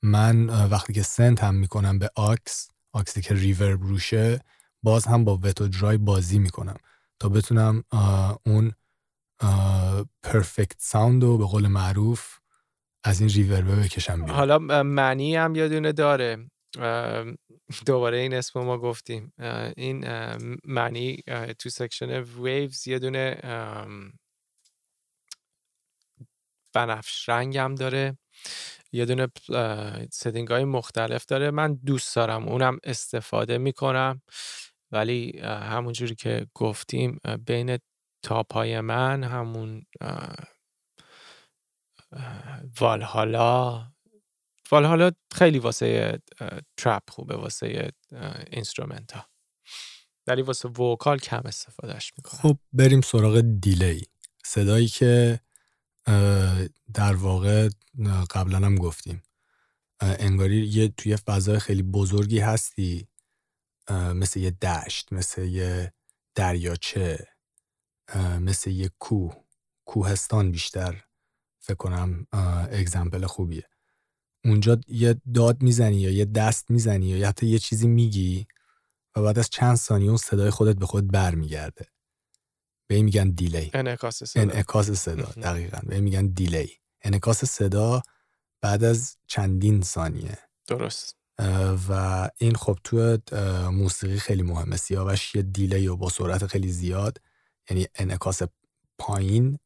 من 0.03 0.47
وقتی 0.69 0.93
که 0.93 1.03
send 1.03 1.39
هم 1.39 1.55
می‌کنم 1.55 1.99
به 1.99 2.11
آکس 2.17 2.69
آکسی 2.93 3.23
که 3.23 3.35
reverb 3.35 3.83
روشه 3.83 4.41
باز 4.83 5.07
هم 5.07 5.25
با 5.25 5.39
wet 5.43 5.69
و 5.69 5.76
dry 5.76 5.99
بازی 5.99 6.39
می‌کنم 6.39 6.77
تا 7.19 7.29
بتونم 7.29 7.85
اون 8.47 8.73
perfect 10.23 10.77
sound 10.79 11.23
رو 11.23 11.39
به 11.39 11.47
قول 11.47 11.67
معروف 11.67 12.39
از 13.05 13.21
این 13.21 13.29
reverb 13.29 13.70
ه 13.70 13.77
بکشم 13.77 14.23
بیرون. 14.23 14.31
حالا 14.31 14.59
Manny 14.83 15.37
هم 15.37 15.55
یادونه 15.55 15.93
داره. 15.93 16.51
دوباره 17.87 18.19
این 18.19 18.35
اسم 18.35 18.61
ما 18.61 18.79
گفتیم. 18.79 19.33
این 19.77 20.07
Manny 20.65 21.23
تو 21.59 21.71
section 21.71 22.11
Waves 22.23 22.89
یه 22.89 22.99
دونه 22.99 23.41
بنفش 26.73 27.29
رنگ 27.29 27.59
هم 27.59 27.75
داره. 27.75 28.19
یه 28.93 29.05
دونه 29.05 29.29
setting 30.13 30.49
های 30.49 30.65
مختلف 30.65 31.27
داره. 31.27 31.51
من 31.51 31.75
دوست 31.75 32.17
دارم 32.17 32.49
اونم 32.49 32.79
استفاده 32.85 33.59
می‌کنم. 33.59 34.23
ولی 34.91 35.39
همونجوری 35.43 36.15
که 36.15 36.47
گفتیم 36.55 37.19
بین 37.47 37.79
top 38.25 38.53
های 38.53 38.81
من 38.81 39.25
همون 39.25 39.87
والهالا 42.81 43.87
والهالا 44.71 45.11
خیلی 45.35 45.59
واسه 45.59 46.19
trap 46.77 47.11
خوبه 47.11 47.37
واسه 47.37 47.93
instrument 48.51 49.13
ها 49.13 49.27
ولی 50.27 50.43
واسه 50.43 50.69
vocal 50.69 51.19
کم 51.19 51.43
استفادهش 51.45 52.13
می‌کنم. 52.17 52.41
خب 52.41 52.59
بریم 52.73 53.01
سراغ 53.01 53.41
delay. 53.41 54.07
صدایی 54.45 54.87
که 54.87 55.41
در 56.95 57.15
واقع 57.15 57.69
قبلا 58.31 58.57
هم 58.57 58.75
گفتیم. 58.75 59.23
انگاری 60.01 60.67
یه 60.67 60.89
توی 60.89 61.17
فضای 61.17 61.59
خیلی 61.59 61.83
بزرگی 61.83 62.39
هستی 62.39 63.09
مثل 63.91 64.41
یه 64.41 64.51
دشت 64.51 65.13
مثل 65.13 65.45
یه 65.45 65.93
دریاچه 66.35 67.29
مثل 68.41 68.71
یه 68.71 68.91
کوه. 68.99 69.45
کوهستان 69.85 70.51
بیشتر 70.51 71.05
فکر 71.61 71.75
کنم 71.75 72.27
example 72.73 73.27
خوبیه. 73.27 73.65
اونجا 74.45 74.81
یه 74.89 75.21
داد 75.35 75.63
می‌زنی 75.63 75.97
یا 75.97 76.11
یه 76.11 76.25
دست 76.25 76.71
می‌زنی 76.71 77.07
یا 77.07 77.29
حتی 77.29 77.47
یه 77.47 77.59
چیزی 77.59 77.89
میگی 77.89 78.47
و 79.17 79.23
بعد 79.23 79.39
از 79.39 79.51
چند 79.51 79.77
ثانیه 79.77 80.09
اون 80.09 80.17
صدای 80.17 80.51
خودت 80.51 80.77
به 80.77 80.87
خود 80.87 81.13
برمیگرده. 81.13 81.87
به 82.93 82.97
این 82.97 83.05
میگن 83.05 83.31
delay. 83.31 83.71
انعکاس 83.75 84.25
صدا. 84.25 84.43
انعکاس 84.43 84.91
صدا 84.91 85.25
دقیقا. 85.43 85.79
به 85.87 85.95
این 85.95 86.05
میگن 86.05 86.27
delay. 86.27 86.71
انعکاس 87.03 87.45
صدا 87.45 88.03
بعد 88.61 88.85
از 88.85 89.17
چندین 89.27 89.83
ثانیه. 89.83 90.39
درست. 90.67 91.17
و 91.89 92.31
این 92.39 92.55
خب 92.55 92.79
تو 92.85 93.19
موسیقی 93.71 94.19
خیلی 94.19 94.43
مهمه. 94.43 94.77
سیاوش 94.77 95.35
یه 95.35 95.43
delay 95.43 95.87
و 95.87 95.97
با 95.97 96.09
سرعت 96.09 96.47
خیلی 96.47 96.73
زیاد. 96.73 97.21
یعنی 97.71 97.87
انعکاس 97.95 98.43
پایین 98.99 99.59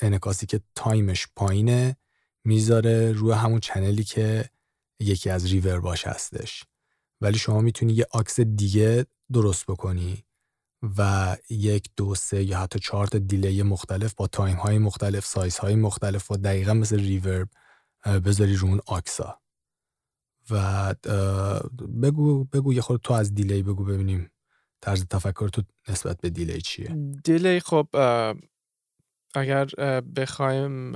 انعکاسی 0.00 0.46
که 0.46 0.60
time 0.74 1.09
ش 1.09 1.26
پایینه 1.36 1.96
می‌ذاره 2.44 3.12
روی 3.12 3.32
همون 3.32 3.60
channel 3.60 3.99
ی 3.99 4.04
که 4.04 4.50
یکی 5.00 5.30
از 5.30 5.46
reverb 5.46 5.80
هاش 5.80 6.06
هستش. 6.06 6.64
ولی 7.20 7.38
شما 7.38 7.60
می‌تونی 7.60 7.92
یه 7.92 8.06
aux 8.10 8.40
دیگه 8.40 9.06
درست 9.32 9.66
بکنی. 9.66 10.24
و 10.98 11.36
یک 11.50 11.90
دو 11.96 12.14
سه 12.14 12.44
یا 12.44 12.58
حتی 12.58 12.78
چهار 12.78 13.06
تا 13.06 13.18
delay 13.18 13.62
مختلف 13.62 14.14
با 14.14 14.26
time 14.26 14.56
های 14.56 14.78
مختلف 14.78 15.26
سایز 15.26 15.58
های 15.58 15.74
مختلف 15.74 16.30
و 16.30 16.36
دقیقا 16.36 16.74
مثل 16.74 16.98
reverb 16.98 17.48
بذاری 18.24 18.56
رو 18.56 18.68
اون 18.68 18.80
aux 18.86 19.27
ا. 19.27 19.40
و 20.50 20.94
بگو 22.02 22.44
بگو 22.44 22.72
یه 22.72 22.80
خود 22.80 23.00
تو 23.00 23.14
از 23.14 23.34
delay 23.34 23.62
بگو 23.62 23.84
ببینیم 23.84 24.30
طرز 24.80 25.06
تفکر 25.06 25.48
تو 25.48 25.62
نسبت 25.88 26.20
به 26.20 26.30
delay 26.30 26.60
چیه. 26.60 26.96
delay 27.24 27.60
خب 27.60 27.88
اگر 29.34 29.66
بخوایم 30.16 30.92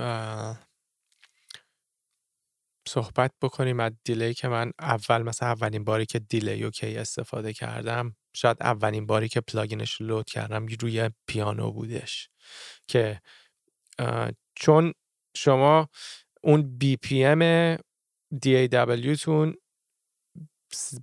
صحبت 2.89 3.31
بکنیم 3.41 3.79
از 3.79 3.91
delay 4.03 4.33
که 4.33 4.47
من 4.47 4.71
اول 4.79 5.21
مثلا 5.21 5.49
اولین 5.49 5.83
باری 5.83 6.05
که 6.05 6.19
delay 6.19 6.63
و 6.63 6.69
کی 6.69 6.97
استفاده 6.97 7.53
کردم 7.53 8.15
شاید 8.35 8.57
اولین 8.61 9.05
باری 9.05 9.29
که 9.29 9.41
plugin 9.41 9.86
ش 9.86 10.01
load 10.01 10.29
کردم 10.29 10.65
روی 10.81 11.09
پیانو 11.27 11.71
بودش 11.71 12.29
که 12.87 13.21
چون 14.55 14.93
شما 15.37 15.89
اون 16.43 16.77
BPM 16.77 17.75
دی 18.41 18.67
تون 19.15 19.55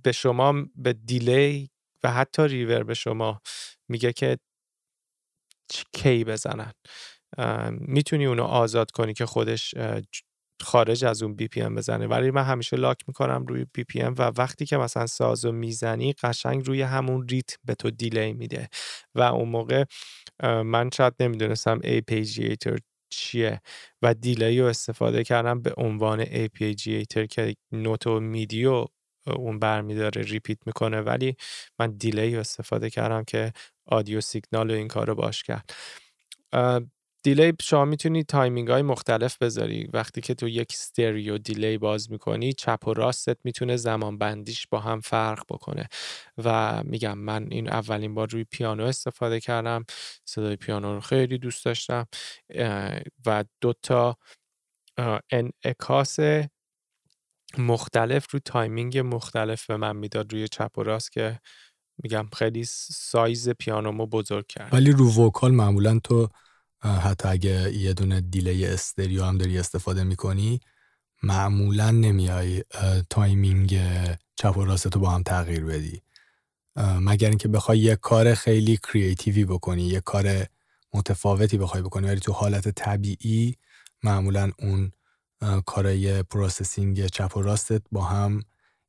به 0.03 0.11
شما 0.11 0.53
به 0.75 0.93
دیلی 0.93 1.69
و 2.03 2.11
حتی 2.11 2.47
ریور 2.47 2.83
به 2.83 2.93
شما 2.93 3.41
میگه 3.89 4.13
که 4.13 4.37
کی 5.93 6.23
بزنن. 6.23 6.73
می‌تونی 7.71 8.25
اونو 8.25 8.43
آزاد 8.43 8.91
کنی 8.91 9.13
که 9.13 9.25
خودش 9.25 9.75
خارج 10.61 11.05
از 11.05 11.23
اون 11.23 11.35
بی 11.35 11.47
پی 11.47 11.61
ام 11.61 11.75
بزنه. 11.75 12.07
ولی 12.07 12.31
من 12.31 12.43
همیشه 12.43 12.77
لاک 12.77 12.97
می‌کنم 13.07 13.45
روی 13.47 13.65
بی 13.73 13.83
پی 13.83 14.01
ام 14.01 14.15
و 14.17 14.21
وقتی 14.37 14.65
که 14.65 14.77
مثلا 14.77 15.07
سازو 15.07 15.51
می‌زنی 15.51 16.13
قشنگ 16.13 16.67
روی 16.67 16.81
همون 16.81 17.27
ریتم 17.27 17.57
به 17.65 17.75
تو 17.75 17.91
دیلی 17.91 18.33
میده. 18.33 18.69
و 19.15 19.21
اون 19.21 19.49
موقع 19.49 19.83
من 20.43 20.89
شاید 20.93 21.13
نمی‌دونستم 21.19 21.79
APGator 21.79 22.79
چیه 23.09 23.61
و 24.01 24.13
delay 24.13 24.59
رو 24.61 24.67
استفاده 24.67 25.23
کردم 25.23 25.61
به 25.61 25.73
عنوان 25.77 26.25
arpeggiator 26.25 27.27
که 27.31 27.55
note 27.71 28.07
و 28.07 28.19
MIDI 28.19 28.72
و 28.72 28.85
اون 29.37 29.59
برمیداره 29.59 30.21
repeat 30.21 30.57
می‌کنه. 30.65 31.01
ولی 31.01 31.35
من 31.79 31.91
delay 31.97 32.33
رو 32.35 32.39
استفاده 32.39 32.89
کردم 32.89 33.23
که 33.23 33.53
audio 33.85 34.21
signal 34.21 34.71
و 34.71 34.73
این 34.73 34.87
کار 34.87 35.07
رو 35.07 35.15
باش 35.15 35.43
کرد. 35.43 35.73
delay 37.23 37.53
شما 37.61 37.85
می‌تونی 37.85 38.23
timing 38.23 38.67
های 38.67 38.81
مختلف 38.81 39.37
بذاری. 39.37 39.89
وقتی 39.93 40.21
که 40.21 40.33
تو 40.33 40.47
یک 40.47 40.73
stereo 40.73 41.37
delay 41.37 41.77
باز 41.77 42.11
می‌کنی 42.11 42.53
چپ 42.53 42.87
و 42.87 42.93
راستت 42.93 43.37
می‌تونه 43.43 43.77
زمان 43.77 44.17
بندیش 44.17 44.67
با 44.67 44.79
هم 44.79 45.01
فرق 45.01 45.43
بکنه. 45.49 45.87
و 46.37 46.81
میگم 46.83 47.17
من 47.17 47.47
این 47.51 47.69
اولین 47.69 48.13
بار 48.13 48.29
روی 48.29 48.43
پیانو 48.43 48.83
استفاده 48.83 49.39
کردم. 49.39 49.85
صدای 50.25 50.55
پیانو 50.55 50.93
رو 50.93 50.99
خیلی 50.99 51.37
دوست 51.37 51.65
داشتم. 51.65 52.07
و 53.25 53.45
دوتا 53.61 54.17
انعکاس 55.31 56.17
مختلف 57.57 58.31
رو 58.31 58.39
timing 58.39 58.97
مختلف 58.97 59.65
به 59.65 59.77
من 59.77 59.95
می‌داد 59.95 60.33
روی 60.33 60.47
چپ 60.47 60.77
و 60.77 60.83
راست 60.83 61.11
که 61.11 61.39
میگم 62.03 62.27
خیلی 62.33 62.63
سایز 62.89 63.49
پیانومو 63.49 64.05
بزرگ 64.05 64.47
کرد. 64.47 64.73
ولی 64.73 64.91
رو 64.91 65.25
vocal 65.25 65.51
معمولا 65.51 65.99
تو 66.03 66.29
حتی 66.81 67.27
اگه 67.27 67.73
یه 67.73 67.93
دونه 67.93 68.21
delay 68.21 68.65
stereo 68.65 69.23
هم 69.23 69.37
داری 69.37 69.59
استفاده 69.59 70.03
می‌کنی 70.03 70.59
معمولا 71.23 71.91
نمیای 71.91 72.63
timing 73.09 73.79
چپ 74.35 74.57
و 74.57 74.65
راست 74.65 74.95
رو 74.95 75.01
با 75.01 75.09
هم 75.09 75.23
تغییر 75.23 75.65
بدی. 75.65 76.01
مگر 76.75 77.29
اینکه 77.29 77.47
بخوای 77.47 77.79
یه 77.79 77.95
کار 77.95 78.33
خیلی 78.33 78.77
creative 78.77 79.37
ی 79.37 79.45
بکنی 79.45 79.83
یه 79.83 79.99
کار 79.99 80.45
متفاوتی 80.93 81.57
بخوای 81.57 81.83
بکنی 81.83 82.07
ولی 82.07 82.19
تو 82.19 82.31
حالت 82.33 82.69
طبیعی 82.69 83.55
معمولا 84.03 84.51
اون 84.59 84.91
کارای 85.65 86.23
processing 86.23 87.05
چپ 87.07 87.37
و 87.37 87.41
راستت 87.41 87.81
با 87.91 88.03
هم 88.03 88.41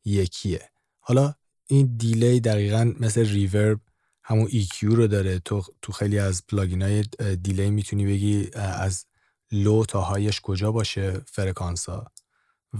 یکیه. 0.05 0.71
حالا 1.01 1.35
این 1.67 1.97
delay 1.97 2.41
دقیقا 2.41 2.93
مثل 3.01 3.27
reverb 3.27 3.81
همون 4.29 4.49
EQ 4.49 4.83
رو 4.83 5.07
داره. 5.07 5.39
تو 5.39 5.63
تو 5.83 5.93
خیلی 5.93 6.19
از 6.19 6.47
plugin 6.47 6.83
های 6.83 7.03
delay 7.43 7.71
می‌تونی 7.71 8.07
بگی 8.07 8.51
از 8.55 9.07
low 9.53 9.85
تا 9.85 10.01
high 10.01 10.27
ش 10.27 10.41
کجا 10.41 10.73
باشه 10.73 11.21
فرکانس 11.27 11.87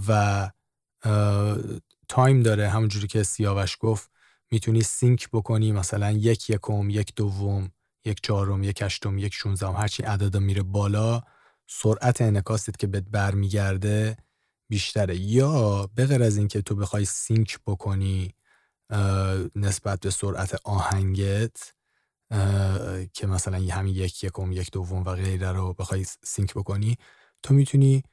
و 0.07 0.51
time 2.07 2.43
داره. 2.43 2.69
همونجوری 2.69 3.07
که 3.07 3.23
سیاوش 3.23 3.77
گفت 3.79 4.09
می‌تونی 4.51 4.81
sync 4.81 5.29
بکنی. 5.33 5.71
مثلا 5.71 6.11
یک 6.11 6.49
یکم 6.49 6.89
یک 6.89 7.15
دوم 7.15 7.71
یک 8.05 8.19
چهارم 8.23 8.63
یک 8.63 8.81
هشتم 8.81 9.17
یک 9.17 9.33
شونزدهم 9.33 9.71
هرچی 9.71 10.03
عدد 10.03 10.37
میره 10.37 10.63
بالا 10.63 11.21
سرعت 11.67 12.21
انعکاست 12.21 12.79
که 12.79 12.87
بهت 12.87 13.03
برمیگرده 13.03 14.17
بیشتره. 14.69 15.17
یا 15.17 15.89
به 15.95 16.05
غیر 16.05 16.23
از 16.23 16.37
اینکه 16.37 16.61
تو 16.61 16.75
بخوای 16.75 17.05
sync 17.05 17.59
بکنی 17.67 18.33
نسبت 19.55 19.99
به 19.99 20.09
سرعت 20.09 20.59
آهنگت 20.63 21.73
که 23.13 23.27
مثلا 23.27 23.57
همین 23.57 23.95
یک 23.95 24.23
یکم 24.23 24.51
یک 24.51 24.71
دوم 24.71 25.03
و 25.03 25.15
غیره 25.15 25.51
رو 25.51 25.73
بخوای 25.73 26.05
sync 26.23 26.53
بکنی 26.53 26.97
تو 27.43 27.53
می‌تونی 27.53 28.03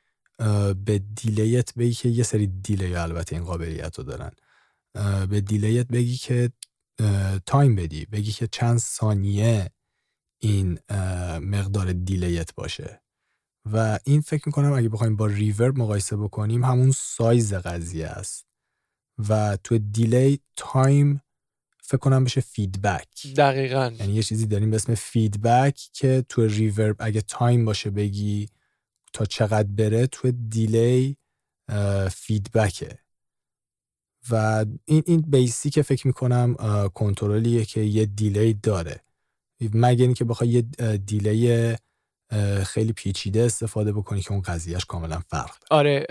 به 0.84 0.98
delay 0.98 1.62
ت 1.62 1.74
بگی 1.74 1.94
که 1.94 2.08
یه 2.08 2.22
سری 2.22 2.46
delay 2.46 2.94
البته 2.94 3.36
این 3.36 3.44
قابلیت 3.44 3.98
رو 3.98 4.04
دارن. 4.04 4.30
به 5.26 5.40
delay 5.40 5.79
ت 5.79 5.86
بگی 5.86 6.16
که 6.16 6.50
time 7.46 7.74
بدی 7.74 8.06
بگی 8.06 8.32
که 8.32 8.46
چند 8.46 8.78
ثانیه 8.78 9.70
این 10.40 10.78
مقدار 11.40 11.92
delay 11.92 12.44
ت 12.44 12.54
باشه. 12.54 13.02
و 13.72 13.98
این 14.04 14.20
فکر 14.20 14.42
می‌کنم 14.46 14.72
اگه 14.72 14.88
بخوایم 14.88 15.16
با 15.16 15.26
reverb 15.26 15.78
مقایسه 15.78 16.16
بکنیم 16.16 16.64
همون 16.64 16.90
سایز 16.90 17.54
قضیه 17.54 18.06
است. 18.06 18.45
و 19.28 19.56
تو 19.64 19.78
delay 19.78 20.40
time 20.56 21.22
فکر 21.82 21.96
کنم 21.96 22.24
بشه 22.24 22.40
feedback 22.40 23.26
دقیقا. 23.36 23.92
یعنی 23.98 24.12
یه 24.12 24.22
چیزی 24.22 24.46
داریم 24.46 24.70
به 24.70 24.76
اسم 24.76 24.94
feedback 24.94 25.80
که 25.92 26.24
تو 26.28 26.46
reverb 26.46 26.96
اگه 26.98 27.20
time 27.20 27.64
باشه 27.64 27.90
بگی 27.90 28.48
تا 29.12 29.24
چقدر 29.24 29.68
بره 29.68 30.06
تو 30.06 30.30
delay 30.30 31.16
feedback 32.10 32.89
ه 32.89 32.98
و 34.30 34.64
این 34.84 35.02
این 35.06 35.20
basic 35.20 35.70
ه 35.70 35.82
فکر 35.82 36.06
می‌کنم 36.06 36.54
کنترلیه 36.94 37.64
که 37.64 37.80
یه 37.80 38.06
delay 38.06 38.54
داره. 38.54 39.00
مگه 39.60 40.04
اینکه 40.04 40.24
بخوای 40.24 40.48
یه 40.48 40.62
delay 40.96 41.76
خیلی 42.64 42.92
پیچیده 42.92 43.42
استفاده 43.42 43.92
بکنی 43.92 44.20
که 44.20 44.32
اون 44.32 44.40
قضیهش 44.40 44.84
کاملا 44.84 45.22
فرق 45.28 45.56
آره 45.70 46.06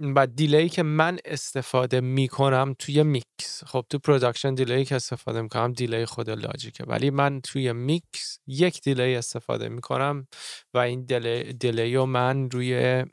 و 0.00 0.26
delay 0.26 0.68
که 0.68 0.82
من 0.82 1.18
استفاده 1.24 2.00
می‌کنم 2.00 2.74
توی 2.78 3.02
میکس. 3.02 3.64
خب 3.66 3.86
تو 3.90 3.98
production 3.98 4.54
delay 4.54 4.84
که 4.84 4.94
استفاده 4.94 5.42
می‌کنم 5.42 5.72
delay 5.72 6.06
خود 6.06 6.30
Logic 6.30 6.69
ه. 6.69 6.84
ولی 6.84 7.10
من 7.10 7.40
توی 7.40 7.72
میکس 7.72 8.38
یک 8.46 8.80
delay 8.80 9.14
استفاده 9.14 9.68
می‌کنم 9.68 10.28
و 10.74 10.78
این 10.78 11.04
delay, 11.58 11.94
رو 11.94 12.06
من 12.06 12.50
روی 12.50 13.04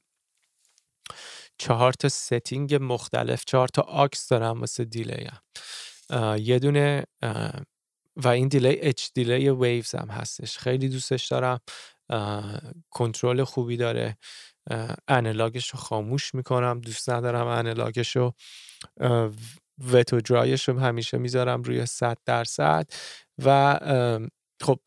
چهار 1.57 1.93
تا 1.93 2.09
setting 2.09 2.77
مختلف 2.81 3.43
چهار 3.45 3.67
تا 3.67 3.81
aux 3.81 4.27
دارم 4.27 4.59
واسه 4.59 4.85
delay 4.85 5.27
هام. 5.27 6.37
یه 6.37 6.59
دونه 6.59 7.03
و 8.15 8.27
این 8.27 8.47
دیلی 8.47 8.79
H-Delay 8.79 9.49
Waves 9.49 9.95
هم 9.95 10.09
هستش. 10.09 10.57
خیلی 10.57 10.89
دوستش 10.89 11.27
دارم. 11.27 11.59
کنترل 12.89 13.43
خوبی 13.43 13.77
داره. 13.77 14.17
analog 15.07 15.54
ش 15.54 15.69
رو 15.69 15.79
خاموش 15.79 16.35
می‌کنم 16.35 16.81
دوست 16.81 17.09
ندارم 17.09 17.47
analog 17.47 17.98
ش 17.98 18.15
رو 18.15 18.33
wet 19.91 20.21
و 20.21 20.29
dry 20.29 20.53
ش 20.53 20.69
رو 20.69 20.79
همیشه 20.79 21.17
می‌ذارم 21.17 21.61
روی 21.61 21.85
100 21.85 22.17
درصد 22.25 22.87
و 23.45 23.79
خب 24.61 24.79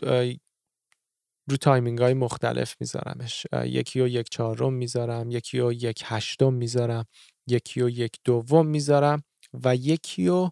رو 1.51 1.57
timing 1.61 1.99
های 1.99 2.15
مختلف 2.15 2.77
میذارمش. 2.81 3.47
یکی 3.65 4.01
و 4.01 4.09
یک 4.09 4.29
چهارم 4.31 4.73
می‌ذارم 4.73 5.31
یکی 5.31 5.61
و 5.61 5.73
یک 5.73 6.03
هشتم 6.07 6.53
می‌ذارم 6.53 7.05
یکی 7.47 7.83
و 7.83 7.89
یک 7.89 8.17
دوم 8.25 8.67
می‌ذارم 8.67 9.23
و 9.65 9.77
یکی 9.77 10.29
و 10.29 10.51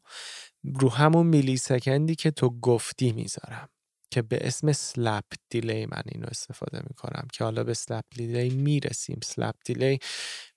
رو 0.64 0.90
همون 0.90 1.26
millisecond 1.26 1.57
ی 1.57 2.14
که 2.14 2.30
تو 2.30 2.60
گفتی 2.60 3.12
می‌ذارم. 3.12 3.68
که 4.16 4.22
به 4.22 4.38
اسم 4.40 4.72
slap 4.72 5.24
delay 5.50 5.86
من 5.86 6.02
اینو 6.06 6.26
استفاده 6.26 6.80
می‌کنم 6.88 7.28
که 7.32 7.44
حالا 7.44 7.64
به 7.64 7.74
slap 7.74 8.04
delay 8.14 8.50
می‌رسیم. 8.50 9.20
slap 9.24 9.54
delay 9.64 9.98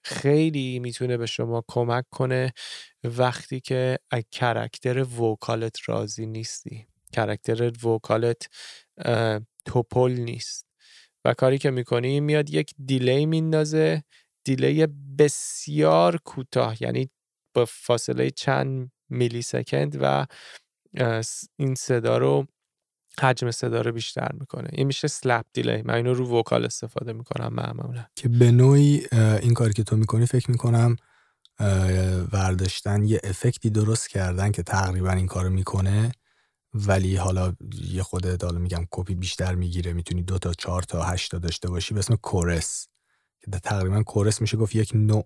خیلی 0.03 0.79
می‌تونه 0.79 1.17
به 1.17 1.25
شما 1.25 1.63
کمک 1.67 2.05
کنه 2.11 2.53
وقتی 3.03 3.59
که 3.59 3.99
از 4.11 4.23
character 4.31 4.99
vocal 5.21 5.68
ت 5.68 5.77
راضی 5.89 6.25
نیستی. 6.25 6.87
character 7.13 7.87
vocal 7.87 8.37
ت 8.37 8.47
توپر 9.65 10.11
نیست. 10.11 10.65
و 11.25 11.33
کاری 11.33 11.57
که 11.57 11.71
می‌کنی 11.71 12.19
میاد 12.19 12.49
یک 12.49 12.73
delay 12.85 13.25
میندازه. 13.25 14.03
delay 14.43 14.87
بسیار 15.19 16.17
کوتاه 16.17 16.83
یعنی 16.83 17.09
با 17.53 17.65
فاصله 17.65 18.29
چند 18.31 18.91
millisecond 19.09 19.97
و 20.01 20.25
این 21.59 21.75
صدا 21.75 22.17
رو 22.17 22.47
حجم 23.19 23.51
صدا 23.51 23.81
رو 23.81 23.91
بیشتر 23.91 24.29
می‌کنه. 24.39 24.69
این 24.71 24.87
میشه 24.87 25.07
slap 25.07 25.45
delay 25.53 25.81
من 25.81 25.93
اینو 25.93 26.13
رو 26.13 26.39
vocal 26.39 26.65
استفاده 26.65 27.13
می‌کنم 27.13 27.53
معمولا. 27.53 28.05
که 28.15 28.29
به 28.29 28.51
نوعی 28.51 29.05
این 29.41 29.53
کاری 29.53 29.73
که 29.73 29.83
تو 29.83 29.97
می‌کنی 29.97 30.25
فکر 30.25 30.51
می‌کنم 30.51 30.95
ورداشتن 32.31 33.03
یه 33.03 33.19
effect 33.23 33.63
ی 33.63 33.69
درست 33.69 34.09
کردن 34.09 34.51
که 34.51 34.63
تقریبا 34.63 35.11
این 35.11 35.27
کارو 35.27 35.49
می‌کنه 35.49 36.11
ولی 36.73 37.15
حالا 37.15 37.53
یه 37.91 38.03
خود 38.03 38.43
حالا 38.43 38.59
میگم 38.59 38.85
کپی 38.91 39.15
بیشتر 39.15 39.55
می‌گیره 39.55 39.93
می‌تونی 39.93 40.23
دو 40.23 40.37
تا 40.37 40.53
چهار 40.53 40.83
تا 40.83 41.03
هشت 41.03 41.31
تا 41.31 41.37
داشته 41.37 41.69
باشی 41.69 41.93
به 41.93 41.99
اسم 41.99 42.15
chorus 42.15 42.87
که 43.39 43.51
تقریبا 43.51 44.03
chorus 44.03 44.41
میشه 44.41 44.57
گفت 44.57 44.75
یک 44.75 44.91
نوع 44.95 45.25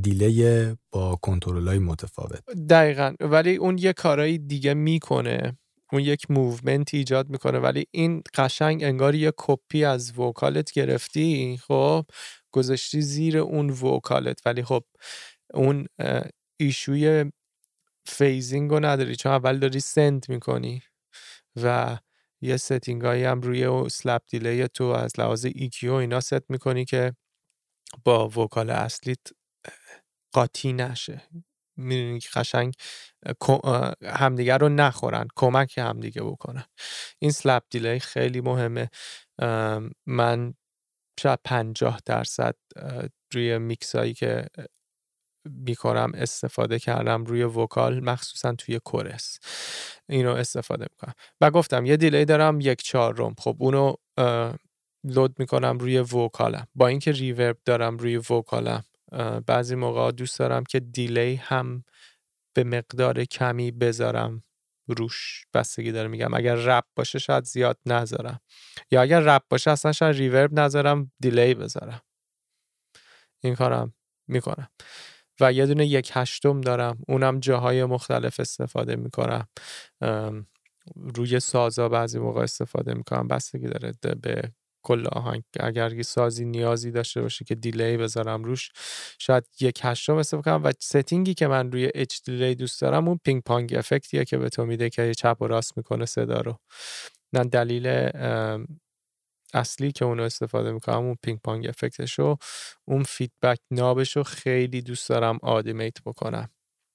delay 0.00 0.74
با 0.90 1.16
کنترل 1.16 1.68
های 1.68 1.78
متفاوت. 1.78 2.50
دقیقا. 2.68 3.14
ولی 3.20 3.56
اون 3.56 3.78
یه 3.78 3.92
کارایی 3.92 4.38
دیگه 4.38 4.74
می‌کنه. 4.74 5.58
اون 5.92 6.02
یک 6.02 6.30
movement 6.30 6.94
ایجاد 6.94 7.30
می‌کنه. 7.30 7.58
ولی 7.58 7.86
این 7.90 8.22
قشنگ 8.34 8.84
انگار 8.84 9.14
یه 9.14 9.32
کپی 9.38 9.84
از 9.84 10.18
vocal 10.18 10.63
ت 10.63 10.72
گرفتی 10.72 11.58
خب؟ 11.68 12.06
گذاشتی 12.52 13.00
زیر 13.02 13.38
اون 13.38 13.70
vocal 13.70 14.20
ت. 14.20 14.40
ولی 14.46 14.64
خب 14.64 14.84
اون 15.54 15.86
issue 16.60 17.32
ی 18.06 18.14
phasing 18.14 18.70
رو 18.70 18.80
نداری 18.86 19.16
چون 19.16 19.32
اول 19.32 19.58
داری 19.58 19.80
send 19.80 20.26
می‌کنی 20.28 20.82
و 21.62 21.98
یه 22.42 22.56
setting 22.56 23.02
هایی 23.02 23.24
هم 23.24 23.40
روی 23.40 23.88
slap 23.90 24.22
delay 24.30 24.68
تو 24.68 24.84
از 24.84 25.12
لحاظ 25.20 25.46
EQ 25.46 25.84
اینا 25.84 26.20
ست 26.20 26.50
می‌کنی 26.50 26.84
که 26.84 27.12
با 28.04 28.28
vocal 28.28 28.70
اصلیت 28.70 29.20
قاطی 30.34 30.72
نشه. 30.72 31.22
می‌دونی 31.76 32.20
که 32.20 32.28
قشنگ 32.34 32.74
همدیگه 34.04 34.56
رو 34.56 34.68
نخورن 34.68 35.28
کمک 35.36 35.78
همدیگه 35.78 36.22
بکنن. 36.22 36.64
این 37.18 37.30
slap 37.30 37.62
delay 37.70 38.00
خیلی 38.00 38.40
مهمه. 38.40 38.90
من 40.06 40.54
شاید 41.20 41.38
پنجاه 41.44 42.00
درصد 42.06 42.54
روی 43.32 43.58
میکس 43.58 43.96
هایی 43.96 44.14
که 44.14 44.46
می‌کنم 45.50 46.12
استفاده 46.14 46.78
کردم 46.78 47.24
روی 47.24 47.42
vocal 47.42 48.04
مخصوصا 48.04 48.52
توی 48.52 48.80
chorus. 48.84 49.38
اینو 50.08 50.30
استفاده 50.34 50.86
می‌کنم. 50.90 51.14
و 51.40 51.50
گفتم 51.50 51.86
یه 51.86 51.96
delay 51.96 52.24
دارم 52.24 52.60
یک 52.60 52.82
چهارم 52.82 53.34
خب 53.38 53.56
اونو 53.58 53.94
load 55.04 55.38
می‌کنم 55.38 55.78
روی 55.78 55.98
vocal 55.98 56.47
م. 56.47 56.66
با 56.74 56.86
اینکه 56.86 57.12
reverb 57.12 57.58
دارم 57.64 57.96
روی 57.96 58.16
vocal 58.16 58.65
م. 58.65 58.84
بعضی 59.46 59.74
موقع 59.74 60.10
دوست 60.10 60.38
دارم 60.38 60.64
که 60.64 60.80
delay 60.80 61.34
هم 61.34 61.84
به 62.54 62.64
مقدار 62.64 63.24
کمی 63.24 63.70
بذارم 63.70 64.42
روش 64.88 65.46
بستگی 65.54 65.92
داره 65.92 66.08
میگم 66.08 66.34
اگر 66.34 66.54
رپ 66.54 66.84
باشه 66.96 67.18
شاید 67.18 67.44
زیاد 67.44 67.78
نذارم. 67.86 68.40
یا 68.90 69.02
اگر 69.02 69.20
رپ 69.20 69.42
باشه 69.48 69.70
اصلا 69.70 69.92
شاید 69.92 70.16
reverb 70.16 70.60
نذارم 70.60 71.12
delay 71.20 71.54
بذارم. 71.54 72.00
این 73.40 73.54
کارم 73.54 73.94
می‌کنم. 74.28 74.68
و 75.40 75.52
یه 75.52 75.66
دونه 75.66 75.86
یک 75.86 76.10
هشتم 76.14 76.60
دارم 76.60 76.98
اونم 77.08 77.40
جاهای 77.40 77.84
مختلف 77.84 78.40
استفاده 78.40 78.96
می‌کنم. 78.96 79.48
روی 80.96 81.40
سازا 81.40 81.88
بعضی 81.88 82.18
موقع 82.18 82.42
استفاده 82.42 82.94
می‌کنم 82.94 83.28
بستگی 83.28 83.66
داره 83.66 83.92
به 84.22 84.52
کل 84.86 85.06
آهنگ 85.06 85.42
اگر 85.60 86.02
سازی 86.02 86.44
نیازی 86.44 86.90
داشته 86.90 87.22
باشه 87.22 87.44
که 87.44 87.54
delay 87.54 87.96
بذارم 87.96 88.44
روش 88.44 88.70
شاید 89.18 89.44
یک 89.60 89.80
هشتم 89.82 90.16
استفاده 90.16 90.44
کنم 90.44 90.64
و 90.64 90.72
setting 90.80 91.27
ی 91.27 91.34
که 91.34 91.46
من 91.46 91.72
روی 91.72 91.90
H-Delay 91.94 92.54
دوست 92.54 92.80
دارم 92.80 93.08
اون 93.08 93.20
ping 93.24 93.42
pong 93.42 93.74
effect 93.74 94.11
یه 94.11 94.24
که 94.24 94.38
به 94.38 94.48
تو 94.48 94.66
میده 94.66 94.90
که 94.90 95.14
چپ 95.14 95.36
و 95.40 95.46
راست 95.46 95.76
می‌کنه 95.76 96.06
صدا 96.06 96.40
رو. 96.40 96.58
نه 97.32 97.44
دلیل 97.44 97.86
اصلی 99.54 99.92
که 99.92 100.04
اونو 100.04 100.22
استفاده 100.22 100.72
می‌کنم 100.72 100.96
اون 100.96 101.16
ping 101.22 101.40
pong 101.44 101.68
effect 101.68 102.05
ش 102.05 102.18
رو 102.18 102.36
اون 102.84 103.02
feedback 103.02 103.58
knob 103.70 104.01
ش 104.01 104.16
رو 104.16 104.22
خیلی 104.22 104.82
دوست 104.82 105.08
دارم 105.08 105.38
automate 105.42 106.02
بکنم. 106.06 106.48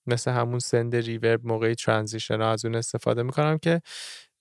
مثل 0.08 0.32
همون 0.32 0.60
send 0.60 0.96
reverb 0.96 1.46
موقع 1.48 1.74
transition 1.74 2.42
از 2.42 2.66
اون 2.66 2.76
استفاده 2.76 3.24
می‌کنم 3.24 3.58
که 3.58 3.82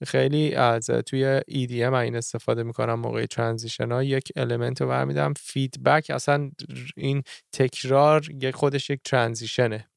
خیلی 0.07 0.55
از 0.55 0.86
توی 0.86 1.40
EDM 1.40 1.92
این 1.92 2.16
استفاده 2.16 2.62
می‌کنم 2.62 2.94
موقع 2.94 3.26
transition 3.26 3.92
ها 3.92 4.03
یک 4.03 4.32
element 4.36 4.80
رو 4.80 4.88
برمی‌دارم 4.88 5.34
feedback 5.34 6.11
اصلا 6.11 6.51
این 6.96 7.22
تکرار 7.53 8.30
یک 8.30 8.55
خودش 8.55 8.90
یک 8.90 9.01
transition 9.04 9.76
ه. 9.76 9.90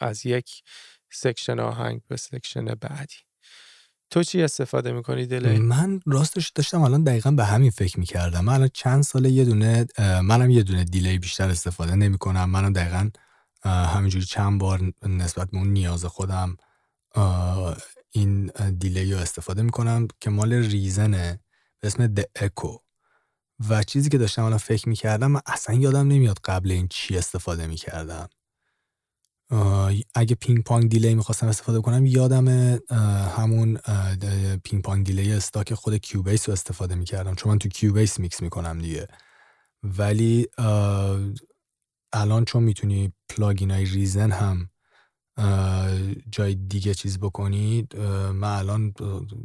از 0.00 0.26
یک 0.26 0.62
section 1.12 1.60
آهنگ 1.60 2.00
به 2.08 2.16
section 2.16 2.64
بعدی. 2.64 3.14
تو 4.10 4.22
چی 4.22 4.42
استفاده 4.42 4.92
می‌کنی 4.92 5.26
delay؟ 5.26 5.58
من 5.58 6.00
راستش 6.06 6.48
داشتم 6.48 6.82
الان 6.82 7.04
دقیقا 7.04 7.30
به 7.30 7.44
همین 7.44 7.70
فکر 7.70 8.00
می‌کردم. 8.00 8.44
من 8.44 8.52
الان 8.54 8.70
چند 8.74 9.02
ساله 9.02 9.30
یه 9.30 9.44
دونه 9.44 9.86
منم 9.98 10.50
یه 10.50 10.62
دونه 10.62 10.84
delay 10.84 11.18
بیشتر 11.18 11.48
استفاده 11.48 11.94
نمی‌کنم. 11.94 12.50
منم 12.50 12.72
دقیقا 12.72 13.10
همینجوری 13.64 14.24
چند 14.24 14.60
بار 14.60 14.92
نسبت 15.02 15.50
به 15.50 15.56
اون 15.58 15.68
نیاز 15.68 16.04
خودم 16.04 16.56
این 18.10 18.46
delay 18.78 19.12
رو 19.12 19.18
استفاده 19.18 19.62
می‌کنم 19.62 20.08
که 20.20 20.30
مال 20.30 20.52
Reason 20.52 21.27
ه 21.27 21.40
به 21.80 21.86
اسم 21.86 22.06
The 22.06 22.20
Echo 22.36 22.78
و 23.68 23.82
چیزی 23.82 24.08
که 24.08 24.18
داشتم 24.18 24.44
الان 24.44 24.58
فکر 24.58 24.88
می‌کردم 24.88 25.30
من 25.30 25.40
اصلا 25.46 25.76
یادم 25.76 26.08
نمیاد 26.08 26.38
قبل 26.44 26.70
این 26.70 26.88
چی 26.90 27.16
استفاده 27.18 27.66
می‌کردم. 27.66 28.28
اگه 30.14 30.34
ping 30.34 30.64
pong 30.64 30.90
delay 30.90 31.14
می‌خواستم 31.14 31.46
استفاده 31.46 31.80
کنم 31.80 32.06
یادم 32.06 32.48
همون 33.36 33.76
ping 34.64 34.82
pong 34.82 35.06
delay 35.06 35.32
stock 35.32 35.74
خود 35.74 35.96
Cubase 35.96 36.48
رو 36.48 36.52
استفاده 36.52 36.94
می‌کردم 36.94 37.34
چون 37.34 37.52
من 37.52 37.58
تو 37.58 37.68
Cubase 37.68 38.20
میکس 38.20 38.42
می‌کنم 38.42 38.78
دیگه. 38.78 39.08
ولی 39.82 40.46
الان 42.12 42.44
چون 42.44 42.62
می‌تونی 42.62 43.12
plugin 43.28 43.70
های 43.70 43.84
Reason 43.84 44.30
هم 44.32 44.69
جای 46.30 46.54
دیگه 46.54 46.94
چیز 46.94 47.18
بکنید 47.18 47.96
من 47.96 48.56
الان 48.56 48.94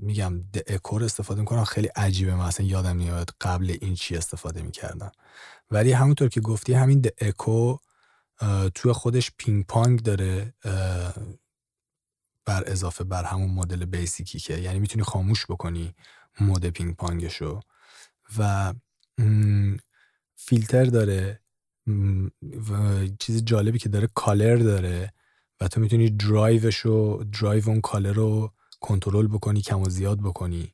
میگم 0.02 0.44
اکور 0.68 1.04
استفاده 1.04 1.42
می‌کنم 1.42 1.64
خیلی 1.64 1.88
عجیبه 1.88 2.36
من 2.36 2.46
اصلا 2.46 2.66
یادم 2.66 2.96
نمیاد 2.96 3.30
قبل 3.42 3.78
این 3.82 3.96
چی 3.96 4.16
استفاده 4.18 4.62
می‌کردم. 4.62 5.12
ولی 5.72 5.92
همونطور 5.92 6.30
که 6.30 6.42
گفتی 6.42 6.74
همین 6.74 7.02
The 7.02 7.08
Echo 7.22 7.78
توی 8.76 8.92
خودش 8.92 9.32
ping 9.38 9.66
pong 9.66 10.02
داره 10.02 10.54
بر 12.46 12.64
اضافه 12.68 13.04
بر 13.04 13.24
همون 13.24 13.50
مدل 13.50 13.86
basic 13.86 14.31
ی 14.31 14.40
که 14.40 14.58
یعنی 14.58 14.80
می‌تونی 14.80 15.04
خاموش 15.04 15.46
بکنی 15.46 15.96
mode 16.40 16.66
ping 16.66 16.96
pong 16.96 17.28
شو. 17.28 17.60
و 18.38 18.74
فیلتر 20.36 20.86
داره 20.86 21.40
و 22.70 23.08
چیز 23.20 23.46
جالبی 23.46 23.80
که 23.80 23.90
داره 23.90 24.08
color 24.14 24.56
داره. 24.56 25.14
و 25.62 25.68
تو 25.68 25.82
می‌تونی 25.82 26.10
درایوش 26.10 26.78
رو 26.78 27.24
درایو 27.24 27.70
اون 27.70 27.82
color 27.82 28.14
رو 28.14 28.54
کنترل 28.80 29.28
بکنی 29.28 29.62
کم 29.62 29.82
و 29.82 29.90
زیاد 29.90 30.20
بکنی. 30.20 30.74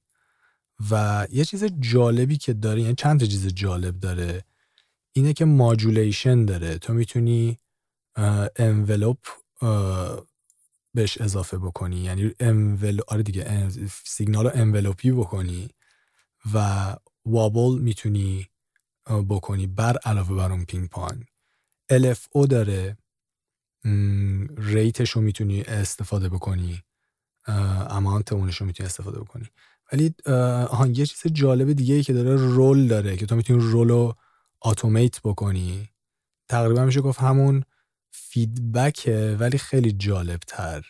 و 0.91 1.27
یه 1.31 1.45
چیز 1.45 1.63
جالبی 1.79 2.37
که 2.37 2.53
داره 2.53 2.81
یعنی 2.81 2.95
چند 2.95 3.19
تا 3.19 3.25
چیز 3.25 3.47
جالب 3.47 3.99
داره 3.99 4.45
اینه 5.13 5.33
که 5.33 5.45
modulation 5.45 6.45
داره. 6.45 6.77
تو 6.77 6.93
می‌تونی 6.93 7.59
envelope 8.55 9.17
بهش 10.93 11.21
اضافه 11.21 11.57
بکنی. 11.57 11.97
یعنی 11.99 12.31
envelope 12.39 13.01
آره 13.07 13.23
دیگه 13.23 13.69
سیگنال 14.05 14.45
رو 14.45 14.51
envelope 14.53 15.05
ای 15.05 15.11
بکنی 15.11 15.69
و 16.53 16.95
wobble 17.25 17.79
می‌تونی 17.81 18.47
بکنی 19.29 19.67
بر 19.67 19.97
علاوه 19.97 20.35
بر 20.35 20.51
اون 20.51 20.65
ping 20.65 20.89
pong 20.89 21.23
LFO 21.91 22.47
داره. 22.47 22.97
rate 24.57 24.92
ش 24.92 25.09
رو 25.09 25.21
می‌تونی 25.21 25.61
استفاده 25.61 26.29
بکنی 26.29 26.83
amount 27.89 28.33
اونش 28.33 28.57
رو 28.57 28.65
می‌تونی 28.65 28.87
استفاده 28.87 29.19
بکنی. 29.19 29.49
ولی 29.91 30.15
آهان 30.65 30.95
یه 30.95 31.05
چیز 31.05 31.33
جالب 31.33 31.71
دیگه 31.71 31.95
ای 31.95 32.03
که 32.03 32.13
داره 32.13 32.35
roll 32.35 32.87
داره 32.87 33.17
که 33.17 33.25
تو 33.25 33.35
می‌تونی 33.35 33.59
roll 33.63 33.89
رو 33.89 34.15
automate 34.61 35.21
بکنی. 35.21 35.89
تقریبا 36.49 36.85
میشه 36.85 37.01
گفت 37.01 37.19
همون 37.19 37.63
feedback 38.11 39.23
ه 39.23 39.37
ولی 39.39 39.57
خیلی 39.57 39.91
جالب 39.91 40.39
تر 40.47 40.85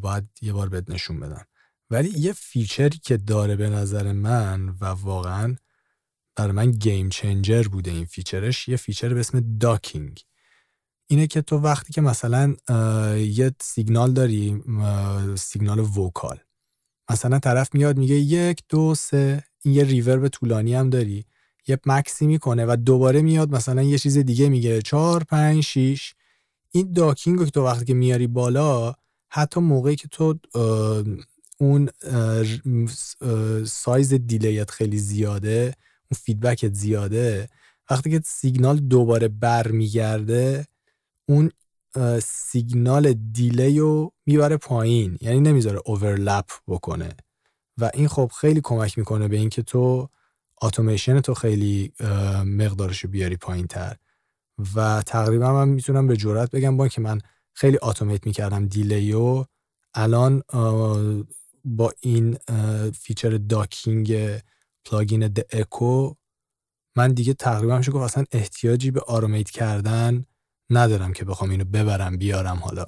باید 0.00 0.28
یه 0.42 0.52
بار 0.52 0.68
بهت 0.68 0.90
نشون 0.90 1.20
بدم. 1.20 1.46
ولی 1.90 2.08
یه 2.08 2.32
feature 2.32 2.90
ی 2.90 2.98
که 2.98 3.16
داره 3.16 3.56
به 3.56 3.70
نظر 3.70 4.12
من 4.12 4.68
و 4.68 4.84
واقعا 4.84 5.56
برای 6.36 6.52
من 6.52 6.70
game 6.70 7.08
changer 7.08 7.62
بوده 7.62 7.90
این 7.90 8.04
feature 8.04 8.54
ش 8.54 8.68
یه 8.68 8.76
feature 8.76 9.14
به 9.14 9.20
اسم 9.20 9.58
ducking. 9.58 10.20
اینه 11.10 11.26
که 11.26 11.42
تو 11.42 11.58
وقتی 11.58 11.92
که 11.92 12.00
مثلا 12.00 12.56
یه 13.16 13.52
سیگنال 13.60 14.12
داری 14.12 14.62
سیگنال 15.36 15.78
vocal 15.78 16.38
مثلا 17.10 17.38
طرف 17.38 17.74
میاد 17.74 17.98
میگه 17.98 18.14
یک 18.14 18.62
دو 18.68 18.94
سه 18.94 19.44
این 19.62 19.74
یه 19.74 19.84
reverb 19.84 20.28
طولانی 20.28 20.74
هم 20.74 20.90
داری 20.90 21.24
یه 21.68 21.78
مکثی 21.86 22.26
می‌کنه 22.26 22.64
و 22.64 22.76
دوباره 22.84 23.22
میاد 23.22 23.54
مثلا 23.54 23.82
یه 23.82 23.98
چیز 23.98 24.18
دیگه 24.18 24.48
میگه 24.48 24.82
چهار 24.82 25.24
پنج 25.24 25.62
شیش. 25.62 26.14
این 26.70 26.92
ducking 26.92 27.44
که 27.44 27.50
تو 27.50 27.64
وقتی 27.64 27.84
که 27.84 27.94
میاری 27.94 28.26
بالا 28.26 28.94
حتی 29.28 29.60
موقعی 29.60 29.96
که 29.96 30.08
تو 30.08 30.34
اون 31.58 31.88
size 33.64 34.14
delay 34.14 34.61
ت 34.61 34.70
خیلی 34.70 34.98
زیاده 34.98 35.74
اون 36.10 36.18
feedback 36.22 36.68
ت 36.68 36.74
زیاده 36.74 37.48
وقتی 37.90 38.10
که 38.10 38.20
سیگنال 38.24 38.76
دوباره 38.76 39.28
برمیگرده 39.28 40.66
اون 41.30 41.50
سیگنال 42.22 43.12
دیلی 43.12 43.78
رو 43.78 44.12
می‌بره 44.26 44.56
پایین 44.56 45.18
یعنی 45.20 45.40
نمی‌ذاره 45.40 45.80
اوورلپ 45.84 46.50
بکنه. 46.68 47.16
و 47.78 47.90
این 47.94 48.08
خب 48.08 48.30
خیلی 48.40 48.60
کمک 48.64 48.98
می‌کنه 48.98 49.28
به 49.28 49.36
اینکه 49.36 49.62
تو 49.62 50.08
اتوماسیون 50.62 51.20
تو 51.20 51.34
خیلی 51.34 51.92
مقدارش 52.44 53.06
بیاری 53.06 53.36
پایین 53.36 53.66
تر 53.66 53.96
و 54.74 55.02
تقریبا 55.02 55.52
من 55.52 55.68
می‌تونم 55.68 56.06
به 56.06 56.16
جرات 56.16 56.50
بگم 56.50 56.76
با 56.76 56.88
که 56.88 57.00
من 57.00 57.20
خیلی 57.52 57.78
اتومات 57.82 58.26
می‌کردم 58.26 58.66
دیلی 58.66 59.12
و 59.12 59.44
الان 59.94 60.42
با 61.64 61.92
این 62.00 62.38
feature 62.90 63.30
ducking 63.36 64.38
plugin 64.84 65.28
the 65.28 65.56
echo 65.56 66.14
من 66.96 67.12
دیگه 67.12 67.34
تقریبا 67.34 67.78
میشه 67.78 67.92
گفت 67.92 68.04
اصلا 68.04 68.24
احتیاجی 68.32 68.90
به 68.90 69.00
automate 69.00 69.50
کردن 69.50 70.24
ندارم 70.70 71.12
که 71.12 71.24
بخوام 71.24 71.50
اینو 71.50 71.64
ببرم 71.64 72.16
بیارم 72.16 72.56
حالا. 72.56 72.86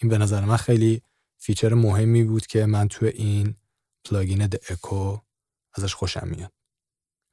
این 0.00 0.10
به 0.10 0.18
نظر 0.18 0.44
من 0.44 0.56
خیلی 0.56 1.02
feature 1.38 1.74
مهمی 1.74 2.24
بود 2.24 2.46
که 2.46 2.66
من 2.66 2.88
توی 2.88 3.08
این 3.08 3.54
plugin 4.04 4.46
the 4.46 4.54
echo 4.70 5.18
ازش 5.74 5.94
خوشم 5.94 6.28
میاد. 6.28 6.52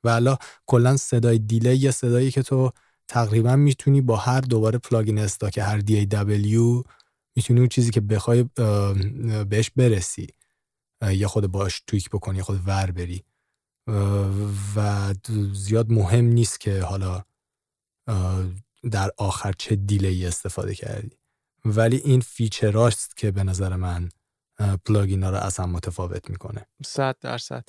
و 0.04 0.12
حالا 0.12 0.38
کلا 0.66 0.98
صدای 0.98 1.40
delay 1.40 1.76
یه 1.76 1.92
صدایی 1.92 2.32
که 2.32 2.44
تو 2.44 2.72
تقریبا 3.08 3.56
می‌تونی 3.56 4.02
با 4.02 4.16
هر 4.16 4.42
دوباره 4.42 4.78
plugin 4.78 5.20
stock 5.20 5.58
هر 5.58 5.80
DAW 5.80 6.84
می‌تونی 7.36 7.60
اون 7.60 7.68
چیزی 7.68 7.92
که 7.92 8.02
بخوای 8.02 8.44
بهش 9.50 9.70
برسی. 9.76 10.28
یا 11.02 11.28
خود 11.28 11.48
باش 11.48 11.84
tweak 11.88 12.10
بکنی 12.10 12.38
یا 12.38 12.44
خود 12.44 12.62
ور 12.66 12.92
بری. 12.92 13.24
و 14.76 15.14
زیاد 15.54 15.92
مهم 15.92 16.26
نیست 16.26 16.60
که 16.60 16.82
حالا 16.82 17.24
در 18.92 19.12
آخر 19.18 19.54
چه 19.58 19.76
delay 19.76 20.26
استفاده 20.26 20.76
کردی. 20.76 21.18
ولی 21.66 21.98
این 21.98 22.22
feature 22.22 22.89
هاست 22.89 23.18
که 23.18 23.32
به 23.32 23.44
نظر 23.44 23.76
من 23.76 24.10
plugin 24.86 25.23
ا 25.23 25.30
رو 25.30 25.38
اصلا 25.38 25.66
متفاوت 25.66 26.30
می‌کنه. 26.30 26.66
صد 26.86 27.16
درصد. 27.20 27.64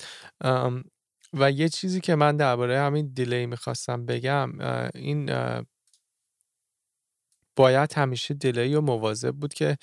و 1.33 1.51
یه 1.51 1.69
چیزی 1.69 2.01
که 2.01 2.15
من 2.15 2.37
درباره 2.37 2.79
همین 2.79 3.13
delay 3.13 3.45
می‌خواستم 3.45 4.05
بگم 4.05 4.59
این 4.95 5.31
باید 7.55 7.93
همیشه 7.93 8.33
delay 8.33 8.75
و 8.75 8.81
مواظب 8.81 9.31
بود 9.31 9.53
که 9.53 9.77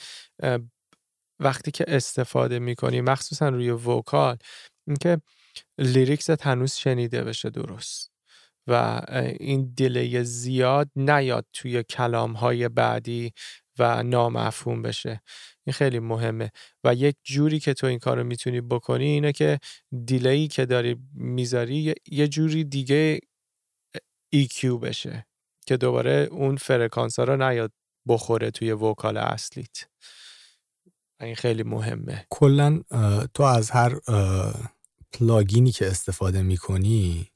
وقتی 1.41 1.71
که 1.71 1.85
استفاده 1.89 2.59
می‌کنی 2.59 3.01
مخصوصا 3.01 3.49
روی 3.49 3.71
vocal 3.71 4.37
اینکه 4.87 5.21
lyrics 5.79 6.37
ت 6.37 6.47
هنوز 6.47 6.73
شنیده 6.73 7.25
بشه 7.25 7.51
درست. 7.51 8.13
و 8.69 9.03
این 9.41 9.73
delay 9.77 10.25
زیاد 10.25 10.91
نیاد 10.97 11.47
توی 11.53 11.83
کلام 11.83 12.33
های 12.33 12.69
بعدی 12.69 13.33
و 13.79 14.03
نامفهوم 14.03 14.83
بشه. 14.83 15.23
این 15.67 15.75
خیلی 15.75 15.99
مهمه. 15.99 16.51
و 16.85 16.95
یک 16.95 17.17
جوری 17.25 17.61
که 17.61 17.75
تو 17.75 17.87
این 17.87 17.99
کار 17.99 18.17
رو 18.17 18.25
می‌تونی 18.25 18.61
بکنی 18.61 19.05
اینه 19.05 19.33
که 19.33 19.59
delay 20.05 20.49
که 20.49 20.67
داری 20.67 20.97
می‌ذاری 21.15 21.95
یه 22.07 22.29
جوری 22.29 22.65
دیگه 22.65 23.21
EQ 24.37 24.65
بشه 24.65 25.27
که 25.67 25.77
دوباره 25.77 26.29
اون 26.31 26.57
فرکانس 26.57 27.19
ها 27.19 27.25
رو 27.25 27.37
نیاد 27.49 27.73
بخوره 28.09 28.51
توی 28.51 28.73
vocal 28.73 29.17
اصلیت. 29.17 29.77
این 31.21 31.35
خیلی 31.35 31.63
مهمه. 31.63 32.27
کلا 32.31 32.83
تو 33.35 33.43
از 33.43 33.71
هر 33.71 33.99
plugin 35.13 35.64
ی 35.64 35.73
که 35.73 35.87
استفاده 35.87 36.43
می‌کنی 36.43 37.31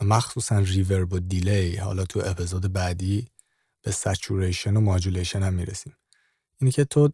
مخصوصا 0.00 0.58
reverb 0.58 1.12
و 1.12 1.18
delay 1.18 1.76
حالا 1.76 2.04
تو 2.04 2.22
اپیزود 2.24 2.72
بعدی 2.72 3.28
به 3.82 3.90
saturation 3.90 4.76
و 4.76 4.80
modulation 4.80 5.42
هم 5.42 5.54
می‌رسیم. 5.54 5.96
اینه 6.60 6.72
که 6.72 6.84
تو 6.84 7.10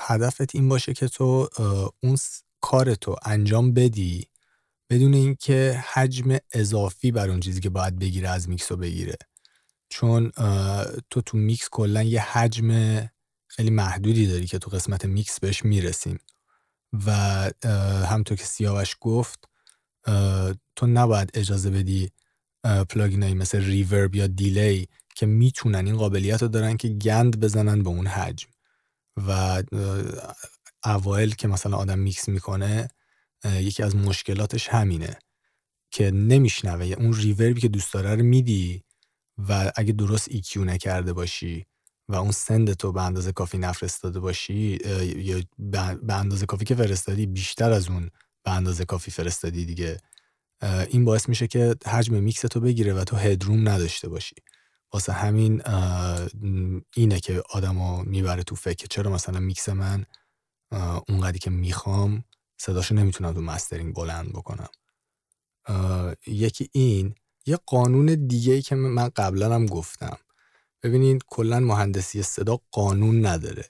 هدفت 0.00 0.54
این 0.54 0.68
باشه 0.68 0.94
که 0.94 1.08
تو 1.08 1.48
اون 2.02 2.18
کار 2.60 2.94
تو 2.94 3.16
انجام 3.24 3.72
بدی 3.72 4.26
بدون 4.90 5.14
اینکه 5.14 5.84
حجم 5.92 6.36
اضافی 6.52 7.12
بر 7.12 7.30
اون 7.30 7.40
چیزی 7.40 7.60
که 7.60 7.70
باید 7.70 7.98
بگیره 7.98 8.28
از 8.28 8.48
میکس 8.48 8.72
رو 8.72 8.78
بگیره. 8.78 9.16
چون 9.88 10.30
تو 11.10 11.20
تو 11.26 11.36
میکس 11.36 11.68
کلا 11.70 12.02
یه 12.02 12.20
حجم 12.20 13.00
خیلی 13.46 13.70
محدودی 13.70 14.26
داری 14.26 14.46
که 14.46 14.58
تو 14.58 14.70
قسمت 14.70 15.04
میکس 15.04 15.40
بهش 15.40 15.64
می‌رسیم. 15.64 16.18
و 17.06 17.10
همینطور 18.06 18.36
که 18.36 18.44
سیاوش 18.44 18.96
گفت 19.00 19.47
تو 20.76 20.86
نباید 20.86 21.30
اجازه 21.34 21.70
بدی 21.70 22.10
plugin 22.90 23.23
ایی 23.23 23.34
مثل 23.34 23.64
reverb 23.64 24.14
یا 24.14 24.26
delay 24.26 24.88
که 25.14 25.26
می‌تونن 25.26 25.86
این 25.86 25.96
قابلیت 25.96 26.42
رو 26.42 26.48
دارن 26.48 26.76
که 26.76 26.88
گند 26.88 27.40
بزنن 27.40 27.82
به 27.82 27.88
اون 27.88 28.06
حجم. 28.06 28.48
و 29.28 29.62
اوایل 30.84 31.34
که 31.34 31.48
مثلا 31.48 31.76
آدم 31.76 31.98
میکس 31.98 32.28
می‌کنه 32.28 32.88
یکی 33.44 33.82
از 33.82 33.96
مشکلاتش 33.96 34.68
همینه 34.68 35.18
که 35.90 36.10
نمی‌شنوه. 36.10 36.86
اون 36.86 37.14
reverb 37.14 37.53
ی 37.53 37.60
که 37.60 37.68
دوست 37.68 37.92
داره 37.92 38.14
رو 38.14 38.22
میدی 38.22 38.84
و 39.48 39.72
اگه 39.76 39.92
درست 39.92 40.28
EQ 40.30 40.64
نکرده 40.64 41.12
باشی 41.12 41.66
و 42.08 42.14
اون 42.14 42.30
send 42.30 42.72
تو 42.72 42.92
به 42.92 43.02
اندازه 43.02 43.32
کافی 43.32 43.58
نفرستاده 43.58 44.20
باشی 44.20 44.78
یا 45.16 45.42
به 45.58 46.14
اندازه 46.14 46.46
کافی 46.46 46.64
که 46.64 46.74
فرستادی 46.74 47.26
بیشتر 47.26 47.72
از 47.72 47.88
اون 47.88 48.10
به 48.44 48.50
اندازه 48.50 48.84
کافی 48.84 49.10
فرستادی 49.10 49.64
دیگه. 49.64 49.96
این 50.88 51.04
باعث 51.04 51.28
میشه 51.28 51.46
که 51.46 51.76
حجم 51.86 52.14
میکس 52.14 52.40
تو 52.40 52.60
بگیره 52.60 52.94
و 52.94 53.04
تو 53.04 53.16
headroom 53.16 53.68
نداشته 53.68 54.08
باشی. 54.08 54.36
واسه 54.92 55.12
همین 55.12 55.62
اینه 56.96 57.20
که 57.20 57.42
آدمو 57.50 58.02
می‌بره 58.02 58.42
تو 58.42 58.54
فکر. 58.54 58.86
چرا 58.90 59.10
مثلا 59.10 59.40
میکس 59.40 59.68
من 59.68 60.06
اونقدری 61.08 61.38
که 61.38 61.50
می‌خوام 61.50 62.24
صداشو 62.60 62.94
نمی‌تونم 62.94 63.32
تو 63.32 63.40
مسترینگ 63.40 63.94
بلند 63.94 64.28
بکنم. 64.28 64.68
یکی 66.26 66.68
این 66.72 67.14
یه 67.46 67.58
قانون 67.66 68.26
دیگه 68.26 68.52
ای 68.52 68.62
که 68.62 68.74
من 68.74 69.08
قبلا 69.08 69.54
هم 69.54 69.66
گفتم. 69.66 70.18
ببینید 70.82 71.22
کلا 71.26 71.60
مهندسی 71.60 72.22
صدا 72.22 72.60
قانون 72.70 73.26
نداره 73.26 73.68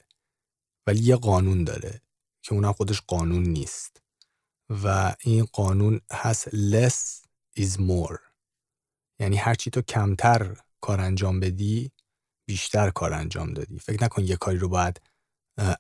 ولی 0.87 1.03
یه 1.03 1.17
قانون 1.17 1.65
داره 1.65 2.01
که 2.43 2.55
اونم 2.55 2.73
خودش 2.73 3.01
قانون 3.01 3.43
نیست. 3.43 4.03
و 4.71 5.15
این 5.21 5.45
قانون 5.45 6.01
هست 6.13 6.49
less 6.49 7.25
is 7.59 7.77
more. 7.77 8.19
یعنی 9.21 9.37
هرچی 9.37 9.71
تو 9.71 9.83
کمتر 9.83 10.57
کار 10.81 11.01
انجام 11.01 11.41
بدی 11.41 11.93
بیشتر 12.49 12.91
کار 12.91 13.13
انجام 13.13 13.53
دادی. 13.53 13.79
فکر 13.79 14.05
نکن 14.05 14.25
یه 14.25 14.37
کاری 14.37 14.59
رو 14.59 14.69
باید 14.69 15.01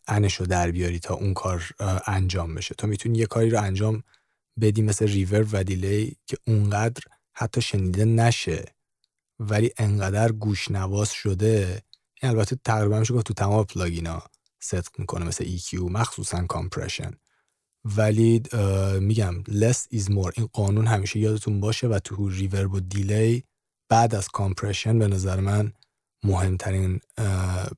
انش 0.06 0.34
رو 0.34 0.46
در 0.46 0.70
بیاری 0.70 0.98
تا 0.98 1.14
اون 1.14 1.34
کار 1.34 1.70
انجام 2.06 2.54
بشه. 2.54 2.74
تو 2.74 2.86
می‌تونی 2.86 3.18
یه 3.18 3.26
کاری 3.26 3.50
رو 3.50 3.62
انجام 3.62 4.02
بدی 4.60 4.82
مثل 4.82 5.08
ریور 5.08 5.46
و 5.52 5.64
delay 5.64 6.16
که 6.26 6.36
اونقدر 6.46 7.02
حتی 7.32 7.60
شنیده 7.60 8.04
نشه 8.04 8.74
ولی 9.38 9.72
انقدر 9.76 10.32
گوش 10.32 10.70
نواز 10.70 11.12
شده. 11.12 11.82
این 12.22 12.30
البته 12.32 12.56
تقریبا 12.64 12.98
میشه 12.98 13.22
تو 13.22 13.34
تمام 13.34 13.64
plugin 13.64 14.14
ا 14.14 14.22
صدق 14.60 14.98
می‌کنه 14.98 15.24
مثل 15.24 15.58
EQ 15.58 15.74
مخصوصا 15.74 16.46
compression. 16.46 17.10
ولی 17.96 18.42
میگم 19.00 19.42
less 19.44 19.96
is 19.98 20.04
more. 20.04 20.32
این 20.36 20.48
قانون 20.52 20.86
همیشه 20.86 21.18
یادتون 21.18 21.60
باشه 21.60 21.86
و 21.86 21.98
تو 21.98 22.28
reverb 22.28 22.74
و 22.74 22.80
delay 22.80 23.44
بعد 23.88 24.14
از 24.14 24.28
compression 24.28 24.98
به 24.98 25.06
نظر 25.08 25.40
من 25.40 25.72
مهمترین 26.24 27.00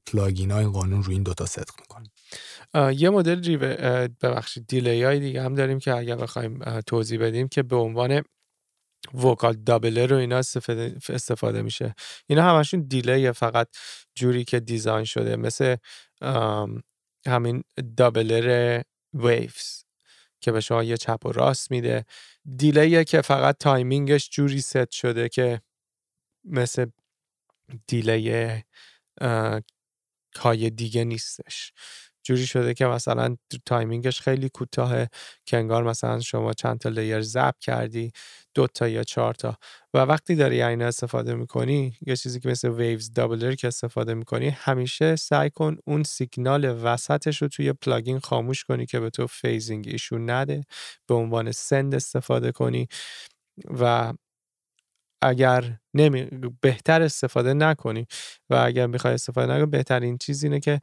plugin 0.06 0.50
های 0.50 0.64
قانون 0.64 1.02
رو 1.02 1.12
این 1.12 1.22
دوتا 1.22 1.46
صدق 1.46 1.74
می‌کنه. 1.80 2.10
یه 2.94 3.10
مدل 3.10 3.42
ریور 3.42 4.08
ببخشید 4.08 4.66
delay 4.66 5.02
های 5.02 5.20
دیگه 5.20 5.42
هم 5.42 5.54
داریم 5.54 5.78
که 5.78 5.96
اگر 5.96 6.16
بخوایم 6.16 6.80
توضیح 6.80 7.20
بدیم 7.20 7.48
که 7.48 7.62
به 7.62 7.76
عنوان 7.76 8.22
vocal 9.14 9.52
doubler 9.52 10.06
رو 10.06 10.16
اینا 10.16 10.38
استفاده, 10.38 10.96
استفاده 11.08 11.62
میشه. 11.62 11.94
اینا 12.26 12.42
همشون 12.42 12.80
delay 12.80 13.32
فقط 13.32 13.68
جوری 14.14 14.44
که 14.44 14.60
design 14.60 15.04
شده 15.04 15.36
مثل 15.36 15.76
همین 17.26 17.62
doubler 17.96 18.80
Waves 19.14 19.84
که 20.40 20.52
به 20.52 20.60
شما 20.60 20.82
یه 20.82 20.96
چپ 20.96 21.26
و 21.26 21.32
راست 21.32 21.70
میده. 21.70 22.04
delay 22.56 22.96
ه 22.96 23.04
که 23.04 23.20
فقط 23.20 23.56
timing 23.58 24.12
ش 24.12 24.30
جوری 24.30 24.60
ست 24.60 24.90
شده 24.90 25.28
که 25.28 25.62
مثل 26.44 26.86
delay 27.86 28.62
های 30.36 30.70
دیگه 30.70 31.04
نیستش. 31.04 31.72
جوری 32.22 32.46
شده 32.46 32.74
که 32.74 32.86
مثلا 32.86 33.36
timing 33.66 34.07
ش 34.07 34.20
خیلی 34.20 34.48
کوتاهه. 34.48 35.08
که 35.46 35.56
انگار 35.56 35.82
مثلا 35.84 36.20
شما 36.20 36.52
چند 36.52 36.78
تا 36.78 36.88
لیر 36.88 37.20
زب 37.20 37.54
کردی 37.60 38.12
دو 38.54 38.66
تا 38.66 38.88
یا 38.88 39.04
چهار 39.04 39.34
تا. 39.34 39.56
و 39.94 39.98
وقتی 39.98 40.34
داری 40.34 40.62
این 40.62 40.82
استفاده 40.82 41.34
می‌کنی 41.34 41.96
یه 42.06 42.16
چیزی 42.16 42.40
که 42.40 42.48
مثل 42.48 42.68
Waves 42.68 43.12
doubler 43.12 43.54
که 43.54 43.68
استفاده 43.68 44.14
می‌کنی 44.14 44.48
همیشه 44.48 45.16
سعی 45.16 45.50
کن 45.50 45.76
اون 45.86 46.02
سیگنال 46.02 46.84
وسطش 46.84 47.42
رو 47.42 47.48
توی 47.48 47.72
plugin 47.72 48.18
خاموش 48.18 48.64
کنی 48.64 48.86
که 48.86 49.00
به 49.00 49.10
تو 49.10 49.26
phasing 49.26 49.88
issue 49.88 50.30
نده. 50.30 50.64
به 51.08 51.14
عنوان 51.14 51.52
send 51.52 51.94
استفاده 51.94 52.52
کنی. 52.52 52.88
و 53.80 54.12
اگر 55.22 55.78
نمی... 55.94 56.28
بهتر 56.60 57.02
استفاده 57.02 57.54
نکنی. 57.54 58.06
و 58.50 58.54
اگر 58.54 58.86
می‌خوای 58.86 59.14
استفاده 59.14 59.52
نکنی 59.52 59.66
بهترین 59.66 60.18
چیز 60.18 60.44
اینه 60.44 60.60
که 60.60 60.80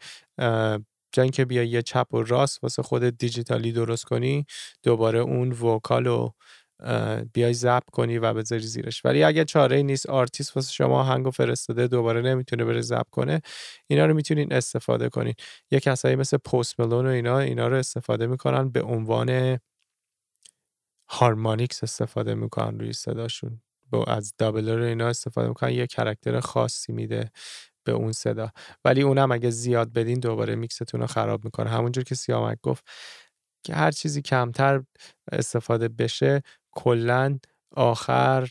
جا 1.11 1.23
اینکه 1.23 1.45
بیای 1.45 1.67
یه 1.67 1.81
چپ 1.81 2.13
و 2.13 2.23
راست 2.23 2.63
واسه 2.63 2.83
خود 2.83 3.03
دیجیتالی 3.03 3.71
درست 3.71 4.03
کنی 4.03 4.45
دوباره 4.83 5.19
اون 5.19 5.51
vocal 5.51 6.05
رو 6.05 6.33
بیای 7.33 7.53
ضبط 7.53 7.81
کنی 7.91 8.17
و 8.17 8.33
بذاری 8.33 8.61
زیرش. 8.61 9.05
ولی 9.05 9.23
اگه 9.23 9.45
چاره 9.45 9.81
نیست 9.81 10.05
آرتیست 10.09 10.55
واسه 10.55 10.73
شما 10.73 11.03
آهنگو 11.03 11.31
فرستاده 11.31 11.87
دوباره 11.87 12.21
نمی‌تونه 12.21 12.65
بره 12.65 12.81
ضبط 12.81 13.05
کنه 13.11 13.41
اینا 13.87 14.05
رو 14.05 14.13
می‌تونین 14.13 14.53
استفاده 14.53 15.09
کنین. 15.09 15.33
یه 15.71 15.79
کسایی 15.79 16.15
مثل 16.15 16.37
Post 16.37 16.79
Malone 16.79 17.05
و 17.05 17.09
اینا 17.09 17.39
اینا 17.39 17.67
رو 17.67 17.75
استفاده 17.75 18.27
می‌کنن 18.27 18.69
به 18.69 18.81
عنوان 18.83 19.59
harmonics 21.09 21.83
استفاده 21.83 22.35
می‌کنن 22.35 22.79
روی 22.79 22.93
صداشون. 22.93 23.61
با 23.89 24.03
از 24.03 24.33
doubler 24.37 24.81
اینا 24.81 25.07
استفاده 25.07 25.47
می‌کنن 25.47 25.71
یه 25.71 25.87
character 25.87 26.39
خاصی 26.39 26.93
میده. 26.93 27.31
به 27.87 27.93
اون 27.93 28.11
صدا. 28.11 28.51
ولی 28.85 29.01
اونم 29.01 29.31
اگه 29.31 29.49
زیاد 29.49 29.93
بدین 29.93 30.19
دوباره 30.19 30.55
میکستون 30.55 31.01
رو 31.01 31.07
خراب 31.07 31.45
می‌کنه. 31.45 31.69
همونجور 31.69 32.03
که 32.03 32.15
سیامک 32.15 32.57
گفت 32.63 32.83
که 33.63 33.75
هر 33.75 33.91
چیزی 33.91 34.21
کمتر 34.21 34.83
استفاده 35.31 35.87
بشه 35.87 36.41
کلا 36.71 37.39
آخر 37.75 38.49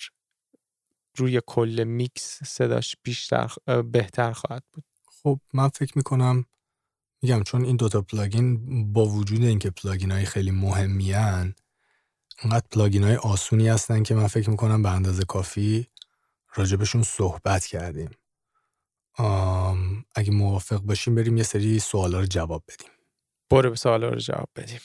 روی 1.17 1.41
کل 1.47 1.85
میکس 1.85 2.45
صداش 2.45 2.97
بیشتر 3.03 3.53
بهتر 3.93 4.33
خواهد 4.33 4.63
بود. 4.73 4.85
خب 5.23 5.41
من 5.53 5.69
فکر 5.69 5.93
می‌کنم 5.97 6.45
میگم 7.23 7.43
چون 7.43 7.65
این 7.65 7.77
دوتا 7.77 8.03
plugin 8.03 8.93
با 8.93 9.07
وجود 9.07 9.43
اینکه 9.43 9.71
plugin 9.71 10.11
های 10.11 10.25
خیلی 10.25 10.51
مهمی 10.51 11.13
هن 11.13 11.55
انقدر 12.43 12.67
plugin 12.71 13.05
های 13.05 13.17
آسونی 13.17 13.69
هستن 13.69 14.03
که 14.03 14.15
من 14.15 14.27
فکر 14.27 14.51
می‌کنم 14.51 14.83
به 14.83 14.91
اندازه 14.91 15.25
کافی 15.25 15.87
راجبشون 16.55 17.03
صحبت 17.03 17.67
کردیم. 17.67 18.11
اگه 20.15 20.31
موافق 20.33 20.81
باشیم 20.81 21.15
بریم 21.15 21.37
یه 21.37 21.43
سری 21.43 21.79
سوالا 21.79 22.21
رو 22.21 22.27
جواب 22.27 22.65
بدیم. 22.69 22.91
برو 23.51 23.71
به 23.71 23.77
سوالا 23.77 24.09
رو 24.09 24.19
جواب 24.19 24.49
بدیم. 24.57 24.81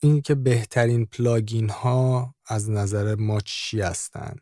این 0.00 0.22
که 0.22 0.34
بهترین 0.34 1.06
plugin 1.06 1.70
ها 1.70 2.34
از 2.46 2.70
نظر 2.70 3.14
ما 3.14 3.40
چی 3.40 3.80
هستن؟ 3.80 4.36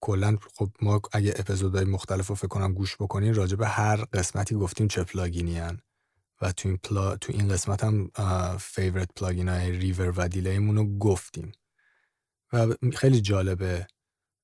کلا 0.00 0.36
خب 0.54 0.70
ما 0.82 1.00
اگه 1.12 1.34
اپیزودهای 1.36 1.84
مختلف 1.84 2.26
رو 2.26 2.34
فکر 2.34 2.48
کنم 2.48 2.74
گوش 2.74 2.96
بکنین 2.96 3.34
راجع 3.34 3.56
به 3.56 3.68
هر 3.68 3.96
قسمتی 3.96 4.54
گفتیم 4.54 4.88
چه 4.88 5.04
plugin 5.04 5.50
ی 5.50 5.58
هن. 5.58 5.80
و 6.40 6.52
تو 6.52 6.68
این, 6.68 6.76
پلا... 6.76 7.16
تو 7.16 7.32
این 7.32 7.48
قسمت 7.48 7.84
هم 7.84 8.10
favorite 8.60 9.08
plugin 9.16 9.48
های 9.48 9.70
reverb 9.72 10.12
و 10.16 10.28
delay 10.28 10.58
مون 10.58 10.76
رو 10.76 10.98
گفتیم. 10.98 11.52
و 12.52 12.74
خیلی 12.96 13.20
جالبه 13.20 13.86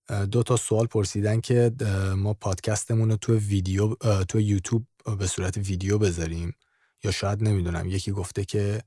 دو 0.09 0.43
تا 0.43 0.57
سوال 0.57 0.87
پرسیدن 0.87 1.41
که 1.41 1.73
ما 2.17 2.35
پادکستمون 2.35 3.11
رو 3.11 3.17
تو 3.17 3.37
ویدیو 3.37 3.95
تو 4.29 4.41
یوتیوب 4.41 4.87
به 5.19 5.27
صورت 5.27 5.57
ویدیو 5.57 5.99
بذاریم 5.99 6.55
یا 7.05 7.11
شاید 7.11 7.43
نمی‌دونم. 7.43 7.89
یکی 7.89 8.13
گفته 8.13 8.45
که 8.45 8.83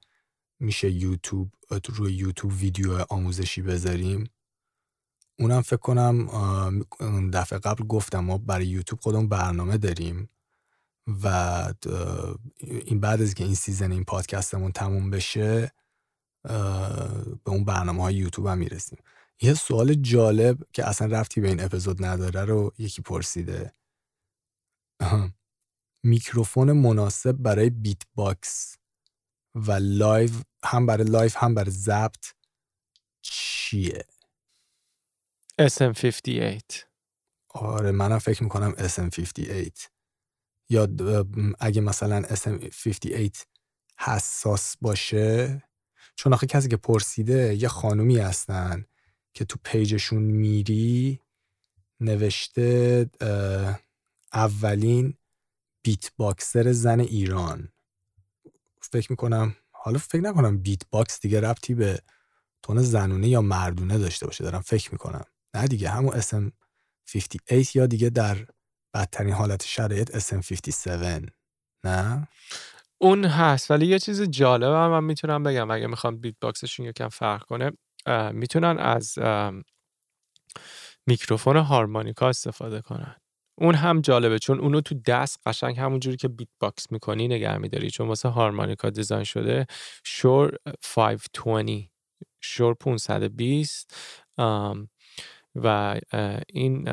میشه 0.59 0.91
یوتیوب 0.91 1.51
روی 1.85 2.13
یوتیوب 2.13 2.53
ویدیو 2.53 3.05
آموزشی 3.09 3.61
بذاریم. 3.61 4.29
اونم 5.39 5.61
فکر 5.61 5.77
کنم 5.77 6.27
دفعه 7.33 7.59
قبل 7.59 7.83
گفتم 7.83 8.19
ما 8.19 8.37
برای 8.37 8.67
یوتیوب 8.67 9.01
خودمون 9.01 9.29
برنامه 9.29 9.77
داریم 9.77 10.29
و 11.23 11.27
این 12.61 12.99
بعد 12.99 13.21
از 13.21 13.33
که 13.33 13.43
این 13.43 13.55
season 13.55 13.91
این 13.91 14.03
پادکستمون 14.03 14.71
تموم 14.71 15.09
بشه 15.09 15.71
به 17.43 17.49
اون 17.51 17.65
برنامه 17.65 18.03
های 18.03 18.15
یوتیوب 18.15 18.47
هم 18.47 18.57
می‌رسیم. 18.57 18.99
یه 19.41 19.53
سوال 19.53 19.93
جالب 19.93 20.57
که 20.73 20.87
اصلا 20.89 21.07
ربطی 21.07 21.41
به 21.41 21.47
این 21.47 21.63
اپیزود 21.63 22.05
نداره 22.05 22.45
رو 22.45 22.73
یکی 22.77 23.01
پرسیده. 23.01 23.73
میکروفون 26.03 26.71
مناسب 26.71 27.31
برای 27.31 27.69
beatbox 27.69 28.77
و 29.55 29.71
لایو 29.71 30.31
هم 30.63 30.85
برای 30.85 31.03
لایو 31.03 31.31
هم 31.35 31.55
برای 31.55 31.71
ضبط 31.71 32.25
چیه؟ 33.21 34.05
SM58 35.61 36.83
آره 37.49 37.91
منم 37.91 38.19
فکر 38.19 38.43
می‌کنم 38.43 38.71
SM58 38.71 39.87
یا 40.69 40.87
اگه 41.59 41.81
مثلا 41.81 42.21
SM58 42.21 43.45
حساس 43.97 44.77
باشه. 44.77 45.63
چون 46.15 46.33
آخه 46.33 46.47
کسی 46.47 46.69
که 46.69 46.77
پرسیده 46.77 47.55
یه 47.55 47.67
خانومی 47.67 48.17
هستن. 48.17 48.85
که 49.33 49.45
تو 49.45 49.59
page 49.63 49.93
شون 49.93 50.23
میری 50.23 51.19
نوشته 51.99 53.09
اولین 54.33 55.17
beatboxer 55.83 56.71
زن 56.71 56.99
ایران. 56.99 57.69
فکر 58.81 59.11
می‌کنم 59.11 59.55
حالا 59.71 59.97
فکر 59.97 60.21
نکنم 60.21 60.57
beatbox 60.57 61.21
دیگه 61.21 61.41
ربطی 61.41 61.73
به 61.73 61.99
tone 62.63 62.81
زنونه 62.81 63.27
یا 63.27 63.41
مردونه 63.41 63.97
داشته 63.97 64.25
باشه 64.25 64.43
دارم 64.43 64.61
فکر 64.61 64.91
می‌کنم. 64.91 65.25
نه 65.53 65.67
دیگه 65.67 65.89
همون 65.89 66.13
SM58 66.13 67.75
یا 67.75 67.85
دیگه 67.85 68.09
در 68.09 68.45
بدترین 68.93 69.33
حالت 69.33 69.63
شرایط 69.65 70.17
SM57 70.17 71.29
نه؟ 71.83 72.27
اون 72.97 73.25
هست 73.25 73.71
ولی 73.71 73.87
یه 73.87 73.99
چیز 73.99 74.21
جالب 74.21 74.73
هم 74.73 74.91
من 74.91 75.03
می‌تونم 75.03 75.43
بگم 75.43 75.71
اگه 75.71 75.87
می‌خوام 75.87 76.17
beatbox 76.17 76.35
شون 76.41 76.85
یکم 76.85 77.09
فرق 77.09 77.43
کنه. 77.43 77.71
می‌تونن 78.33 78.79
از 78.79 79.19
میکروفون 81.07 81.57
هارمونیکا 81.57 82.29
استفاده 82.29 82.81
کنن. 82.81 83.15
اون 83.57 83.75
هم 83.75 84.01
جالبه 84.01 84.39
چون 84.39 84.59
اونو 84.59 84.81
تو 84.81 84.95
دست 85.05 85.39
قشنگ 85.45 85.79
همونجوری 85.79 86.17
که 86.17 86.27
beatbox 86.27 86.91
می‌کنی 86.91 87.27
نگه 87.27 87.57
میداری. 87.57 87.89
چون 87.89 88.07
واسه 88.07 88.29
هارمونیکا 88.29 88.89
design 88.89 89.23
شده 89.23 89.65
Shure 90.05 90.57
520 90.95 91.89
Shure 92.41 92.73
520 92.73 93.95
و 95.55 95.99
این 96.49 96.89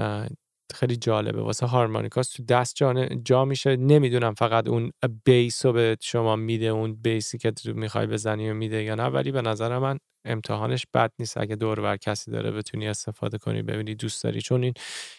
خیلی 0.74 0.96
جالبه. 0.96 1.42
واسه 1.42 1.66
هارمونیکاست 1.66 2.36
تو 2.36 2.44
دست 2.44 2.76
جا, 2.76 3.06
جا 3.24 3.44
میشه. 3.44 3.76
نمی‌دونم 3.76 4.34
فقط 4.34 4.68
اون 4.68 4.92
bass 5.24 5.66
رو 5.66 5.72
به 5.72 5.96
شما 6.00 6.36
میده 6.36 6.66
اون 6.66 6.94
bass 6.94 7.30
ی 7.30 7.38
که 7.38 7.50
تو 7.50 7.74
می‌خوای 7.74 8.06
بزنی 8.06 8.50
و 8.50 8.54
میده 8.54 8.82
یا 8.82 8.94
نه. 8.94 9.04
ولی 9.04 9.32
به 9.32 9.42
نظر 9.42 9.78
من 9.78 9.98
امتحانش 10.24 10.86
بد 10.94 11.12
نیست. 11.18 11.36
اگه 11.36 11.56
دور 11.56 11.80
بر 11.80 11.96
کسی 11.96 12.30
داره 12.30 12.50
بتونی 12.50 12.88
استفاده 12.88 13.38
کنی 13.38 13.62
ببینی 13.62 13.94
دوست 13.94 14.24
داری. 14.24 14.40
چون 14.40 14.62
این 14.64 14.74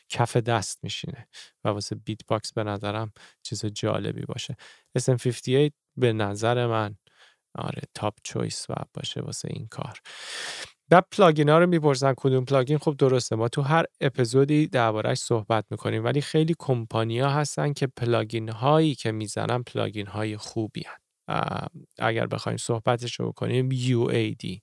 کف 0.10 0.38
دست 0.38 0.80
میشینه. 0.84 1.28
و 1.64 1.70
واسه 1.70 1.96
beatbox 1.96 2.54
به 2.54 2.64
نظرم 2.64 3.12
چیز 3.44 3.66
جالبی 3.66 4.22
باشه. 4.26 4.56
SM58 5.00 5.72
به 5.98 6.14
نظر 6.14 6.68
من 6.68 6.96
آره 7.56 7.82
top 7.96 8.14
choice 8.24 8.66
و 8.70 8.74
باشه 8.94 9.22
واسه 9.22 9.50
این 9.52 9.68
کار. 9.72 10.00
بعد 10.90 11.06
plugin 11.12 11.50
ها 11.50 11.60
رو 11.60 11.68
می‌پرسن 11.68 12.14
کدوم 12.18 12.46
plugin. 12.46 12.78
خب 12.78 12.96
درسته 12.98 13.36
ما 13.36 13.48
تو 13.50 13.62
هر 13.62 13.86
اپیزودی 14.02 14.68
دربارهش 14.68 15.18
صحبت 15.18 15.66
می‌کنیم 15.72 16.04
ولی 16.04 16.22
خیلی 16.22 16.56
کمپانیا 16.60 17.30
هستن 17.30 17.74
که 17.74 17.88
plugin 17.88 18.50
هایی 18.50 18.96
که 18.96 19.12
می‌زنن 19.12 19.64
plugin 19.64 20.08
های 20.08 20.38
خوبی 20.38 20.84
هن. 20.88 20.98
اگر 22.00 22.28
بخوایم 22.28 22.58
صحبتش 22.58 23.20
رو 23.20 23.30
بکنیم 23.32 23.70
UAD 23.72 24.60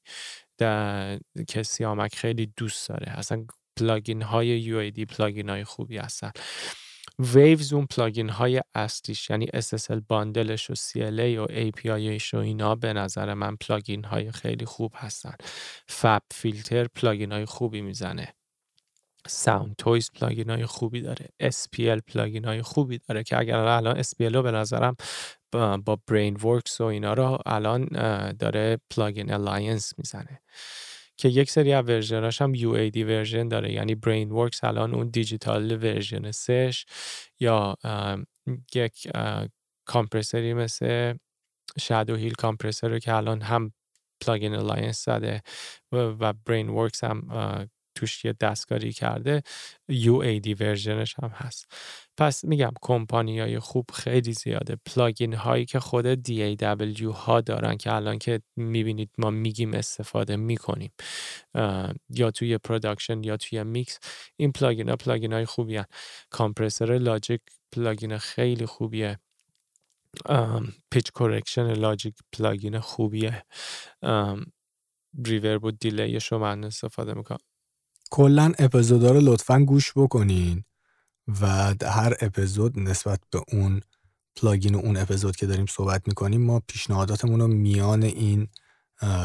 که 1.49 1.63
سیامک 1.63 2.17
خیلی 2.17 2.53
دوست 2.57 2.89
داره. 2.89 3.13
اصلا 3.19 3.47
plugin 3.79 4.23
های 4.23 4.63
UAD 4.93 5.01
plugin 5.17 5.49
های 5.49 5.65
خوبی 5.65 5.99
هستن. 5.99 6.31
Waves 7.19 7.73
اون 7.73 7.87
plugin 7.87 8.29
های 8.29 8.63
اصلیش 8.75 9.31
یعنی 9.31 9.47
SSL 9.47 10.01
bundle 10.09 10.55
ش 10.55 10.71
و 10.71 10.75
CLA 10.75 11.39
و 11.39 11.47
API 11.47 12.00
ش 12.00 12.35
و 12.35 12.37
اینا 12.37 12.75
به 12.75 12.93
نظر 12.93 13.35
من 13.35 13.57
plugin 13.57 14.05
های 14.05 14.33
خیلی 14.33 14.65
خوب 14.65 14.93
هستن. 14.97 15.35
FabFilter 15.89 16.87
plugin 16.87 17.33
های 17.33 17.45
خوبی 17.45 17.81
می‌زنه. 17.81 18.35
Soundtoys 19.27 20.11
plugin 20.11 20.51
های 20.51 20.67
خوبی 20.67 21.01
داره. 21.01 21.29
SPL 21.43 22.01
plugin 22.07 22.45
های 22.45 22.63
خوبی 22.63 22.99
داره 22.99 23.23
که 23.23 23.39
اگر 23.39 23.57
الان 23.57 24.03
SPL 24.03 24.35
رو 24.35 24.43
به 24.43 24.51
نظرم 24.51 24.97
با, 25.53 25.77
با 25.77 25.99
Brainworx 26.07 26.81
و 26.81 26.85
اینا 26.85 27.15
رو 27.15 27.39
الان 27.47 27.85
داره 28.33 28.79
Plugin 28.91 29.33
Alliance 29.33 29.93
می‌زنه. 29.99 30.41
که 31.17 31.29
یک 31.29 31.51
سری 31.51 31.73
از 31.73 31.85
version 31.85 32.30
اش 32.30 32.43
هم 32.43 32.55
UAD 32.55 32.97
version 32.97 33.49
داره. 33.49 33.73
یعنی 33.73 33.95
Brainworx 33.95 34.65
الان 34.65 34.95
اون 34.95 35.09
digital 35.09 35.73
version 35.85 36.31
سش 36.31 36.85
یا 37.41 37.77
یک 38.75 39.09
compressor 39.87 40.49
ی 40.49 40.55
مثل 40.55 41.15
Shadow 41.81 42.17
Hills 42.17 42.35
compressor 42.35 42.89
رو 42.89 42.99
که 42.99 43.15
الان 43.15 43.43
هم 43.43 43.73
Plugin 44.21 44.55
Alliance 44.55 45.05
زده 45.05 45.43
و 45.93 46.33
Brainworx 46.33 47.05
هم 47.05 47.29
توش 47.95 48.25
یه 48.25 48.35
دستکاری 48.41 48.93
کرده 48.93 49.43
UAD 49.93 50.61
version 50.61 51.03
ش 51.03 51.15
هم 51.23 51.29
هست. 51.29 51.73
پس 52.19 52.45
میگم 52.45 52.73
کمپانی 52.83 53.41
های 53.41 53.59
خوب 53.59 53.91
خیلی 53.95 54.33
زیاده. 54.33 54.77
plugin 54.87 55.35
هایی 55.35 55.65
که 55.65 55.81
خود 55.81 56.15
DAW 56.15 57.03
ها 57.15 57.41
دارن 57.41 57.77
که 57.77 57.93
الان 57.93 58.19
که 58.19 58.43
می‌بینید 58.57 59.11
ما 59.19 59.31
میگیم 59.31 59.75
استفاده 59.75 60.37
می‌کنیم 60.37 60.93
یا 62.11 62.31
توی 62.35 62.59
production 62.59 63.25
یا 63.25 63.37
توی 63.37 63.63
میکس 63.63 63.99
این 64.37 64.53
plugin 64.53 64.89
ها 64.89 64.97
plugin 64.97 65.33
های 65.33 65.45
خوبی 65.45 65.77
هن. 65.77 65.85
compressor 66.31 66.99
Logic 66.99 67.41
plugin 67.73 68.19
خیلی 68.19 68.67
خوبیه. 68.67 69.19
pitch 70.91 71.13
correction 71.15 71.73
Logic 71.73 72.15
plugin 72.33 72.81
خوبیه. 72.81 73.45
reverb 75.27 75.65
و 75.65 75.71
delay 75.71 76.15
ش 76.15 76.33
رو 76.33 76.39
من 76.39 76.65
استفاده 76.65 77.15
می‌کنم. 77.15 77.39
کلا 78.11 78.53
اپیزودا 78.59 79.11
رو 79.11 79.21
لطفا 79.21 79.59
گوش 79.59 79.93
بکنین. 79.97 80.65
و 81.41 81.75
هر 81.83 82.15
اپیزود 82.21 82.79
نسبت 82.79 83.21
به 83.31 83.43
اون 83.53 83.81
plugin 84.37 84.75
و 84.75 84.79
اون 84.79 84.97
اپیزود 84.97 85.37
که 85.37 85.47
داریم 85.47 85.67
صحبت 85.67 86.09
می‌کنیم 86.09 86.43
ما 86.43 86.63
پیشنهاداتمون 86.69 87.41
رو 87.41 87.47
میان 87.47 88.03
این 88.03 88.49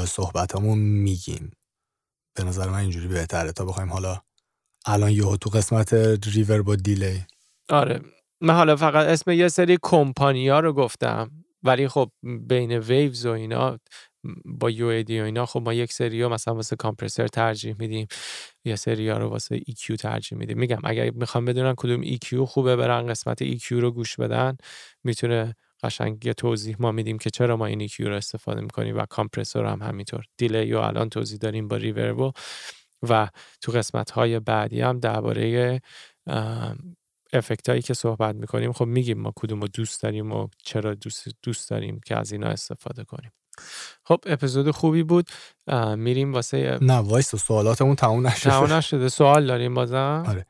صحبتامون 0.08 0.78
میگیم. 0.78 1.52
به 2.36 2.44
نظر 2.44 2.70
من 2.70 2.80
اینجوری 2.80 3.08
بهتره 3.08 3.52
تا 3.52 3.66
بخوایم 3.66 3.90
حالا 3.90 4.22
الان 4.86 5.12
یهو 5.12 5.38
تو 5.38 5.50
قسمت 5.50 5.94
reverb 6.34 6.62
یا 6.62 6.76
delay. 6.76 7.26
آره. 7.70 8.02
من 8.42 8.54
حالا 8.54 8.76
فقط 8.76 9.08
اسم 9.08 9.32
یه 9.32 9.48
سری 9.48 9.78
کمپانیا 9.84 10.60
رو 10.60 10.74
گفتم 10.74 11.32
ولی 11.64 11.88
خب 11.88 12.12
بین 12.48 12.72
Waves 12.72 13.26
و 13.26 13.30
اینا 13.30 13.80
با 14.46 14.70
یو 14.70 14.88
و 14.88 15.04
اینا 15.08 15.46
خب 15.46 15.62
ما 15.62 15.74
یک 15.74 15.94
سری 15.94 16.28
مثلا 16.28 16.56
واسه 16.56 16.76
کامپرسر 16.76 17.28
ترجیح 17.28 17.76
میدیم 17.80 18.08
یا 18.66 18.76
سری 18.76 19.10
ها 19.10 19.18
رو 19.18 19.30
واسه 19.30 19.60
EQ 19.60 19.96
ترجیح 19.96 20.38
میدیم. 20.38 20.60
میگم 20.60 20.80
اگر 20.84 21.12
می‌خوام 21.12 21.46
بدونن 21.46 21.74
کدوم 21.78 22.04
EQ 22.04 22.34
خوبه 22.34 22.76
برن 22.76 23.08
قسمت 23.08 23.44
EQ 23.44 23.72
رو 23.72 23.92
گوش 23.92 24.16
بدن 24.16 24.58
می‌تونه 25.04 25.56
قشنگ 25.84 26.26
یه 26.26 26.34
توضیح 26.34 26.76
ما 26.80 26.92
میدیم 26.92 27.18
که 27.18 27.30
چرا 27.30 27.58
ما 27.58 27.66
این 27.66 27.88
EQ 27.88 28.00
رو 28.00 28.16
استفاده 28.16 28.62
می‌کنیم 28.62 28.98
و 28.98 29.06
کامپرسور 29.06 29.66
هم 29.66 29.82
همینطور. 29.82 30.26
دیلی 30.38 30.74
و 30.74 30.78
الان 30.78 31.10
توضیح 31.10 31.38
داریم 31.38 31.68
با 31.68 31.78
ریوربو 31.78 32.32
و 33.10 33.30
تو 33.62 33.72
قسمت 33.72 34.12
های 34.12 34.40
بعدی 34.40 34.82
هم 34.82 35.00
درباره 35.00 35.82
افکت 37.34 37.70
هایی 37.70 37.82
که 37.82 37.94
صحبت 37.94 38.36
می‌کنیم 38.36 38.72
خب 38.74 38.86
میگیم 38.86 39.20
ما 39.20 39.34
کدوم 39.36 39.62
رو 39.62 39.68
دوست 39.68 40.04
داریم 40.04 40.32
و 40.32 40.48
چرا 40.64 40.94
دوست, 40.94 41.28
دوست 41.44 41.70
داریم 41.70 42.02
که 42.06 42.18
از 42.18 42.32
اینا 42.32 42.48
استفاده 42.48 43.04
کنیم. 43.04 43.32
خب 44.04 44.20
اپیزود 44.26 44.72
خوبی 44.72 45.04
بود. 45.04 45.28
میریم 45.98 46.34
واسه 46.34 46.80
نه 46.82 46.94
وایس 46.94 47.36
سوالاتمون 47.36 47.96
تموم 47.96 48.28
نشده. 48.28 48.50
تموم 48.50 48.74
نشده. 48.74 49.10
سوال 49.10 49.48
داریم 49.48 49.74
بازم؟ 49.74 50.24
آره. 50.28 50.46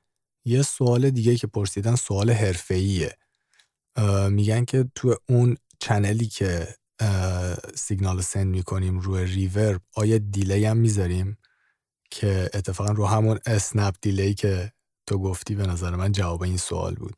یه 0.46 0.62
سوال 0.62 1.10
دیگه 1.10 1.36
که 1.36 1.48
پرسیدن 1.48 1.96
سوال 1.96 2.32
حرفه‌ایه. 2.32 3.18
میگن 4.30 4.66
که 4.66 4.86
تو 4.96 5.16
اون 5.30 5.58
چنلی 5.80 6.28
که 6.28 6.68
سیگنال 7.76 8.22
سند 8.22 8.48
می‌کنیم 8.48 9.00
روی 9.00 9.26
ریورب 9.26 9.82
آیا 9.96 10.18
دیلی 10.18 10.66
هم 10.66 10.78
می‌ذاریم؟ 10.78 11.38
که 12.12 12.50
اتفاقا 12.54 12.92
رو 12.92 13.06
همون 13.06 13.40
اسنپ 13.46 13.96
دیلی 14.02 14.34
که 14.34 14.72
تو 15.12 15.18
گفتی 15.20 15.56
به 15.56 15.68
نظر 15.68 15.96
من 15.96 16.12
جواب 16.12 16.44
این 16.44 16.58
سوال 16.58 16.96
بود. 16.96 17.16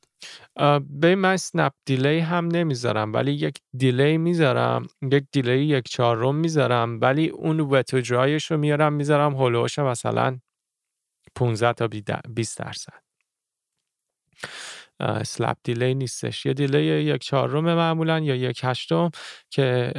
به 0.89 1.15
من 1.15 1.37
سنپ 1.37 1.73
دیلی 1.85 2.19
هم 2.19 2.47
نمی‌ذارم 2.47 3.13
ولی 3.13 3.31
یک 3.31 3.57
دیلی 3.77 4.17
می‌ذارم 4.17 4.87
یک 5.11 5.25
دیلی 5.31 5.65
یک 5.65 5.83
چهارم 5.89 6.35
می‌ذارم 6.35 7.01
ولی 7.01 7.27
اون 7.29 7.59
وتو 7.59 7.99
جایش 7.99 8.51
رو 8.51 8.57
میارم 8.57 8.93
می‌ذارم 8.93 9.35
هلوش 9.35 9.79
مثلا 9.79 10.39
15 11.35 11.73
تا 11.73 11.87
20 12.29 12.57
درصد. 12.57 13.03
سلپ 15.25 15.57
دیلی 15.63 15.95
نیستش. 15.95 16.45
یه 16.45 16.53
دیلی 16.53 16.83
یک 16.83 17.21
چهارم 17.21 17.63
معمولا 17.63 18.19
یا 18.19 18.35
یک 18.35 18.61
هشتم 18.63 19.11
که 19.49 19.93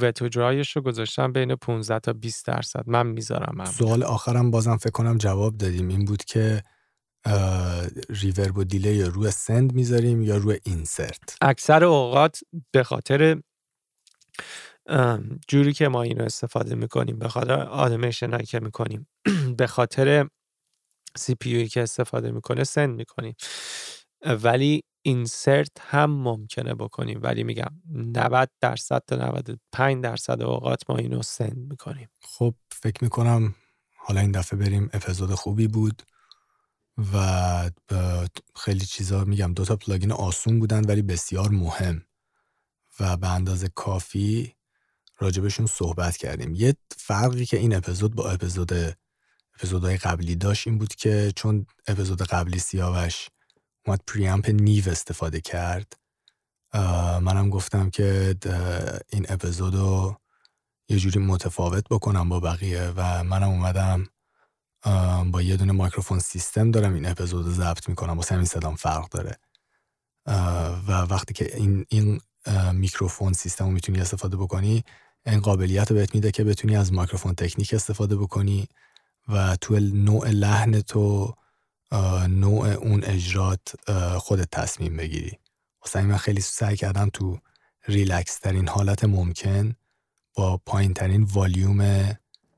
وتو 0.00 0.28
جایش 0.28 0.76
رو 0.76 0.82
گذاشتم 0.82 1.32
بین 1.32 1.54
15 1.54 1.98
تا 1.98 2.12
20 2.12 2.46
درصد. 2.46 2.82
من 2.86 3.06
می‌ذارم 3.06 3.64
سوال 3.64 4.02
آخرم 4.02 4.50
بازم 4.50 4.76
فکر 4.76 4.90
کنم 4.90 5.18
جواب 5.18 5.56
دادیم. 5.56 5.88
این 5.88 6.04
بود 6.04 6.24
که 6.24 6.62
ریورب 8.08 8.58
و 8.58 8.64
دیلی 8.64 9.02
روی 9.02 9.30
سند 9.30 9.72
می‌ذاریم 9.72 10.22
یا 10.22 10.36
روی 10.36 10.60
اینسرت؟ 10.64 11.36
اکثر 11.40 11.84
اوقات 11.84 12.40
به 12.72 12.82
خاطر 12.82 13.42
جوری 15.48 15.72
که 15.72 15.88
ما 15.88 16.02
اینو 16.02 16.24
استفاده 16.24 16.74
می‌کنیم 16.74 17.18
به 17.18 17.28
خاطر 17.28 17.52
آدمیشن 17.52 18.30
هایی 18.30 18.46
که 18.46 18.60
می‌کنیم 18.60 19.08
به 19.58 19.66
خاطر 19.66 20.28
سی 21.16 21.34
پی 21.34 21.68
که 21.68 21.82
استفاده 21.82 22.30
می‌کنه 22.30 22.64
send 22.64 22.96
می‌کنیم. 22.96 23.34
ولی 24.42 24.82
insert 25.02 25.70
هم 25.80 26.10
ممکنه 26.10 26.74
بکنیم. 26.74 27.20
ولی 27.22 27.44
میگم 27.44 27.70
90 27.92 28.50
درصد 28.60 29.02
تا 29.06 29.16
95 29.16 30.04
درصد 30.04 30.42
اوقات 30.42 30.82
ما 30.88 30.96
اینو 30.96 31.22
send 31.22 31.56
می‌کنیم. 31.70 32.08
خب 32.22 32.54
فکر 32.70 33.04
می‌کنم 33.04 33.54
حالا 33.96 34.20
این 34.20 34.32
دفعه 34.32 34.58
بریم 34.58 34.90
اپیزود 34.92 35.30
خوبی 35.30 35.68
بود. 35.68 36.02
و 36.98 37.70
خیلی 38.56 38.86
چیزا 38.86 39.24
میگم. 39.24 39.54
دو 39.54 39.64
تا 39.64 39.76
plugin 39.76 40.12
آسون 40.12 40.60
بودن 40.60 40.84
ولی 40.84 41.02
بسیار 41.02 41.48
مهم. 41.48 42.04
و 43.00 43.16
به 43.16 43.28
اندازه 43.28 43.68
کافی 43.68 44.54
راجبشون 45.18 45.66
صحبت 45.66 46.16
کردیم. 46.16 46.54
یه 46.54 46.76
فرقی 46.96 47.46
که 47.46 47.56
این 47.56 47.74
اپیزود 47.74 48.14
با 48.14 48.30
اپیزود 48.30 48.72
اپیزودهای 49.56 49.96
قبلی 49.96 50.36
داشت 50.36 50.66
این 50.66 50.78
بود 50.78 50.94
که 50.94 51.32
چون 51.36 51.66
اپیزود 51.86 52.22
قبلی 52.22 52.58
سیاوش 52.58 53.28
اومد 53.86 54.00
preamp 54.06 54.50
Neve 54.50 54.88
استفاده 54.88 55.40
کرد 55.40 55.92
منم 57.22 57.50
گفتم 57.50 57.90
که 57.90 58.36
این 59.08 59.26
اپیزود 59.28 59.74
رو 59.74 60.16
یه 60.88 60.98
جوری 60.98 61.20
متفاوت 61.20 61.84
بکنم 61.90 62.28
با 62.28 62.40
بقیه 62.40 62.92
و 62.96 63.24
منم 63.24 63.48
اومدم 63.48 64.06
با 65.32 65.42
یه 65.42 65.56
دونه 65.56 65.72
microphone 65.72 66.18
سیستم 66.18 66.70
دارم 66.70 66.94
این 66.94 67.06
اپیزود 67.06 67.46
رو 67.46 67.52
ضبط 67.52 67.88
می‌کنم 67.88 68.16
واسه 68.16 68.34
همین 68.34 68.46
صدام 68.46 68.74
فرق 68.76 69.08
داره. 69.08 69.38
و 70.88 70.92
وقتی 70.92 71.34
که 71.34 71.56
این 71.56 71.86
این 71.88 72.20
میکروفون 72.72 73.32
سیستم 73.32 73.64
رو 73.64 73.70
می‌تونی 73.70 74.00
استفاده 74.00 74.36
بکنی 74.36 74.84
این 75.26 75.40
قابلیت 75.40 75.90
رو 75.90 75.96
بهت 75.96 76.14
میده 76.14 76.30
که 76.30 76.44
بتونی 76.44 76.76
از 76.76 76.92
microphone 76.92 77.34
technique 77.34 77.74
استفاده 77.74 78.16
بکنی 78.16 78.68
و 79.28 79.56
تو 79.56 79.78
نوع 79.80 80.30
لحن 80.30 80.80
تو 80.80 81.34
نوع 82.28 82.68
اون 82.68 83.04
اجرات 83.04 83.90
خودت 84.18 84.50
تصمیم 84.50 84.96
بگیری. 84.96 85.38
واسه 85.82 86.02
من 86.02 86.16
خیلی 86.16 86.40
سعی 86.40 86.76
کردم 86.76 87.10
تو 87.12 87.38
ریلکس 87.88 88.38
ترین 88.38 88.68
حالت 88.68 89.04
ممکن 89.04 89.74
با 90.34 90.60
پایین 90.66 90.94
ترین 90.94 91.22
والیوم 91.22 92.12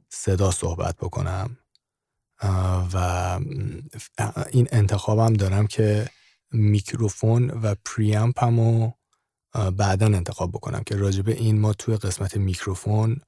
صدا 0.09 0.51
صحبت 0.51 0.97
بکنم. 0.97 1.59
و 2.93 2.97
این 4.51 4.69
انتخابم 4.73 5.33
دارم 5.33 5.67
که 5.67 6.09
میکروفون 6.51 7.51
و 7.51 7.75
preamp 7.85 8.45
همو 8.45 8.93
بعدا 9.77 10.07
انتخاب 10.07 10.53
بکنم 10.53 10.83
که 10.87 10.97
راجبه 10.97 11.33
این 11.33 11.61
ما 11.61 11.73
توی 11.73 11.97
قسمت 11.97 12.37
میکروفون 12.37 13.21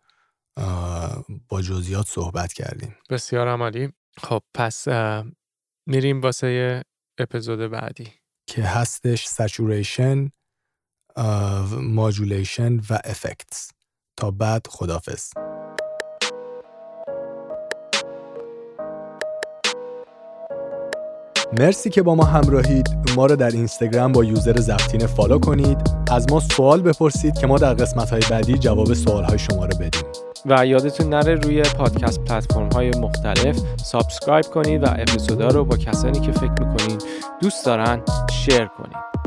با 1.49 1.63
جزئیات 1.63 2.07
صحبت 2.07 2.53
کردیم. 2.53 2.97
بسیار 3.11 3.49
عمالی. 3.49 3.93
خب 4.19 4.43
پس 4.55 4.89
میریم 5.87 6.21
واسه 6.21 6.83
اپیزود 7.19 7.71
بعدی. 7.71 8.13
که 8.47 8.63
هستش 8.63 9.27
سچوریشن 9.27 10.31
ماجولیشن 11.73 12.77
و 12.77 12.99
افکتس 13.05 13.71
تا 14.17 14.31
بعد 14.31 14.67
خدافز 14.67 15.31
مرسی 21.53 21.91
که 21.91 22.03
با 22.03 22.15
ما 22.15 22.25
همراهید. 22.25 22.89
ما 23.17 23.27
رو 23.27 23.37
در 23.37 23.51
اینستاگرام 23.51 24.13
با 24.13 24.25
user 24.25 24.57
زفتین 24.61 25.07
follow 25.07 25.39
کنید. 25.39 25.79
از 26.11 26.27
ما 26.31 26.41
سوال 26.41 26.83
بپرسید 26.83 27.39
که 27.39 27.47
ما 27.47 27.59
در 27.59 27.75
قسمت 27.75 28.11
های 28.11 28.23
بعدی 28.31 28.59
جواب 28.59 28.95
سوال 28.95 29.25
های 29.25 29.39
شما 29.39 29.65
رو 29.65 29.79
بدیم. 29.79 30.03
و 30.47 30.67
یادتون 30.67 31.09
نره 31.09 31.35
روی 31.35 31.63
پادکست 31.63 32.21
پلتفرم 32.25 32.69
های 32.69 32.91
مختلف 32.91 33.59
subscribe 33.85 34.45
کنید 34.45 34.83
و 34.83 34.87
اپیزودا 34.99 35.49
رو 35.49 35.65
با 35.65 35.77
کسانی 35.77 36.21
که 36.21 36.33
فکر 36.33 36.51
می‌کنین 36.51 36.99
دوست 37.43 37.67
دارن 37.67 38.03
share 38.31 38.67
کنید. 38.67 39.18